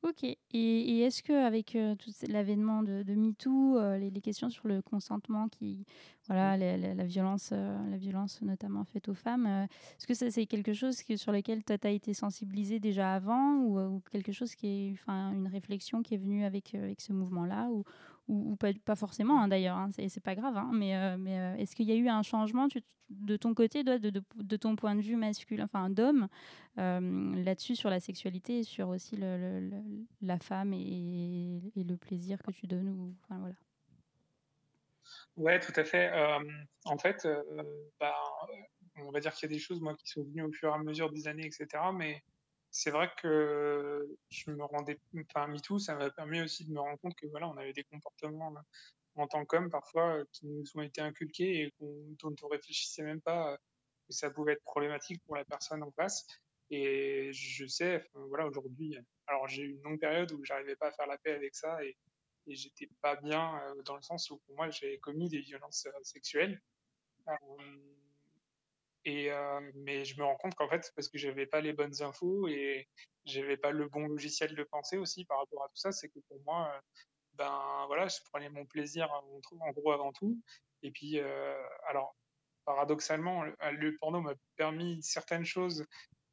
Ok. 0.04 0.24
Et, 0.24 1.00
est-ce 1.00 1.24
qu'avec 1.24 1.76
avec 1.76 1.98
tout 1.98 2.12
l'avènement 2.28 2.84
de, 2.84 3.02
de 3.02 3.16
MeToo, 3.16 3.80
les, 3.98 4.12
les, 4.12 4.22
questions 4.22 4.52
sur 4.52 4.68
le 4.68 4.84
consentement, 4.84 5.50
qui, 5.50 5.84
voilà, 6.28 6.58
mmh. 6.58 6.96
la, 6.96 7.06
violence, 7.06 7.52
la 7.52 7.98
violence 7.98 8.40
notamment 8.44 8.84
faite 8.86 9.10
aux 9.10 9.16
femmes, 9.16 9.48
est-ce 9.48 10.06
que 10.06 10.14
ça, 10.14 10.30
c'est 10.30 10.46
quelque 10.46 10.74
chose 10.74 11.02
que, 11.02 11.16
sur 11.16 11.32
lequel 11.32 11.64
tu 11.64 11.74
as, 11.74 11.90
été 11.90 12.14
sensibilisé 12.14 12.80
déjà 12.80 13.16
avant 13.16 13.56
ou, 13.56 14.00
quelque 14.12 14.32
chose 14.32 14.54
qui 14.54 14.68
est, 14.68 14.92
enfin, 14.94 15.32
une 15.32 15.48
réflexion 15.48 16.04
qui 16.04 16.14
est 16.14 16.20
venue 16.20 16.46
avec, 16.46 16.76
avec 16.76 17.02
ce 17.02 17.12
mouvement-là 17.12 17.70
ou, 17.72 17.84
ou, 18.28 18.56
pas, 18.56 18.96
forcément 18.96 19.42
hein, 19.42 19.48
d'ailleurs, 19.48 19.78
hein, 19.78 19.90
c'est 19.92 20.24
pas 20.24 20.36
grave, 20.36 20.58
hein, 20.58 20.72
mais, 20.74 20.96
euh, 20.96 21.18
mais 21.18 21.40
euh, 21.40 21.56
est-ce 21.56 21.76
qu'il 21.76 21.88
y 21.88 21.92
a 21.92 21.96
eu 21.96 22.08
un 22.08 22.24
changement 22.24 22.68
de 23.10 23.38
ton 23.38 23.54
côté, 23.54 23.84
de, 23.84 23.98
de, 23.98 24.24
de, 24.36 24.58
ton 24.58 24.76
point 24.76 24.96
de 24.96 25.02
vue 25.02 25.16
masculin, 25.16 25.66
enfin 25.66 25.90
d'homme, 25.90 26.28
euh, 26.80 27.44
là-dessus 27.44 27.76
sur 27.76 27.90
la 27.90 28.00
sexualité 28.00 28.60
et 28.60 28.64
sur 28.64 28.90
aussi 28.90 29.18
la 29.18 30.40
femme 30.40 30.74
et, 30.74 31.62
le 31.76 31.96
plaisir 31.98 32.42
que 32.42 32.52
tu 32.52 32.66
donnes 32.66 32.90
ou, 32.90 33.16
enfin, 33.24 33.40
voilà. 33.40 33.56
Ouais, 35.38 35.60
tout 35.60 35.74
à 35.76 35.84
fait. 35.84 36.12
en 36.86 36.98
fait, 36.98 37.28
bah, 38.00 38.16
on 38.98 39.12
va 39.12 39.20
dire 39.20 39.34
qu'il 39.34 39.50
y 39.50 39.54
a 39.54 39.56
des 39.56 39.62
choses 39.62 39.82
moi 39.82 39.96
qui 39.96 40.08
sont 40.08 40.24
venues 40.24 40.44
au 40.44 40.52
fur 40.52 40.70
et 40.70 40.74
à 40.74 40.78
mesure 40.80 41.12
des 41.12 41.28
années, 41.28 41.46
etc. 41.46 41.68
Mais 41.94 42.24
c'est 42.76 42.92
vrai 42.92 43.10
que 43.22 44.06
je 44.30 44.52
me 44.52 44.66
rendais, 44.66 45.00
enfin, 45.30 45.48
MeToo, 45.48 45.80
ça 45.80 45.96
m'a 45.96 46.10
permis 46.10 46.42
aussi 46.42 46.66
de 46.66 46.74
me 46.74 46.82
rendre 46.82 47.00
compte 47.00 47.16
que 47.16 47.26
voilà, 47.28 47.48
on 47.48 47.56
avait 47.56 47.72
des 47.72 47.86
comportements 47.86 48.54
euh, 48.54 48.60
en 49.16 49.28
tant 49.28 49.46
qu'homme 49.46 49.70
parfois 49.70 50.18
euh, 50.18 50.26
qui 50.34 50.46
nous 50.46 50.66
ont 50.76 50.82
été 50.82 51.00
inculqués 51.00 51.62
et 51.62 51.74
dont 51.80 52.36
on 52.44 52.48
réfléchissait 52.50 53.04
même 53.04 53.22
pas 53.22 53.54
euh, 53.54 53.58
que 54.08 54.14
ça 54.14 54.30
pouvait 54.30 54.54
être 54.54 54.64
problématique 54.64 55.24
pour 55.24 55.38
la 55.38 55.46
personne 55.46 55.84
en 55.84 55.92
face. 55.92 56.28
Et 56.70 57.32
je 57.32 57.66
sais, 57.66 58.06
voilà, 58.14 58.46
aujourd'hui, 58.46 58.98
alors 59.28 59.48
j'ai 59.48 59.64
eu 59.64 59.72
une 59.72 59.82
longue 59.84 60.00
période 60.00 60.34
où 60.34 60.44
j'arrivais 60.44 60.76
pas 60.76 60.90
à 60.90 60.92
faire 60.92 61.08
la 61.08 61.18
paix 61.18 61.32
avec 61.32 61.56
ça 61.56 61.82
et, 61.82 61.96
et 62.48 62.56
j'étais 62.56 62.90
pas 63.02 63.16
bien 63.16 63.58
dans 63.86 63.96
le 63.96 64.02
sens 64.02 64.30
où 64.32 64.38
pour 64.46 64.56
moi 64.58 64.70
j'ai 64.70 65.00
commis 65.00 65.30
des 65.30 65.40
violences 65.40 65.88
sexuelles. 66.04 66.62
Et, 69.06 69.32
euh, 69.32 69.62
mais 69.76 70.04
je 70.04 70.20
me 70.20 70.26
rends 70.26 70.36
compte 70.36 70.56
qu'en 70.56 70.68
fait, 70.68 70.92
parce 70.96 71.10
que 71.10 71.18
j'avais 71.18 71.46
pas 71.46 71.62
les 71.62 71.74
bonnes 71.74 72.02
infos 72.02 72.48
et 72.48 72.88
j'avais 73.26 73.58
pas 73.58 73.72
le 73.72 73.88
bon 73.88 74.08
logiciel 74.08 74.56
de 74.56 74.64
pensée 74.64 74.98
aussi 74.98 75.26
par 75.26 75.40
rapport 75.40 75.64
à 75.64 75.68
tout 75.68 75.78
ça, 75.78 75.92
c'est 75.92 76.10
que 76.10 76.20
pour 76.28 76.42
moi, 76.44 76.72
euh, 76.74 76.80
ben 77.34 77.84
voilà, 77.88 78.08
je 78.08 78.18
prenais 78.32 78.50
mon 78.50 78.66
plaisir 78.66 79.12
en, 79.12 79.72
gros 79.72 79.92
avant 79.92 80.12
tout. 80.12 80.40
Et 80.82 80.92
puis, 80.92 81.20
alors, 81.88 82.16
paradoxalement, 82.64 83.44
le 83.44 83.98
porno 83.98 84.22
m'a 84.22 84.36
permis 84.56 85.02
certaines 85.04 85.46
choses 85.46 85.86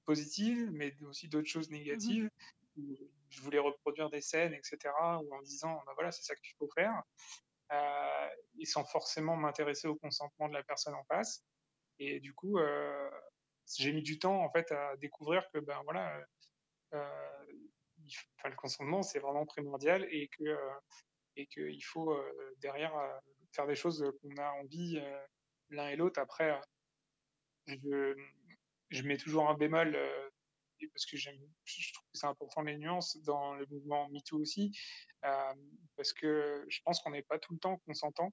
positives, 0.05 0.71
mais 0.73 0.95
aussi 1.03 1.29
d'autres 1.29 1.49
choses 1.49 1.71
Mmh 1.71 1.75
négatives. 1.75 2.31
où 2.77 2.97
Je 3.31 3.41
voulais 3.41 3.59
reproduire 3.59 4.11
des 4.11 4.21
scènes, 4.21 4.55
etc., 4.55 4.79
ou 5.23 5.35
en 5.35 5.43
disant, 5.43 5.83
bah 5.87 5.93
voilà, 5.95 6.13
c'est 6.13 6.23
ça 6.23 6.35
qu'il 6.37 6.55
faut 6.59 6.69
faire, 6.75 7.03
euh, 7.73 8.29
et 8.59 8.67
sans 8.67 8.85
forcément 8.85 9.37
m'intéresser 9.37 9.89
au 9.89 9.97
consentement 9.97 10.49
de 10.49 10.55
la 10.55 10.63
personne 10.63 10.95
en 10.95 11.05
face. 11.05 11.43
Et 12.05 12.21
du 12.21 12.33
coup, 12.35 12.59
euh, 12.59 13.11
j'ai 13.79 13.93
mis 13.93 14.03
du 14.03 14.19
temps 14.19 14.43
en 14.43 14.51
fait 14.51 14.71
à 14.73 14.97
découvrir 14.97 15.49
que 15.53 15.59
ben 15.59 15.81
voilà, 15.85 16.19
euh, 16.95 17.07
enfin, 18.39 18.49
le 18.49 18.57
consentement 18.57 19.03
c'est 19.03 19.21
vraiment 19.21 19.47
primordial 19.47 20.07
et 20.11 20.29
que 20.29 20.59
et 21.37 21.47
qu'il 21.47 21.85
faut 21.85 22.15
derrière 22.59 22.93
faire 23.53 23.67
des 23.67 23.75
choses 23.75 24.05
qu'on 24.21 24.37
a 24.37 24.51
envie 24.53 25.01
l'un 25.71 25.89
et 25.89 25.97
l'autre. 25.97 26.21
Après, 26.21 26.61
je, 27.67 29.03
mets 29.03 29.17
toujours 29.17 29.49
un 29.49 29.55
bémol 29.55 29.97
parce 30.89 31.07
que 31.07 31.17
j'aime, 31.17 31.39
je 31.65 31.93
trouve 31.93 32.07
que 32.13 32.19
c'est 32.19 32.27
important 32.27 32.63
les 32.63 32.77
nuances 32.77 33.17
dans 33.23 33.55
le 33.55 33.67
mouvement 33.67 34.09
MeToo 34.11 34.41
aussi, 34.41 34.77
euh, 35.25 35.55
parce 35.97 36.13
que 36.13 36.65
je 36.69 36.81
pense 36.85 37.01
qu'on 37.01 37.11
n'est 37.11 37.23
pas 37.23 37.39
tout 37.39 37.53
le 37.53 37.59
temps 37.59 37.79
consentant 37.87 38.33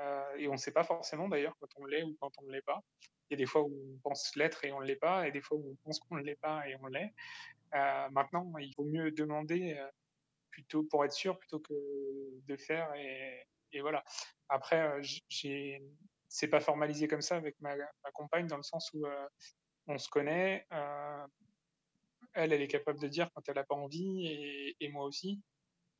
euh, 0.00 0.36
et 0.36 0.48
on 0.48 0.52
ne 0.52 0.56
sait 0.58 0.72
pas 0.72 0.84
forcément 0.84 1.28
d'ailleurs 1.28 1.54
quand 1.60 1.68
on 1.76 1.84
l'est 1.84 2.02
ou 2.02 2.16
quand 2.20 2.30
on 2.38 2.42
ne 2.46 2.52
l'est 2.52 2.62
pas. 2.62 2.80
Il 3.28 3.34
y 3.34 3.34
a 3.34 3.38
des 3.38 3.46
fois 3.46 3.62
où 3.62 3.72
on 3.94 3.98
pense 4.02 4.34
l'être 4.36 4.64
et 4.64 4.72
on 4.72 4.80
ne 4.80 4.86
l'est 4.86 4.96
pas, 4.96 5.26
et 5.26 5.32
des 5.32 5.40
fois 5.40 5.56
où 5.56 5.70
on 5.70 5.76
pense 5.84 5.98
qu'on 6.00 6.16
ne 6.16 6.22
l'est 6.22 6.40
pas 6.40 6.68
et 6.68 6.76
on 6.82 6.86
l'est. 6.86 7.12
Euh, 7.74 8.08
maintenant, 8.10 8.52
il 8.58 8.72
vaut 8.76 8.84
mieux 8.84 9.10
demander 9.10 9.80
plutôt 10.50 10.84
pour 10.84 11.04
être 11.04 11.12
sûr 11.12 11.38
plutôt 11.38 11.58
que 11.58 11.74
de 12.46 12.56
faire 12.56 12.92
et, 12.94 13.46
voilà. 13.80 14.04
Après, 14.48 15.00
j'ai 15.28 15.82
c'est 16.28 16.46
pas 16.48 16.60
formalisé 16.60 17.08
comme 17.08 17.22
ça 17.22 17.36
avec 17.36 17.60
ma, 17.60 17.74
compagne 18.12 18.46
dans 18.46 18.56
le 18.56 18.62
sens 18.62 18.92
où 18.94 19.04
on 19.86 19.98
se 19.98 20.08
connaît, 20.08 20.66
euh, 20.72 21.26
elle, 22.32 22.52
elle 22.52 22.62
est 22.62 22.68
capable 22.68 23.00
de 23.00 23.08
dire 23.08 23.30
quand 23.34 23.48
elle 23.48 23.56
n'a 23.56 23.64
pas 23.64 23.74
envie, 23.74 24.74
et, 24.80 24.88
moi 24.88 25.04
aussi. 25.04 25.40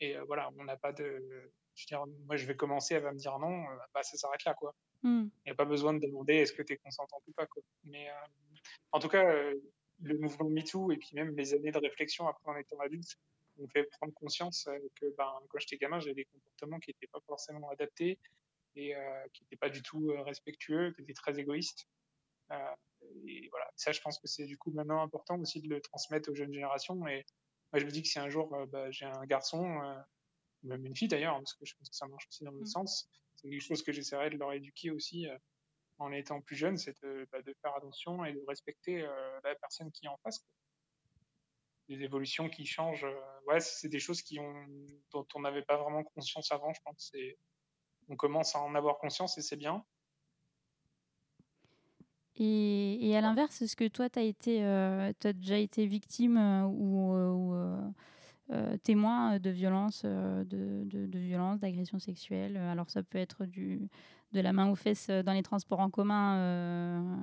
Et 0.01 0.17
euh, 0.17 0.25
voilà, 0.25 0.51
on 0.59 0.65
n'a 0.65 0.77
pas 0.77 0.93
de. 0.93 1.53
Je 1.75 1.85
veux 1.85 1.87
dire, 1.87 2.05
moi, 2.27 2.37
je 2.37 2.47
vais 2.47 2.57
commencer, 2.57 2.95
elle 2.95 3.03
va 3.03 3.13
me 3.13 3.19
dire 3.19 3.39
non, 3.39 3.65
euh, 3.65 3.77
bah, 3.93 4.03
ça 4.03 4.17
s'arrête 4.17 4.45
là, 4.45 4.55
quoi. 4.55 4.75
Il 5.03 5.11
mm. 5.11 5.31
n'y 5.47 5.53
a 5.53 5.55
pas 5.55 5.65
besoin 5.65 5.93
de 5.95 5.99
demander 5.99 6.35
est-ce 6.35 6.53
que 6.53 6.63
tu 6.63 6.73
es 6.73 6.77
consentante 6.77 7.23
ou 7.27 7.33
pas, 7.33 7.47
quoi. 7.47 7.63
Mais 7.85 8.09
euh, 8.09 8.13
en 8.93 8.99
tout 8.99 9.09
cas, 9.09 9.25
euh, 9.25 9.55
le 10.01 10.19
mouvement 10.19 10.49
MeToo 10.49 10.93
et 10.93 10.97
puis 10.97 11.11
même 11.15 11.37
les 11.37 11.55
années 11.55 11.71
de 11.71 11.79
réflexion 11.79 12.27
après 12.27 12.51
en 12.51 12.57
étant 12.57 12.79
adulte 12.81 13.17
m'ont 13.57 13.69
fait 13.69 13.85
prendre 13.85 14.13
conscience 14.15 14.69
que 14.97 15.07
ben, 15.17 15.33
quand 15.49 15.59
j'étais 15.59 15.77
gamin, 15.77 16.01
j'avais 16.01 16.15
des 16.15 16.25
comportements 16.25 16.81
qui 16.81 16.91
n'étaient 16.91 17.07
pas 17.07 17.21
forcément 17.27 17.71
adaptés 17.71 18.19
et 18.75 18.97
euh, 18.97 19.01
qui 19.33 19.45
n'étaient 19.45 19.57
pas 19.57 19.69
du 19.69 19.83
tout 19.83 20.13
respectueux, 20.25 20.93
qui 20.93 21.03
étaient 21.03 21.13
très 21.13 21.39
égoïstes. 21.39 21.87
Et 23.27 23.49
voilà, 23.51 23.71
ça, 23.77 23.93
je 23.93 24.01
pense 24.01 24.19
que 24.19 24.27
c'est 24.27 24.47
du 24.47 24.59
coup 24.59 24.73
maintenant 24.73 25.03
important 25.03 25.39
aussi 25.39 25.61
de 25.61 25.69
le 25.69 25.81
transmettre 25.81 26.31
aux 26.31 26.35
jeunes 26.35 26.53
générations. 26.53 27.07
Et 27.07 27.25
moi, 27.73 27.81
je 27.81 27.85
me 27.85 27.91
dis 27.91 28.03
que 28.03 28.09
si 28.09 28.19
un 28.19 28.29
jour 28.29 28.67
bah, 28.67 28.91
j'ai 28.91 29.07
un 29.07 29.25
garçon, 29.27 29.81
même 30.65 30.85
une 30.85 30.97
fille 30.97 31.09
d'ailleurs, 31.09 31.37
parce 31.37 31.55
que 31.55 31.65
je 31.65 31.75
pense 31.77 31.91
que 31.91 31.97
ça 31.97 32.07
marche 32.07 32.27
aussi 32.29 32.45
dans 32.45 32.53
le 32.53 32.61
mmh. 32.61 32.67
sens, 32.67 33.09
c'est 33.37 33.49
quelque 33.49 33.61
chose 33.61 33.83
que 33.83 33.93
j'essaierai 33.93 34.31
de 34.31 34.37
leur 34.37 34.53
éduquer 34.53 34.91
aussi 34.91 35.29
euh, 35.29 35.37
en 35.99 36.13
étant 36.13 36.41
plus 36.41 36.57
jeune, 36.57 36.77
c'est 36.77 37.01
de, 37.03 37.27
bah, 37.31 37.43
de, 37.43 37.55
faire 37.63 37.75
attention 37.77 38.25
et 38.25 38.33
de 38.33 38.43
respecter 38.49 39.03
euh, 39.03 39.41
la 39.45 39.55
personne 39.57 39.91
qui 39.93 40.07
est 40.07 40.09
en 40.09 40.19
face. 40.19 40.39
Quoi. 40.39 40.49
Des 41.89 42.03
évolutions 42.03 42.49
qui 42.49 42.65
changent, 42.65 43.05
euh, 43.05 43.41
ouais, 43.47 43.61
c'est 43.61 43.89
des 43.89 44.01
choses 44.01 44.23
qui 44.23 44.39
ont, 44.41 44.67
dont 45.13 45.27
on 45.35 45.41
n'avait 45.41 45.63
pas 45.63 45.77
vraiment 45.77 46.03
conscience 46.03 46.51
avant, 46.51 46.73
je 46.73 46.81
pense. 46.83 47.13
Et 47.15 47.39
on 48.09 48.17
commence 48.17 48.57
à 48.57 48.61
en 48.61 48.75
avoir 48.75 48.99
conscience 48.99 49.37
et 49.39 49.43
c'est 49.43 49.57
bien. 49.57 49.85
Et, 52.37 53.09
et, 53.09 53.17
à 53.17 53.21
l'inverse, 53.21 53.63
est-ce 53.63 53.77
que 53.77 53.87
toi, 53.87 54.11
tu 54.11 54.19
as, 54.19 55.13
as 55.23 55.33
déjà 55.33 55.59
été 55.59 55.87
victime 55.87 56.37
ou 56.67 57.55
euh, 58.51 58.77
témoin 58.79 59.39
de 59.39 59.51
violences, 59.51 60.05
de, 60.05 60.85
de, 60.85 61.07
de 61.07 61.19
violence, 61.19 61.61
d'agression 61.61 61.99
sexuelle 61.99 62.57
Alors, 62.57 62.91
ça 62.91 63.03
peut 63.03 63.19
être 63.19 63.47
du, 63.47 63.89
de 64.33 64.41
la 64.41 64.53
main 64.53 64.71
aux 64.71 64.75
fesses 64.75 65.11
dans 65.11 65.33
les 65.33 65.43
transports 65.43 65.81
en 65.81 65.91
commun 65.91 67.19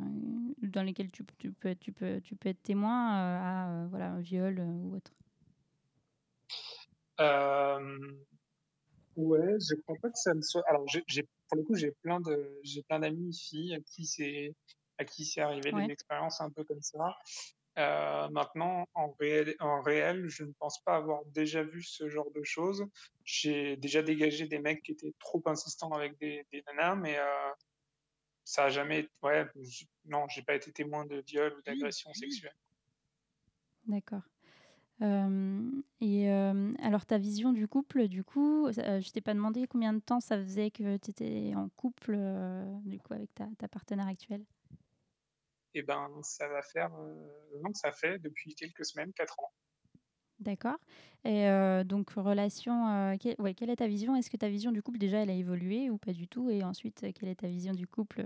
dans 0.62 0.84
lesquels 0.84 1.12
tu, 1.12 1.24
tu, 1.38 1.52
peux, 1.52 1.76
tu, 1.76 1.92
peux, 1.92 2.22
tu 2.22 2.36
peux 2.36 2.50
être 2.50 2.62
témoin 2.64 3.12
à 3.14 3.88
voilà, 3.90 4.12
un 4.12 4.20
viol 4.20 4.60
ou 4.60 4.96
autre. 4.96 5.12
Ouais, 9.16 9.58
je 9.60 9.76
crois 9.76 9.98
pas 10.02 10.10
que 10.10 10.18
ça 10.18 10.34
me 10.34 10.42
soit. 10.42 10.64
Alors, 10.68 10.86
j'ai, 10.88 11.24
pour 11.48 11.58
le 11.58 11.64
coup, 11.64 11.76
j'ai 11.76 11.92
plein 11.92 12.22
de, 12.22 12.60
j'ai 12.64 12.82
plein 12.84 13.00
d'amis 13.00 13.38
filles 13.38 13.76
à 13.76 13.80
qui 13.82 14.06
c'est 14.06 14.56
à 14.98 15.06
qui 15.06 15.26
c'est 15.26 15.42
arrivé 15.42 15.74
ouais. 15.74 15.88
des 15.88 15.94
expériences 15.94 16.40
un 16.42 16.50
peu 16.50 16.64
comme 16.64 16.82
ça. 16.82 17.18
Euh, 17.78 18.28
maintenant, 18.30 18.86
en 18.94 19.12
réel, 19.20 19.56
en 19.60 19.82
réel, 19.82 20.28
je 20.28 20.44
ne 20.44 20.52
pense 20.60 20.84
pas 20.84 20.98
avoir 20.98 21.24
déjà 21.28 21.64
vu 21.64 21.82
ce 21.82 22.10
genre 22.10 22.30
de 22.32 22.44
choses. 22.44 22.86
J'ai 23.24 23.78
déjà 23.78 24.02
dégagé 24.02 24.48
des 24.48 24.60
mecs 24.60 24.84
qui 24.84 24.92
étaient 24.92 25.14
trop 25.20 25.42
insistants 25.46 25.92
avec 25.92 26.18
des, 26.20 26.46
des 26.52 26.64
nanas, 26.68 26.96
mais 26.96 27.18
euh, 27.18 27.52
ça 28.44 28.66
a 28.66 28.70
jamais. 28.70 29.08
Ouais, 29.24 29.48
je, 29.62 29.86
non, 30.06 30.28
j'ai 30.28 30.42
pas 30.42 30.56
été 30.56 30.72
témoin 30.72 31.06
de 31.06 31.24
viol 31.26 31.54
ou 31.58 31.62
d'agression 31.62 32.14
sexuelle. 32.14 32.56
D'accord. 33.88 34.24
Euh, 35.02 35.72
et 36.00 36.30
euh, 36.30 36.74
alors 36.80 37.06
ta 37.06 37.18
vision 37.18 37.54
du 37.54 37.68
couple, 37.68 38.08
du 38.08 38.24
coup, 38.24 38.68
euh, 38.68 39.02
je 39.02 39.12
t'ai 39.12 39.22
pas 39.22 39.34
demandé 39.34 39.66
combien 39.68 39.94
de 39.94 40.00
temps 40.00 40.20
ça 40.20 40.38
faisait 40.38 40.70
que 40.70 40.98
tu 40.98 41.10
étais 41.10 41.54
en 41.56 41.70
couple, 41.70 42.20
du 42.86 43.00
coup, 43.00 43.14
avec 43.14 43.34
ta, 43.34 43.48
ta 43.58 43.68
partenaire 43.68 44.08
actuelle? 44.08 44.46
Et 45.74 45.80
eh 45.80 45.84
ben 45.84 46.10
ça 46.22 46.50
va 46.50 46.62
faire 46.62 46.94
euh, 46.96 47.14
non 47.64 47.74
ça 47.74 47.92
fait 47.94 48.20
depuis 48.20 48.54
quelques 48.56 48.86
semaines 48.86 49.14
quatre 49.14 49.40
ans. 49.40 49.52
D'accord. 50.40 50.78
Et 51.24 51.48
euh, 51.48 51.84
donc 51.84 52.10
relation 52.12 52.88
euh, 52.90 53.16
quelle, 53.18 53.36
ouais, 53.40 53.54
quelle 53.54 53.70
est 53.70 53.78
ta 53.78 53.88
vision? 53.88 54.16
Est-ce 54.16 54.30
que 54.30 54.38
ta 54.38 54.50
vision 54.50 54.72
du 54.72 54.82
couple 54.82 54.98
déjà 54.98 55.20
elle 55.20 55.30
a 55.30 55.34
évolué 55.34 55.90
ou 55.90 55.98
pas 55.98 56.12
du 56.12 56.28
tout? 56.28 56.50
Et 56.50 56.64
ensuite 56.64 57.06
quelle 57.14 57.30
est 57.30 57.40
ta 57.40 57.48
vision 57.48 57.74
du 57.74 57.88
couple 57.88 58.24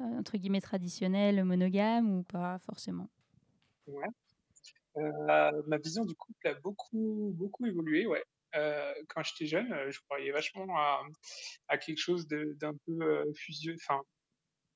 entre 0.00 0.36
guillemets 0.36 0.60
traditionnel 0.60 1.42
monogame 1.44 2.18
ou 2.18 2.22
pas 2.24 2.58
forcément? 2.58 3.08
Ouais. 3.86 4.08
Ma 4.96 5.78
vision 5.78 6.04
du 6.04 6.14
couple 6.14 6.48
a 6.48 6.54
beaucoup 6.54 7.32
beaucoup 7.34 7.66
évolué 7.66 8.06
ouais. 8.06 8.24
Quand 9.08 9.22
j'étais 9.22 9.46
jeune 9.46 9.72
je 9.90 10.00
croyais 10.00 10.32
vachement 10.32 10.66
à, 10.76 11.02
à 11.68 11.78
quelque 11.78 12.00
chose 12.00 12.26
d'un 12.26 12.74
peu 12.84 13.32
fusion 13.32 13.74
enfin 13.76 14.02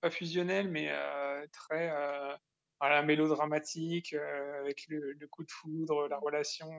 pas 0.00 0.10
fusionnel, 0.10 0.68
mais 0.68 0.88
euh, 0.90 1.46
très 1.52 1.90
euh, 1.90 3.02
mélodramatique, 3.02 4.14
euh, 4.14 4.60
avec 4.60 4.86
le, 4.88 5.14
coup 5.28 5.44
de 5.44 5.50
foudre, 5.50 6.08
la 6.08 6.18
relation 6.18 6.70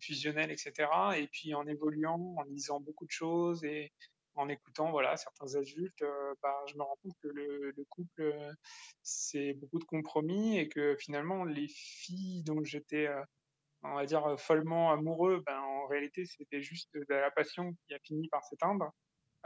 fusionnelle, 0.00 0.50
etc. 0.50 0.88
Et 1.16 1.26
puis 1.28 1.54
en 1.54 1.66
évoluant, 1.66 2.34
en 2.38 2.42
lisant 2.44 2.80
beaucoup 2.80 3.06
de 3.06 3.10
choses 3.10 3.64
et 3.64 3.92
en 4.34 4.48
écoutant 4.50 4.90
voilà 4.90 5.16
certains 5.16 5.54
adultes, 5.54 6.04
bah, 6.42 6.62
je 6.68 6.74
me 6.76 6.82
rends 6.82 6.98
compte 7.02 7.16
que 7.22 7.28
le, 7.28 7.72
le 7.74 7.84
couple 7.84 8.36
c'est 9.02 9.54
beaucoup 9.54 9.78
de 9.78 9.84
compromis 9.84 10.58
et 10.58 10.68
que 10.68 10.94
finalement 10.96 11.44
les 11.44 11.68
filles 11.68 12.42
dont 12.42 12.62
j'étais 12.62 13.08
on 13.82 13.94
va 13.94 14.04
dire 14.04 14.38
follement 14.38 14.92
amoureux, 14.92 15.42
ben 15.46 15.58
en 15.58 15.86
réalité 15.86 16.26
c'était 16.26 16.60
juste 16.60 16.92
de 16.94 17.14
la 17.14 17.30
passion 17.30 17.74
qui 17.86 17.94
a 17.94 17.98
fini 18.00 18.28
par 18.28 18.44
s'éteindre. 18.44 18.92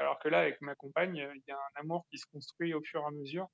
Alors 0.01 0.19
que 0.19 0.29
là, 0.29 0.41
avec 0.41 0.61
ma 0.61 0.75
compagne, 0.75 1.17
il 1.17 1.43
y 1.47 1.53
a 1.53 1.57
un 1.57 1.81
amour 1.81 2.07
qui 2.11 2.19
se 2.19 2.27
construit 2.33 2.75
au 2.75 2.83
fur 2.83 3.03
et 3.03 3.07
à 3.07 3.11
mesure, 3.11 3.49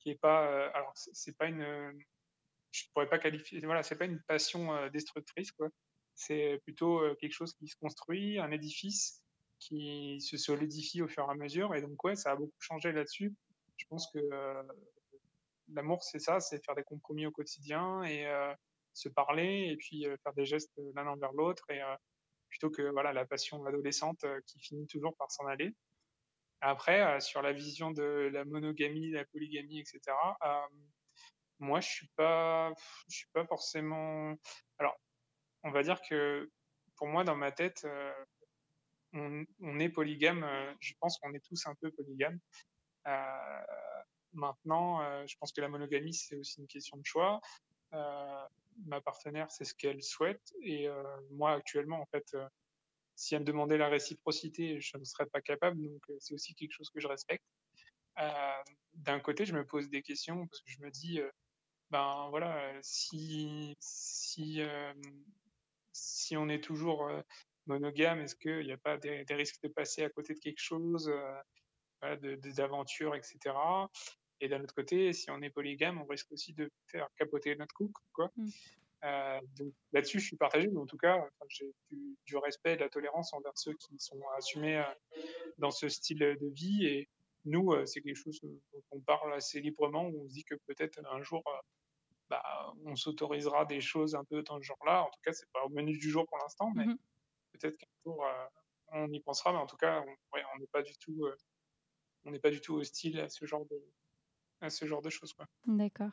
qui 0.00 0.10
est 0.10 0.20
pas, 0.20 0.46
euh, 0.46 0.70
alors 0.74 0.92
c'est 0.94 1.36
pas 1.36 1.46
une, 1.46 1.64
je 2.72 2.84
pourrais 2.92 3.08
pas 3.08 3.18
qualifier, 3.18 3.60
voilà, 3.60 3.82
c'est 3.82 3.96
pas 3.96 4.06
une 4.06 4.20
passion 4.26 4.74
euh, 4.74 4.90
destructrice. 4.90 5.52
C'est 6.14 6.60
plutôt 6.64 7.00
euh, 7.00 7.14
quelque 7.20 7.32
chose 7.32 7.54
qui 7.54 7.68
se 7.68 7.76
construit, 7.76 8.38
un 8.38 8.50
édifice 8.50 9.22
qui 9.58 10.20
se 10.20 10.36
solidifie 10.36 11.02
au 11.02 11.08
fur 11.08 11.24
et 11.28 11.30
à 11.30 11.34
mesure. 11.34 11.74
Et 11.74 11.82
donc, 11.82 12.02
ouais, 12.04 12.16
ça 12.16 12.32
a 12.32 12.36
beaucoup 12.36 12.60
changé 12.60 12.92
là-dessus. 12.92 13.34
Je 13.76 13.86
pense 13.88 14.10
que 14.12 14.18
euh, 14.18 14.62
l'amour, 15.72 16.02
c'est 16.02 16.18
ça, 16.18 16.40
c'est 16.40 16.64
faire 16.64 16.74
des 16.74 16.82
compromis 16.82 17.26
au 17.26 17.30
quotidien 17.30 18.02
et 18.02 18.26
euh, 18.26 18.52
se 18.92 19.08
parler 19.08 19.68
et 19.70 19.76
puis 19.76 20.06
euh, 20.06 20.16
faire 20.22 20.34
des 20.34 20.44
gestes 20.44 20.72
l'un 20.94 21.06
envers 21.06 21.32
l'autre 21.32 21.64
et 21.70 21.80
plutôt 22.48 22.70
que 22.70 22.82
voilà 22.90 23.12
la 23.12 23.24
passion 23.24 23.64
adolescente 23.64 24.24
qui 24.46 24.60
finit 24.60 24.86
toujours 24.86 25.16
par 25.16 25.30
s'en 25.30 25.46
aller. 25.46 25.74
Après, 26.64 27.02
euh, 27.02 27.18
sur 27.18 27.42
la 27.42 27.52
vision 27.52 27.90
de 27.90 28.30
la 28.32 28.44
monogamie, 28.44 29.10
la 29.10 29.24
polygamie, 29.24 29.80
etc. 29.80 30.00
Euh, 30.44 30.60
moi, 31.58 31.80
je 31.80 31.88
suis 31.88 32.08
pas, 32.14 32.72
je 33.08 33.16
suis 33.16 33.28
pas 33.32 33.44
forcément. 33.44 34.36
Alors, 34.78 34.96
on 35.64 35.72
va 35.72 35.82
dire 35.82 36.00
que 36.08 36.48
pour 36.96 37.08
moi, 37.08 37.24
dans 37.24 37.34
ma 37.34 37.50
tête, 37.50 37.84
euh, 37.84 38.24
on, 39.12 39.80
est 39.80 39.88
polygame. 39.88 40.46
je 40.78 40.94
pense 41.00 41.18
qu'on 41.18 41.34
est 41.34 41.44
tous 41.44 41.66
un 41.66 41.74
peu 41.74 41.90
polygames. 41.90 42.38
maintenant, 44.32 45.26
je 45.26 45.36
pense 45.38 45.52
que 45.52 45.60
la 45.60 45.68
monogamie, 45.68 46.14
c'est 46.14 46.36
aussi 46.36 46.60
une 46.60 46.68
question 46.68 46.96
de 46.96 47.04
choix. 47.04 47.40
ma 47.90 49.00
partenaire, 49.04 49.50
c'est 49.50 49.64
ce 49.64 49.74
qu'elle 49.74 50.02
souhaite, 50.02 50.54
et 50.62 50.88
moi, 51.30 51.52
actuellement, 51.52 52.00
en 52.00 52.06
fait 52.06 52.34
si 53.22 53.36
elle 53.36 53.42
me 53.42 53.46
demandait 53.46 53.78
la 53.78 53.88
réciprocité, 53.88 54.80
je 54.80 54.96
ne 54.96 55.04
serais 55.04 55.26
pas 55.26 55.40
capable, 55.40 55.80
donc 55.80 56.02
c'est 56.18 56.34
aussi 56.34 56.56
quelque 56.56 56.72
chose 56.72 56.90
que 56.90 56.98
je 56.98 57.06
respecte. 57.06 57.44
D'un 58.94 59.20
côté, 59.20 59.46
je 59.46 59.54
me 59.54 59.64
pose 59.64 59.88
des 59.88 60.02
questions 60.02 60.44
parce 60.48 60.60
que 60.60 60.72
je 60.72 60.80
me 60.80 60.90
dis, 60.90 61.20
ben 61.90 62.26
voilà, 62.30 62.72
si 62.82 63.76
si 63.78 64.60
si 65.92 66.36
on 66.36 66.48
est 66.48 66.64
toujours 66.64 67.08
monogame, 67.66 68.18
est-ce 68.20 68.34
qu'il 68.34 68.66
n'y 68.66 68.72
a 68.72 68.78
pas 68.78 68.96
des, 68.96 69.24
risques 69.30 69.62
de 69.62 69.68
passer 69.68 70.02
à 70.02 70.10
côté 70.10 70.34
de 70.34 70.40
quelque 70.40 70.60
chose, 70.60 71.08
d'aventures, 72.02 73.14
etc. 73.14 73.54
Et 74.40 74.48
d'un 74.48 74.64
autre 74.64 74.74
côté, 74.74 75.12
si 75.12 75.30
on 75.30 75.40
est 75.42 75.50
polygame, 75.50 76.00
on 76.00 76.06
risque 76.06 76.32
aussi 76.32 76.54
de 76.54 76.68
faire 76.88 77.06
capoter 77.16 77.54
notre 77.54 77.72
couple, 77.72 78.00
quoi. 78.12 78.32
Mmh. 78.36 78.48
Euh, 79.04 79.40
donc 79.56 79.72
là-dessus, 79.92 80.20
je 80.20 80.26
suis 80.26 80.36
partagé, 80.36 80.68
mais 80.68 80.78
en 80.78 80.86
tout 80.86 80.96
cas, 80.96 81.18
j'ai 81.48 81.72
du, 81.90 82.36
respect 82.36 82.74
et 82.74 82.76
de 82.76 82.82
la 82.82 82.88
tolérance 82.88 83.32
envers 83.32 83.52
ceux 83.56 83.74
qui 83.74 83.98
sont 83.98 84.20
assumés 84.36 84.78
euh, 84.78 85.20
dans 85.58 85.70
ce 85.70 85.88
style 85.88 86.18
de 86.18 86.52
vie. 86.54 86.86
Et 86.86 87.08
nous, 87.44 87.72
euh, 87.72 87.84
c'est 87.84 88.00
quelque 88.00 88.16
chose 88.16 88.40
dont 88.42 88.82
on 88.92 89.00
parle 89.00 89.34
assez 89.34 89.60
librement, 89.60 90.06
où 90.06 90.24
on 90.24 90.28
se 90.28 90.34
dit 90.34 90.44
que 90.44 90.54
peut-être 90.66 91.00
un 91.10 91.20
jour, 91.22 91.42
bah, 92.30 92.42
on 92.84 92.94
s'autorisera 92.94 93.64
des 93.64 93.80
choses 93.80 94.14
un 94.14 94.24
peu 94.24 94.42
dans 94.42 94.58
ce 94.58 94.62
genre-là. 94.62 95.02
En 95.02 95.10
tout 95.10 95.20
cas, 95.24 95.32
c'est 95.32 95.50
pas 95.52 95.64
au 95.64 95.68
menu 95.68 95.98
du 95.98 96.10
jour 96.10 96.26
pour 96.26 96.38
l'instant, 96.38 96.70
mais 96.74 96.86
mmh 96.86 96.98
peut-être 97.60 97.76
qu'un 97.76 97.86
jour, 98.06 98.26
on 98.92 99.12
y 99.12 99.20
pensera. 99.20 99.52
Mais 99.52 99.58
en 99.58 99.66
tout 99.66 99.76
cas, 99.76 100.02
on 100.32 100.58
n'est 100.58 100.66
pas 100.68 100.80
du 100.80 100.96
tout, 100.96 101.28
on 102.24 102.30
n'est 102.30 102.38
pas 102.38 102.50
du 102.50 102.62
tout 102.62 102.76
hostile 102.76 103.20
à 103.20 103.28
ce 103.28 103.44
genre 103.44 103.66
de, 103.66 103.78
à 104.62 104.70
ce 104.70 104.86
genre 104.86 105.02
de 105.02 105.10
choses. 105.10 105.34
D'accord. 105.66 106.12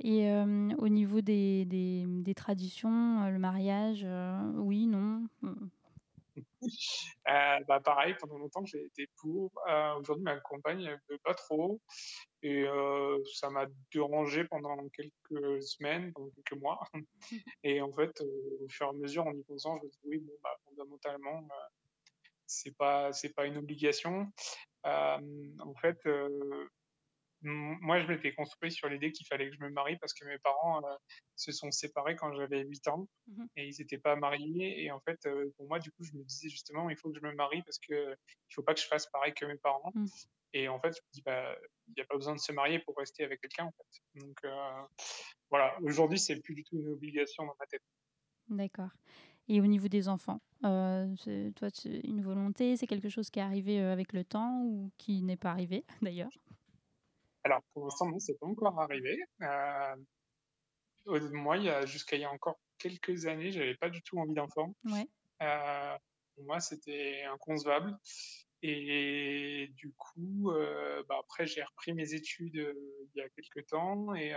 Et 0.00 0.28
au 0.30 0.88
niveau 0.88 1.20
des, 1.20 1.64
des, 1.64 2.04
des 2.06 2.34
traditions, 2.34 3.28
le 3.30 3.38
mariage, 3.38 4.06
oui, 4.56 4.86
non 4.86 5.26
bah 7.68 7.80
pareil, 7.80 8.14
pendant 8.20 8.38
longtemps 8.38 8.64
j'ai 8.64 8.84
été 8.84 9.08
pour. 9.16 9.52
Aujourd'hui, 9.98 10.24
ma 10.24 10.38
compagne 10.40 10.84
ne 10.84 10.92
veut 11.08 11.18
pas 11.22 11.34
trop. 11.34 11.80
Et 12.42 12.64
ça 13.34 13.50
m'a 13.50 13.66
dérangé 13.92 14.44
pendant 14.44 14.76
quelques 14.90 15.62
semaines, 15.62 16.12
pendant 16.12 16.30
quelques 16.30 16.60
mois. 16.60 16.80
Et 17.62 17.80
en 17.80 17.92
fait, 17.92 18.20
au 18.20 18.68
fur 18.68 18.86
et 18.86 18.90
à 18.90 18.92
mesure, 18.92 19.26
en 19.26 19.32
y 19.32 19.42
pensant, 19.44 19.78
je 19.78 19.86
me 19.86 19.90
dis 19.90 19.98
oui, 20.04 20.18
bon, 20.18 20.32
bah, 20.42 20.56
fondamentalement, 20.64 21.48
c'est 22.46 22.76
pas, 22.76 23.12
c'est 23.12 23.32
pas 23.34 23.46
une 23.46 23.58
obligation. 23.58 24.30
en 24.84 25.74
fait, 25.80 25.98
moi, 27.44 28.00
je 28.00 28.06
m'étais 28.06 28.32
construit 28.32 28.72
sur 28.72 28.88
l'idée 28.88 29.12
qu'il 29.12 29.26
fallait 29.26 29.48
que 29.48 29.54
je 29.54 29.60
me 29.62 29.70
marie 29.70 29.96
parce 29.98 30.14
que 30.14 30.24
mes 30.24 30.38
parents 30.38 30.84
euh, 30.84 30.96
se 31.36 31.52
sont 31.52 31.70
séparés 31.70 32.16
quand 32.16 32.32
j'avais 32.34 32.64
8 32.64 32.88
ans 32.88 33.06
mmh 33.26 33.44
et 33.56 33.68
ils 33.68 33.76
n'étaient 33.78 33.98
pas 33.98 34.16
mariés. 34.16 34.82
Et 34.82 34.90
en 34.90 35.00
fait, 35.00 35.18
euh, 35.26 35.52
pour 35.56 35.68
moi, 35.68 35.78
du 35.78 35.90
coup, 35.92 36.04
je 36.04 36.16
me 36.16 36.24
disais 36.24 36.48
justement, 36.48 36.90
il 36.90 36.96
faut 36.96 37.10
que 37.10 37.18
je 37.18 37.24
me 37.24 37.32
marie 37.34 37.62
parce 37.62 37.78
que 37.78 38.12
il 38.12 38.54
faut 38.54 38.62
pas 38.62 38.74
que 38.74 38.80
je 38.80 38.86
fasse 38.86 39.06
pareil 39.06 39.34
que 39.34 39.44
mes 39.44 39.58
parents. 39.58 39.92
Mmh. 39.94 40.06
Et 40.54 40.68
en 40.68 40.80
fait, 40.80 40.92
je 40.92 41.00
me 41.00 41.12
dis, 41.12 41.22
bah, 41.22 41.54
il 41.88 41.94
n'y 41.96 42.02
a 42.02 42.06
pas 42.06 42.16
besoin 42.16 42.34
de 42.34 42.40
se 42.40 42.52
marier 42.52 42.78
pour 42.78 42.96
rester 42.96 43.24
avec 43.24 43.40
quelqu'un, 43.40 43.64
en 43.64 43.72
fait. 43.72 44.20
Donc, 44.20 44.38
euh, 44.44 44.82
voilà. 45.50 45.76
Aujourd'hui, 45.82 46.18
c'est 46.18 46.40
plus 46.40 46.54
du 46.54 46.64
tout 46.64 46.78
une 46.78 46.88
obligation 46.88 47.44
dans 47.44 47.56
ma 47.58 47.66
tête. 47.66 47.82
D'accord. 48.48 48.90
Et 49.48 49.60
au 49.60 49.66
niveau 49.66 49.88
des 49.88 50.08
enfants, 50.08 50.40
toi, 50.62 51.68
une 52.04 52.22
volonté, 52.22 52.76
c'est 52.76 52.86
quelque 52.86 53.08
chose 53.08 53.30
qui 53.30 53.40
est 53.40 53.42
arrivé 53.42 53.78
avec 53.80 54.12
le 54.12 54.24
temps 54.24 54.62
ou 54.62 54.90
qui 54.96 55.22
n'est 55.22 55.36
pas 55.36 55.50
arrivé 55.50 55.84
d'ailleurs? 56.02 56.30
Alors, 57.44 57.62
pour 57.74 57.84
l'instant, 57.84 58.06
non, 58.08 58.18
c'est 58.18 58.38
pas 58.38 58.46
encore 58.46 58.80
arrivé. 58.80 59.22
Euh, 59.42 59.96
moi, 61.32 61.84
jusqu'à 61.84 62.16
il 62.16 62.22
y 62.22 62.24
a 62.24 62.30
encore 62.30 62.58
quelques 62.78 63.26
années, 63.26 63.52
j'avais 63.52 63.76
pas 63.76 63.90
du 63.90 64.02
tout 64.02 64.18
envie 64.18 64.32
d'enfant. 64.32 64.74
Ouais. 64.84 65.06
Euh, 65.42 65.96
pour 66.34 66.44
moi, 66.44 66.60
c'était 66.60 67.22
inconcevable. 67.24 67.96
Et 68.62 69.70
du 69.74 69.92
coup, 69.92 70.50
euh, 70.52 71.02
bah, 71.06 71.18
après, 71.20 71.46
j'ai 71.46 71.62
repris 71.62 71.92
mes 71.92 72.14
études 72.14 72.74
il 73.14 73.18
y 73.18 73.20
a 73.20 73.28
quelques 73.28 73.66
temps. 73.66 74.14
Et, 74.14 74.32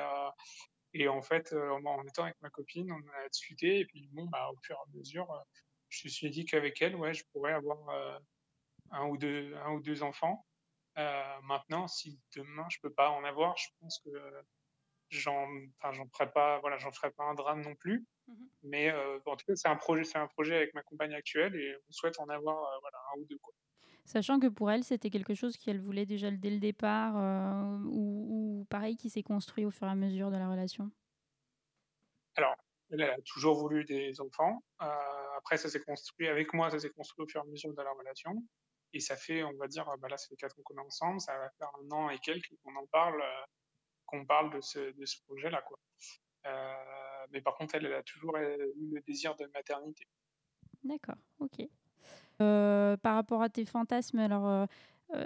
et 0.94 1.08
en 1.08 1.22
fait, 1.22 1.54
en 1.54 2.04
étant 2.04 2.24
avec 2.24 2.36
ma 2.42 2.50
copine, 2.50 2.92
on 2.92 3.24
a 3.24 3.30
discuté. 3.30 3.80
Et 3.80 3.86
puis, 3.86 4.10
bon, 4.12 4.26
bah, 4.26 4.50
au 4.52 4.58
fur 4.64 4.76
et 4.76 4.80
à 4.80 4.98
mesure, 4.98 5.46
je 5.88 6.08
me 6.08 6.10
suis 6.10 6.30
dit 6.30 6.44
qu'avec 6.44 6.82
elle, 6.82 6.98
ouais, 6.98 7.14
je 7.14 7.24
pourrais 7.32 7.54
avoir 7.54 7.90
un, 8.92 9.06
ou 9.08 9.18
deux, 9.18 9.56
un 9.56 9.72
ou 9.72 9.80
deux 9.80 10.04
enfants. 10.04 10.46
Euh, 10.98 11.42
maintenant, 11.44 11.88
si 11.88 12.20
demain 12.36 12.66
je 12.70 12.78
peux 12.82 12.92
pas 12.92 13.10
en 13.12 13.24
avoir, 13.24 13.56
je 13.58 13.68
pense 13.80 14.00
que 14.04 14.10
j'en, 15.10 15.48
enfin, 15.80 15.92
j'en 15.94 16.08
ferai 16.08 16.32
pas, 16.32 16.60
voilà, 16.60 16.78
j'en 16.78 16.92
ferai 16.92 17.12
pas 17.12 17.24
un 17.24 17.36
drame 17.36 17.62
non 17.62 17.76
plus. 17.76 18.06
Mmh 18.28 18.34
Mais 18.64 18.90
euh, 18.92 19.20
en 19.26 19.36
tout 19.36 19.46
cas, 19.46 19.56
c'est 19.56 19.68
un 19.68 19.76
projet, 19.76 20.04
c'est 20.04 20.18
un 20.18 20.28
projet 20.28 20.56
avec 20.56 20.74
ma 20.74 20.82
compagne 20.82 21.14
actuelle 21.14 21.56
et 21.56 21.76
on 21.88 21.92
souhaite 21.92 22.20
en 22.20 22.28
avoir, 22.30 22.58
euh, 22.58 22.78
voilà, 22.82 22.98
un 23.16 23.20
ou 23.20 23.26
deux 23.26 23.38
quoi. 23.38 23.54
Sachant 24.06 24.40
que 24.40 24.48
pour 24.48 24.72
elle, 24.72 24.84
c'était 24.86 25.10
quelque 25.10 25.36
chose 25.36 25.58
qu'elle 25.58 25.82
voulait 25.82 26.06
déjà 26.06 26.32
dès 26.32 26.50
le 26.50 26.60
départ, 26.60 27.16
ou, 27.86 28.62
ou, 28.62 28.66
pareil, 28.70 28.96
qui 28.96 29.10
s'est 29.10 29.22
construit 29.22 29.66
au 29.66 29.72
fur 29.72 29.86
et 29.86 29.90
à 29.90 29.96
mesure 29.96 30.32
de 30.32 30.38
la 30.38 30.50
relation? 30.50 30.90
Alors, 32.38 32.56
elle 32.90 33.02
a 33.02 33.18
toujours 33.26 33.58
voulu 33.58 33.84
des 33.84 34.22
enfants. 34.22 34.64
après, 34.80 35.58
ça 35.58 35.68
s'est 35.68 35.82
construit 35.82 36.30
avec 36.30 36.54
moi, 36.54 36.70
ça 36.70 36.80
s'est 36.80 36.90
construit 36.90 37.26
au 37.26 37.28
fur 37.28 37.42
et 37.42 37.48
à 37.48 37.52
mesure 37.52 37.74
de 37.74 37.82
la 37.82 37.92
relation. 37.92 38.42
Et 38.94 39.00
ça 39.00 39.16
fait, 39.16 39.44
on 39.44 39.54
va 39.54 39.68
dire, 39.68 39.86
bah 40.00 40.08
là, 40.08 40.18
ça 40.18 40.28
fait 40.28 40.36
quatre 40.36 40.58
ans 40.58 40.62
qu'on 40.64 40.78
est 40.78 40.86
ensemble, 40.86 41.20
ça 41.20 41.38
va 41.38 41.50
faire 41.58 41.70
un 41.82 41.92
an 41.92 42.10
et 42.10 42.20
quelques 42.20 42.52
qu'on 42.64 42.76
en 42.76 42.86
parle, 42.88 43.22
euh, 43.22 43.46
qu'on 44.06 44.26
parle 44.26 44.54
de 44.54 44.62
ce, 44.62 44.80
de 44.98 45.06
ce 45.06 45.22
projet-là, 45.26 45.62
quoi. 45.68 45.80
Euh, 46.46 47.28
mais 47.32 47.42
par 47.42 47.56
contre, 47.56 47.76
elle, 47.76 47.86
elle, 47.86 47.94
a 47.94 48.04
toujours 48.04 48.38
eu 48.38 48.58
le 48.92 49.02
désir 49.02 49.36
de 49.36 49.46
maternité. 49.54 50.08
D'accord, 50.84 51.18
ok. 51.40 51.68
Euh, 52.42 52.96
par 52.98 53.16
rapport 53.16 53.42
à 53.42 53.50
tes 53.50 53.66
fantasmes, 53.66 54.20
alors, 54.20 54.68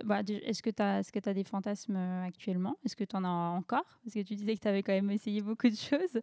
bah, 0.04 0.22
est-ce 0.28 0.64
que 0.64 0.72
tu 0.72 0.82
as, 0.82 1.00
est 1.02 1.28
as, 1.28 1.34
des 1.34 1.44
fantasmes 1.44 1.98
actuellement? 1.98 2.80
Est-ce 2.84 2.96
que 2.96 3.04
tu 3.04 3.16
en 3.16 3.24
as 3.24 3.28
encore? 3.28 4.00
Parce 4.04 4.16
que 4.16 4.22
tu 4.22 4.36
disais 4.36 4.56
que 4.56 4.62
tu 4.62 4.68
avais 4.68 4.82
quand 4.82 4.94
même 4.94 5.12
essayé 5.12 5.42
beaucoup 5.42 5.70
de 5.70 5.76
choses. 5.76 6.22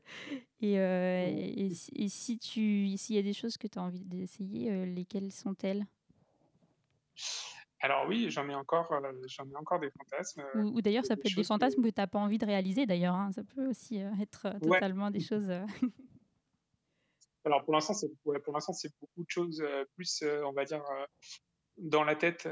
Et, 0.60 0.72
et, 0.72 1.66
et, 1.66 2.08
si 2.08 2.38
tu 2.38 2.96
s'il 2.96 3.14
y 3.14 3.18
a 3.18 3.22
des 3.22 3.34
choses 3.34 3.56
que 3.56 3.68
tu 3.68 3.78
as 3.78 3.82
envie 3.82 4.04
d'essayer, 4.04 4.86
lesquelles 4.86 5.30
sont-elles? 5.30 5.86
Alors 7.80 8.06
oui, 8.08 8.30
j'en 8.30 8.48
ai 8.48 8.54
encore, 8.54 8.92
euh, 8.92 9.12
j'en 9.26 9.48
ai 9.48 9.56
encore 9.56 9.78
des 9.78 9.90
fantasmes. 9.90 10.42
Euh, 10.56 10.62
ou, 10.62 10.82
d'ailleurs, 10.82 11.04
ça 11.04 11.16
peut 11.16 11.28
être 11.28 11.36
des 11.36 11.44
fantasmes 11.44 11.82
que, 11.82 11.88
tu 11.88 11.94
n'as 11.96 12.08
pas 12.08 12.18
envie 12.18 12.38
de 12.38 12.46
réaliser 12.46 12.86
d'ailleurs. 12.86 13.14
Hein. 13.14 13.30
Ça 13.32 13.44
peut 13.44 13.68
aussi 13.68 14.02
euh, 14.02 14.10
être 14.20 14.58
totalement 14.60 15.10
des 15.10 15.20
choses. 15.20 15.48
Alors 17.44 17.64
pour 17.64 17.72
l'instant, 17.72 17.94
c'est 17.94 18.10
pour 18.22 18.52
l'instant 18.52 18.72
c'est 18.74 18.90
beaucoup 19.00 19.22
de 19.22 19.30
choses 19.30 19.64
plus, 19.94 20.22
on 20.44 20.52
va 20.52 20.66
dire, 20.66 20.82
dans 21.78 22.04
la 22.04 22.14
tête 22.14 22.46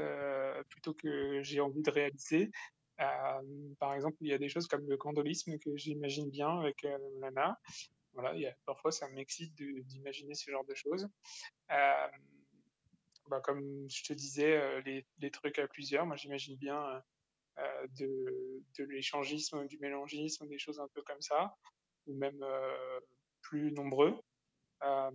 plutôt 0.69 0.93
que 0.95 1.43
j'ai 1.43 1.59
envie 1.59 1.83
de 1.83 1.91
réaliser. 1.91 2.49
par 2.97 3.93
exemple, 3.93 4.15
il 4.21 4.29
y 4.29 4.33
a 4.33 4.39
des 4.39 4.49
choses 4.49 4.65
comme 4.65 4.89
le 4.89 4.97
candolisme 4.97 5.59
que 5.59 5.75
j'imagine 5.75 6.31
bien 6.31 6.49
avec 6.61 6.81
Lana. 7.21 7.59
Voilà, 8.13 8.33
il 8.33 8.41
y 8.41 8.47
a, 8.47 8.55
parfois 8.65 8.91
ça 8.91 9.07
m'excite 9.09 9.53
d'imaginer 9.55 10.33
ce 10.33 10.49
genre 10.49 10.65
de 10.65 10.73
choses. 10.73 11.07
Bah, 13.29 13.41
comme 13.41 13.89
je 13.89 14.03
te 14.03 14.13
disais, 14.13 14.57
euh, 14.57 14.81
les, 14.81 15.31
trucs 15.31 15.59
à 15.59 15.67
plusieurs, 15.67 16.05
moi 16.05 16.15
j'imagine 16.15 16.55
bien 16.55 16.81
euh, 16.81 16.99
euh, 17.59 17.87
de, 18.77 18.83
l'échangisme, 18.85 19.67
du 19.67 19.77
mélangisme, 19.79 20.47
des 20.47 20.57
choses 20.57 20.79
un 20.79 20.87
peu 20.93 21.01
comme 21.01 21.21
ça, 21.21 21.53
ou 22.05 22.15
même 22.15 22.39
plus 23.41 23.71
nombreux. 23.71 24.15
tout 24.81 25.11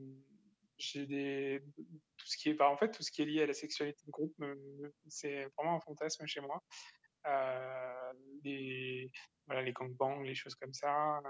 ce 2.27 2.37
qui 2.37 2.51
est 2.51 2.55
bah, 2.55 2.69
en 2.69 2.77
fait 2.77 2.91
tout 2.91 3.03
ce 3.03 3.11
qui 3.11 3.23
est 3.23 3.27
lié 3.27 3.43
à 3.43 3.47
la 3.47 3.55
sexualité 3.55 4.03
de 4.07 4.11
groupe 4.11 4.35
c'est 5.09 5.47
vraiment 5.57 5.77
un 5.77 5.81
fantasme 5.81 6.27
chez 6.27 6.41
moi 6.41 6.63
les 8.43 9.11
voilà 9.47 9.63
les 9.63 9.73
gangbangs 9.73 10.23
les 10.23 10.35
choses 10.35 10.57
comme 10.57 10.75
ça 10.75 11.21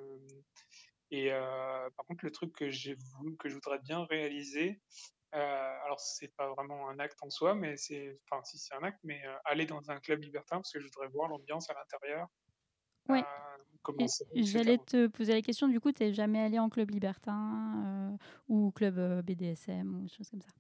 et 1.11 1.31
par 1.31 2.07
contre 2.07 2.25
le 2.25 2.31
truc 2.31 2.55
que 2.55 2.71
je 2.71 2.95
voudrais 3.55 3.79
bien 3.81 4.05
réaliser 4.07 4.81
alors, 5.33 5.99
c'est 5.99 6.35
pas 6.37 6.53
vraiment 6.55 6.89
un 6.89 6.99
acte 6.99 7.19
en 7.23 7.31
soi, 7.31 7.55
mais 7.55 7.77
c'est, 7.77 8.19
enfin, 8.25 8.43
si 8.45 8.59
c'est 8.59 8.75
un 8.75 8.83
acte, 8.83 8.99
mais 9.05 9.25
euh, 9.27 9.35
aller 9.45 9.67
dans 9.67 9.91
un 9.91 9.99
club 10.01 10.23
libertin 10.23 10.57
parce 10.57 10.73
que 10.73 10.81
je 10.81 10.85
voudrais 10.85 11.09
voir 11.09 11.29
l'ambiance 11.29 11.71
à 11.71 11.75
l'intérieur. 11.75 12.29
Oui. 13.09 13.21
Euh, 13.21 14.07
j'allais 14.37 14.79
te 14.79 15.09
poser 15.09 15.33
la 15.33 15.43
question, 15.43 15.69
du 15.69 15.81
coup, 15.81 15.91
tu 15.93 16.03
n'es 16.03 16.15
jamais 16.15 16.41
allé 16.41 16.59
en 16.59 16.69
club 16.69 16.91
libertin 16.91 18.17
ou 18.49 18.71
club 18.71 19.23
BDSM 19.23 20.05
ou 20.05 20.09
choses 20.09 20.31
comme 20.31 20.41
ça? 20.41 20.53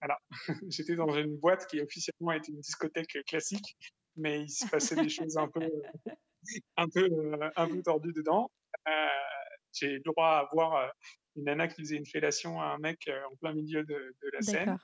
Alors, 0.00 0.18
j'étais 0.68 0.96
dans 0.96 1.14
une 1.14 1.36
boîte 1.36 1.66
qui 1.68 1.80
officiellement 1.80 2.32
était 2.32 2.50
une 2.50 2.60
discothèque 2.60 3.18
classique, 3.26 3.76
mais 4.16 4.42
il 4.42 4.50
se 4.50 4.66
passait 4.66 4.96
des 4.96 5.08
choses 5.08 5.36
un 5.36 5.48
peu, 5.48 5.60
un 6.76 6.88
peu, 6.88 7.08
un 7.54 7.68
peu 7.68 7.82
tordues 7.82 8.12
dedans. 8.12 8.50
j'ai 9.72 9.92
le 9.92 10.00
droit 10.00 10.28
à 10.28 10.48
voir 10.52 10.92
une 11.36 11.44
nana 11.44 11.68
qui 11.68 11.82
faisait 11.82 11.96
une 11.96 12.06
fellation 12.06 12.60
à 12.60 12.66
un 12.66 12.78
mec 12.78 13.06
euh, 13.08 13.20
en 13.30 13.36
plein 13.36 13.52
milieu 13.52 13.84
de, 13.84 14.14
la 14.32 14.42
scène. 14.42 14.78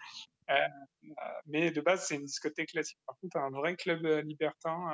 Euh, 0.51 0.55
mais 1.47 1.71
de 1.71 1.81
base, 1.81 2.07
c'est 2.07 2.17
une 2.17 2.25
discothèque 2.25 2.71
classique. 2.71 2.99
Par 3.07 3.17
contre, 3.19 3.37
un 3.39 3.51
vrai 3.51 3.77
club 3.77 4.05
euh, 4.05 4.23
libertin 4.23 4.91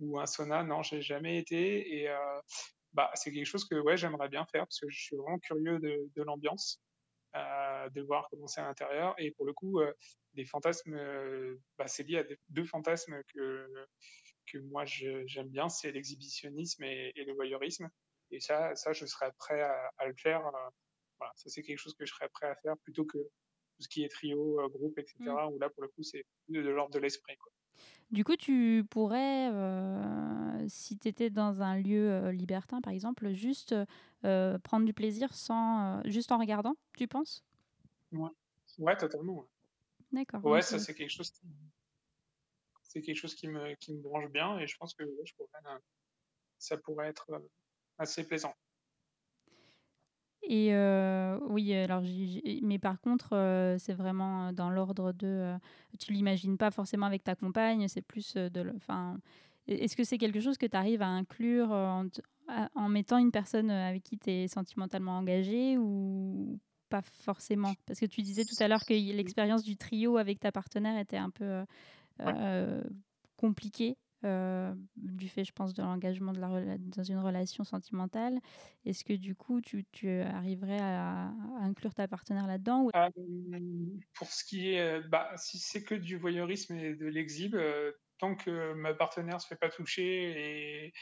ou 0.00 0.18
un 0.18 0.26
sauna, 0.26 0.64
non, 0.64 0.82
j'ai 0.82 1.02
jamais 1.02 1.38
été. 1.38 2.02
Et 2.02 2.08
bah, 2.92 3.10
c'est 3.14 3.32
quelque 3.32 3.46
chose 3.46 3.64
que 3.64 3.76
ouais, 3.76 3.96
j'aimerais 3.96 4.28
bien 4.28 4.44
faire 4.46 4.64
parce 4.64 4.80
que 4.80 4.88
je 4.88 5.00
suis 5.00 5.16
vraiment 5.16 5.38
curieux 5.38 5.78
de, 5.78 6.22
l'ambiance. 6.22 6.82
de 7.34 8.00
voir 8.02 8.26
comment 8.30 8.48
c'est 8.48 8.60
à 8.60 8.64
l'intérieur. 8.64 9.14
Et 9.18 9.30
pour 9.32 9.46
le 9.46 9.52
coup, 9.52 9.80
des 10.34 10.44
fantasmes, 10.44 10.98
bah, 11.78 11.86
c'est 11.86 12.02
lié 12.02 12.18
à 12.18 12.24
deux 12.48 12.64
fantasmes 12.64 13.22
que, 13.32 13.68
que 14.46 14.58
moi 14.58 14.84
j'aime 14.84 15.48
bien, 15.48 15.68
c'est 15.68 15.92
l'exhibitionnisme 15.92 16.82
et, 16.84 17.12
le 17.14 17.34
voyeurisme. 17.34 17.88
Et 18.32 18.40
ça, 18.40 18.74
ça 18.74 18.92
je 18.92 19.06
serais 19.06 19.30
prêt 19.38 19.60
à, 19.62 20.06
le 20.06 20.14
faire. 20.14 20.40
voilà, 21.18 21.32
ça 21.36 21.48
c'est 21.48 21.62
quelque 21.62 21.78
chose 21.78 21.94
que 21.94 22.06
je 22.06 22.12
serais 22.12 22.28
prêt 22.28 22.48
à 22.48 22.56
faire 22.56 22.76
plutôt 22.78 23.04
que 23.04 23.18
tout 23.18 23.82
ce 23.82 23.88
qui 23.88 24.02
est 24.04 24.08
trio, 24.08 24.60
groupe, 24.70 24.98
etc. 24.98 25.16
Mmh. 25.20 25.52
Où 25.52 25.58
là, 25.58 25.70
pour 25.70 25.82
le 25.82 25.88
coup, 25.88 26.02
c'est 26.02 26.24
de, 26.48 26.60
l'ordre 26.60 26.94
de 26.94 26.98
l'esprit. 26.98 27.36
Du 28.10 28.24
coup, 28.24 28.36
tu 28.36 28.84
pourrais, 28.90 29.50
euh, 29.50 30.68
si 30.68 30.98
tu 30.98 31.08
étais 31.08 31.30
dans 31.30 31.62
un 31.62 31.78
lieu 31.78 32.10
euh, 32.10 32.32
libertin, 32.32 32.82
par 32.82 32.92
exemple, 32.92 33.32
juste 33.32 33.74
euh, 34.24 34.58
prendre 34.58 34.84
du 34.84 34.92
plaisir 34.92 35.34
sans, 35.34 36.02
juste 36.04 36.30
en 36.30 36.38
regardant, 36.38 36.76
tu 36.96 37.08
penses? 37.08 37.42
Ouais. 38.12 38.28
ouais, 38.78 38.96
totalement. 38.96 39.46
D'accord. 40.12 40.44
Ouais, 40.44 40.60
ça 40.60 40.78
c'est 40.78 40.92
quelque 40.92 41.10
chose 41.10 41.30
qui, 41.30 41.46
c'est 42.82 43.00
quelque 43.00 43.16
chose 43.16 43.34
qui 43.34 43.48
me, 43.48 43.74
qui 43.76 43.94
me 43.94 44.02
branche 44.02 44.30
bien 44.30 44.58
et 44.58 44.66
je 44.66 44.76
pense 44.76 44.92
que 44.92 45.04
je 45.24 45.34
pourrais, 45.34 45.80
ça 46.58 46.76
pourrait 46.76 47.08
être 47.08 47.26
assez 47.98 48.24
plaisant. 48.24 48.54
Et 50.44 50.74
euh, 50.74 51.38
oui, 51.48 51.72
alors 51.74 52.02
mais 52.62 52.78
par 52.78 53.00
contre, 53.00 53.34
euh, 53.34 53.78
c'est 53.78 53.92
vraiment 53.92 54.52
dans 54.52 54.70
l'ordre 54.70 55.12
de. 55.12 55.26
Euh, 55.26 55.56
tu 56.00 56.12
l'imagines 56.12 56.58
pas 56.58 56.70
forcément 56.70 57.06
avec 57.06 57.22
ta 57.22 57.36
compagne, 57.36 57.86
c'est 57.86 58.02
plus 58.02 58.34
de. 58.34 58.72
Enfin, 58.76 59.18
est-ce 59.68 59.96
que 59.96 60.02
c'est 60.02 60.18
quelque 60.18 60.40
chose 60.40 60.58
que 60.58 60.66
tu 60.66 60.76
arrives 60.76 61.02
à 61.02 61.06
inclure 61.06 61.70
en, 61.70 62.06
en, 62.74 62.88
mettant 62.88 63.18
une 63.18 63.30
personne 63.30 63.70
avec 63.70 64.02
qui 64.02 64.18
tu 64.18 64.30
es 64.30 64.48
sentimentalement 64.48 65.16
engagé 65.16 65.78
ou 65.78 66.58
pas 66.88 67.02
forcément? 67.02 67.74
Parce 67.86 68.00
que 68.00 68.06
tu 68.06 68.22
disais 68.22 68.44
tout 68.44 68.56
à 68.58 68.66
l'heure 68.66 68.84
que 68.84 68.94
l'expérience 68.94 69.62
du 69.62 69.76
trio 69.76 70.16
avec 70.16 70.40
ta 70.40 70.50
partenaire 70.50 70.98
était 70.98 71.18
un 71.18 71.30
peu 71.30 71.64
compliquée. 73.36 73.96
Euh, 74.24 74.72
du 74.96 75.28
fait, 75.28 75.44
je 75.44 75.52
pense, 75.52 75.74
de 75.74 75.82
l'engagement 75.82 76.32
de 76.32 76.40
la 76.40 76.78
dans 76.78 77.02
une 77.02 77.18
relation 77.18 77.64
sentimentale. 77.64 78.38
Est-ce 78.84 79.04
que 79.04 79.14
du 79.14 79.34
coup, 79.34 79.60
tu, 79.60 79.84
tu 79.90 80.08
arriverais 80.20 80.80
à, 80.80 81.32
inclure 81.60 81.92
ta 81.92 82.06
partenaire 82.06 82.46
là-dedans 82.46 82.82
ou... 82.82 82.90
Euh, 82.94 83.10
pour 84.14 84.28
ce 84.28 84.44
qui 84.44 84.74
est, 84.74 84.80
euh, 84.80 85.02
bah, 85.08 85.32
si 85.36 85.58
c'est 85.58 85.82
que 85.82 85.96
du 85.96 86.16
voyeurisme 86.16 86.76
et 86.76 86.94
de 86.94 87.06
l'exhibe, 87.06 87.56
tant 88.18 88.36
que 88.36 88.74
ma 88.74 88.94
partenaire 88.94 89.40
se 89.40 89.48
fait 89.48 89.56
pas 89.56 89.70
toucher 89.70 90.84
et, 90.86 90.92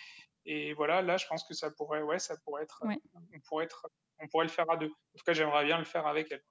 et 0.46 0.72
voilà, 0.72 1.02
là, 1.02 1.18
je 1.18 1.26
pense 1.26 1.44
que 1.46 1.52
ça 1.52 1.70
pourrait, 1.70 2.02
ouais, 2.02 2.18
ça 2.18 2.36
pourrait 2.44 2.62
être, 2.62 2.82
on 2.84 3.40
pourrait 3.40 3.66
être, 3.66 3.86
on 4.18 4.28
pourrait 4.28 4.46
le 4.46 4.50
faire 4.50 4.70
à 4.70 4.78
deux. 4.78 4.88
En 4.88 5.18
tout 5.18 5.24
cas, 5.26 5.34
j'aimerais 5.34 5.66
bien 5.66 5.78
le 5.78 5.84
faire 5.84 6.06
avec 6.06 6.32
elle. 6.32 6.42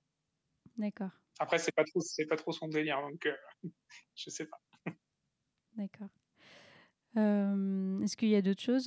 D'accord. 0.77 1.09
Après, 1.39 1.57
c'est 1.57 1.71
pas 1.71 1.83
trop, 1.83 2.01
c'est 2.01 2.27
pas 2.27 2.35
trop 2.35 2.51
son 2.51 2.67
délire, 2.67 3.01
donc 3.01 3.27
je 4.15 4.29
sais 4.29 4.45
pas. 4.45 4.59
D'accord. 5.73 6.09
Est-ce 7.15 8.15
qu'il 8.15 8.29
y 8.29 8.35
a 8.35 8.41
d'autres 8.41 8.61
choses, 8.61 8.85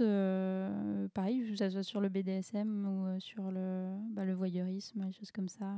pareil, 1.12 1.50
que 1.50 1.56
ça 1.56 1.70
soit 1.70 1.82
sur 1.82 2.00
le 2.00 2.08
BDSM 2.08 2.86
ou 2.86 3.20
sur 3.20 3.50
le, 3.50 3.90
bah, 4.12 4.24
le 4.24 4.34
voyeurisme, 4.34 5.04
des 5.06 5.12
choses 5.12 5.30
comme 5.32 5.48
ça? 5.48 5.74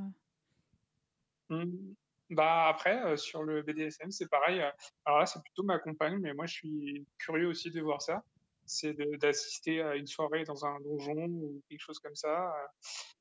Mmh. 1.49 1.95
Bah 2.31 2.69
après, 2.69 3.17
sur 3.17 3.43
le 3.43 3.63
BDSM, 3.63 4.11
c'est 4.11 4.29
pareil. 4.29 4.61
Alors 5.05 5.19
là, 5.19 5.27
c'est 5.27 5.43
plutôt 5.43 5.63
ma 5.63 5.79
compagne, 5.79 6.19
mais 6.19 6.33
moi, 6.33 6.47
je 6.47 6.55
suis 6.55 7.07
curieux 7.19 7.49
aussi 7.49 7.71
de 7.71 7.81
voir 7.81 8.01
ça. 8.01 8.23
C'est 8.67 8.95
d'assister 9.19 9.83
à 9.83 9.97
une 9.97 10.07
soirée 10.07 10.45
dans 10.45 10.65
un 10.65 10.81
donjon 10.81 11.27
ou 11.27 11.63
quelque 11.69 11.81
chose 11.81 11.99
comme 11.99 12.15
ça. 12.15 12.51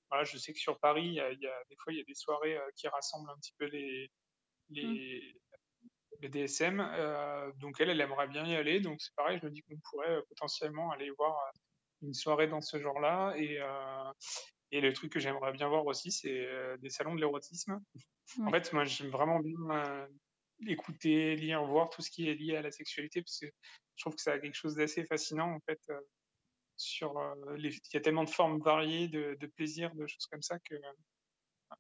Voilà, 0.09 0.24
je 0.24 0.38
sais 0.38 0.53
que 0.53 0.59
sur 0.59 0.80
Paris, 0.80 1.05
il 1.05 1.13
y 1.15 1.19
a, 1.19 1.34
des 1.34 1.76
fois, 1.78 1.91
il 1.91 1.97
y 1.97 2.01
a 2.01 2.05
des 2.05 2.13
soirées 2.13 2.57
qui 2.76 2.88
rassemblent 2.88 3.30
un 3.30 3.38
petit 3.38 3.53
peu 3.57 3.65
les, 3.65 4.09
mmh. 4.69 5.34
Les, 6.21 6.29
BDSM. 6.29 6.79
Euh, 6.79 7.51
donc 7.57 7.79
elle, 7.79 7.89
elle 7.89 8.01
aimerait 8.01 8.27
bien 8.27 8.45
y 8.45 8.55
aller. 8.55 8.79
Donc 8.79 9.01
c'est 9.01 9.13
pareil, 9.15 9.39
je 9.41 9.45
me 9.45 9.51
dis 9.51 9.61
qu'on 9.63 9.77
pourrait 9.89 10.11
euh, 10.11 10.21
potentiellement 10.29 10.91
aller 10.91 11.09
voir 11.17 11.38
euh, 11.38 11.57
une 12.01 12.13
soirée 12.13 12.47
dans 12.47 12.61
ce 12.61 12.79
genre-là. 12.79 13.34
Et, 13.38 13.59
et 14.71 14.81
le 14.81 14.91
truc 14.91 15.13
que 15.13 15.19
j'aimerais 15.19 15.53
bien 15.53 15.69
voir 15.69 15.86
aussi, 15.86 16.11
c'est 16.11 16.47
des 16.79 16.89
salons 16.89 17.15
de 17.15 17.21
l'érotisme. 17.21 17.79
En 18.41 18.51
fait, 18.51 18.73
moi, 18.73 18.84
j'aime 18.84 19.09
vraiment 19.09 19.39
bien 19.39 20.07
écouter, 20.67 21.38
lire, 21.38 21.63
voir 21.63 21.89
tout 21.89 22.01
ce 22.01 22.11
qui 22.11 22.27
est 22.27 22.34
lié 22.34 22.57
à 22.57 22.61
la 22.61 22.71
sexualité, 22.71 23.21
parce 23.21 23.39
que 23.39 23.45
je 23.95 24.03
trouve 24.03 24.15
que 24.15 24.21
ça 24.21 24.34
a 24.34 24.39
quelque 24.39 24.55
chose 24.55 24.75
d'assez 24.75 25.05
fascinant, 25.05 25.49
en 25.53 25.59
fait. 25.61 25.79
sur 26.75 27.17
les... 27.55 27.69
Il 27.69 27.93
y 27.93 27.97
a 27.97 28.01
tellement 28.01 28.25
de 28.25 28.29
formes 28.29 28.59
variées, 28.59 29.07
de, 29.07 29.38
de 29.39 29.47
plaisir, 29.47 29.95
de 29.95 30.05
choses 30.05 30.25
comme 30.25 30.41
ça, 30.41 30.59
que 30.59 30.75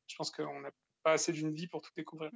je 0.07 0.15
pense 0.15 0.31
qu'on 0.31 0.61
n'a 0.61 0.71
pas 1.03 1.13
assez 1.13 1.33
d'une 1.33 1.53
vie 1.53 1.67
pour 1.67 1.81
tout 1.81 1.91
découvrir. 1.97 2.31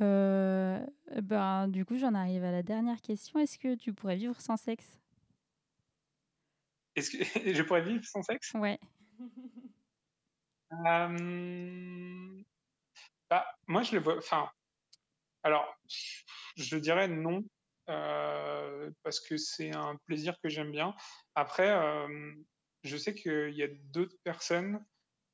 Euh, 0.00 0.84
ben, 1.22 1.68
du 1.68 1.84
coup, 1.84 1.96
j'en 1.96 2.14
arrive 2.14 2.44
à 2.44 2.50
la 2.50 2.62
dernière 2.62 3.00
question. 3.00 3.38
Est-ce 3.38 3.58
que 3.58 3.74
tu 3.74 3.92
pourrais 3.92 4.16
vivre 4.16 4.40
sans 4.40 4.56
sexe? 4.56 4.98
Est-ce 6.96 7.10
que 7.10 7.18
je 7.54 7.62
pourrais 7.62 7.82
vivre 7.82 8.04
sans 8.04 8.22
sexe? 8.22 8.52
Ouais. 8.54 8.78
Euh, 10.72 12.42
bah, 13.30 13.46
moi, 13.66 13.82
je 13.82 13.94
le 13.94 14.02
vois. 14.02 14.18
Enfin, 14.18 14.50
alors, 15.42 15.76
je 16.56 16.76
dirais 16.76 17.08
non. 17.08 17.44
Euh, 17.90 18.90
parce 19.02 19.20
que 19.20 19.36
c'est 19.36 19.74
un 19.74 19.96
plaisir 20.06 20.34
que 20.42 20.48
j'aime 20.48 20.70
bien. 20.72 20.94
Après, 21.34 21.70
je 22.82 22.96
sais 22.96 23.14
qu'il 23.14 23.54
y 23.54 23.62
a 23.62 23.68
d'autres 23.68 24.16
personnes 24.24 24.84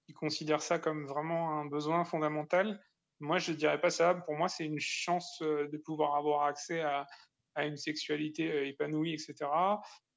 qui 0.06 0.12
considèrent 0.12 0.62
ça 0.62 0.78
comme 0.78 1.06
vraiment 1.06 1.60
un 1.60 1.66
besoin 1.66 2.04
fondamental 2.04 2.82
moi, 3.20 3.38
je 3.38 3.52
dirais 3.52 3.80
pas 3.80 3.90
ça. 3.90 4.14
Pour 4.14 4.34
moi, 4.34 4.48
c'est 4.48 4.64
une 4.64 4.80
chance 4.80 5.40
euh, 5.42 5.68
de 5.68 5.76
pouvoir 5.78 6.16
avoir 6.16 6.44
accès 6.44 6.80
à, 6.80 7.06
à 7.54 7.66
une 7.66 7.76
sexualité 7.76 8.50
euh, 8.50 8.66
épanouie, 8.66 9.12
etc. 9.12 9.34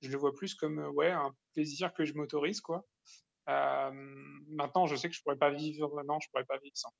Je 0.01 0.09
le 0.09 0.17
vois 0.17 0.33
plus 0.33 0.55
comme 0.55 0.79
euh, 0.79 0.89
ouais 0.89 1.11
un 1.11 1.33
plaisir 1.53 1.93
que 1.93 2.05
je 2.05 2.13
m'autorise, 2.13 2.61
quoi. 2.61 2.85
Euh, 3.49 3.91
maintenant, 4.47 4.85
je 4.85 4.95
sais 4.95 5.09
que 5.09 5.15
je 5.15 5.21
pourrais 5.21 5.37
pas 5.37 5.51
vivre. 5.51 6.01
Non, 6.03 6.19
je 6.19 6.29
pourrais 6.29 6.45
pas 6.45 6.57
vivre 6.57 6.75
sans. 6.75 6.93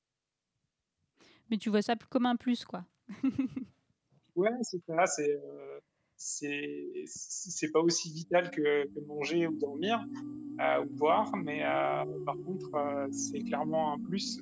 Mais 1.50 1.58
tu 1.58 1.70
vois 1.70 1.82
ça 1.82 1.94
comme 2.10 2.26
un 2.26 2.36
plus, 2.36 2.64
quoi. 2.64 2.84
ouais, 4.36 4.50
c'est 4.62 4.82
ça. 4.86 5.06
C'est 5.06 5.30
euh, 5.30 5.80
c'est 6.16 7.70
pas 7.72 7.80
aussi 7.80 8.12
vital 8.12 8.50
que, 8.50 8.86
que, 8.86 9.00
manger 9.00 9.46
ou 9.46 9.58
dormir 9.58 10.00
euh, 10.60 10.84
ou 10.84 10.88
boire, 10.88 11.34
mais 11.36 11.62
par 12.24 12.36
contre, 12.36 13.08
c'est 13.10 13.40
clairement 13.40 13.92
un 13.92 13.98
plus 13.98 14.40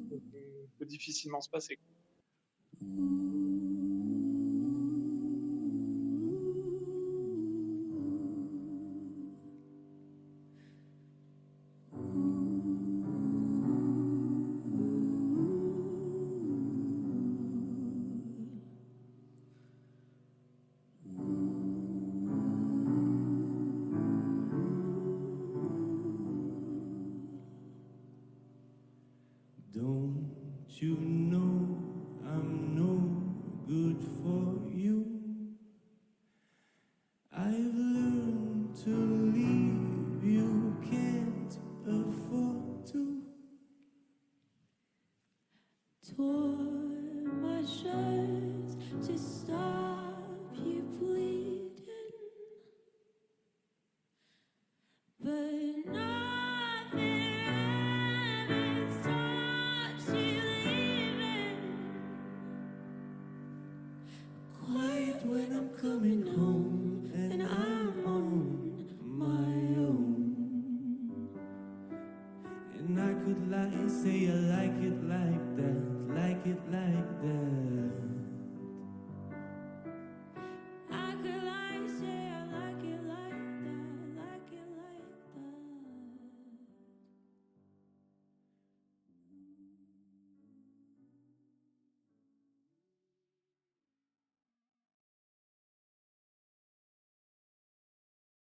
difficilement 0.85 1.41
se 1.41 1.51
passer. 1.51 1.79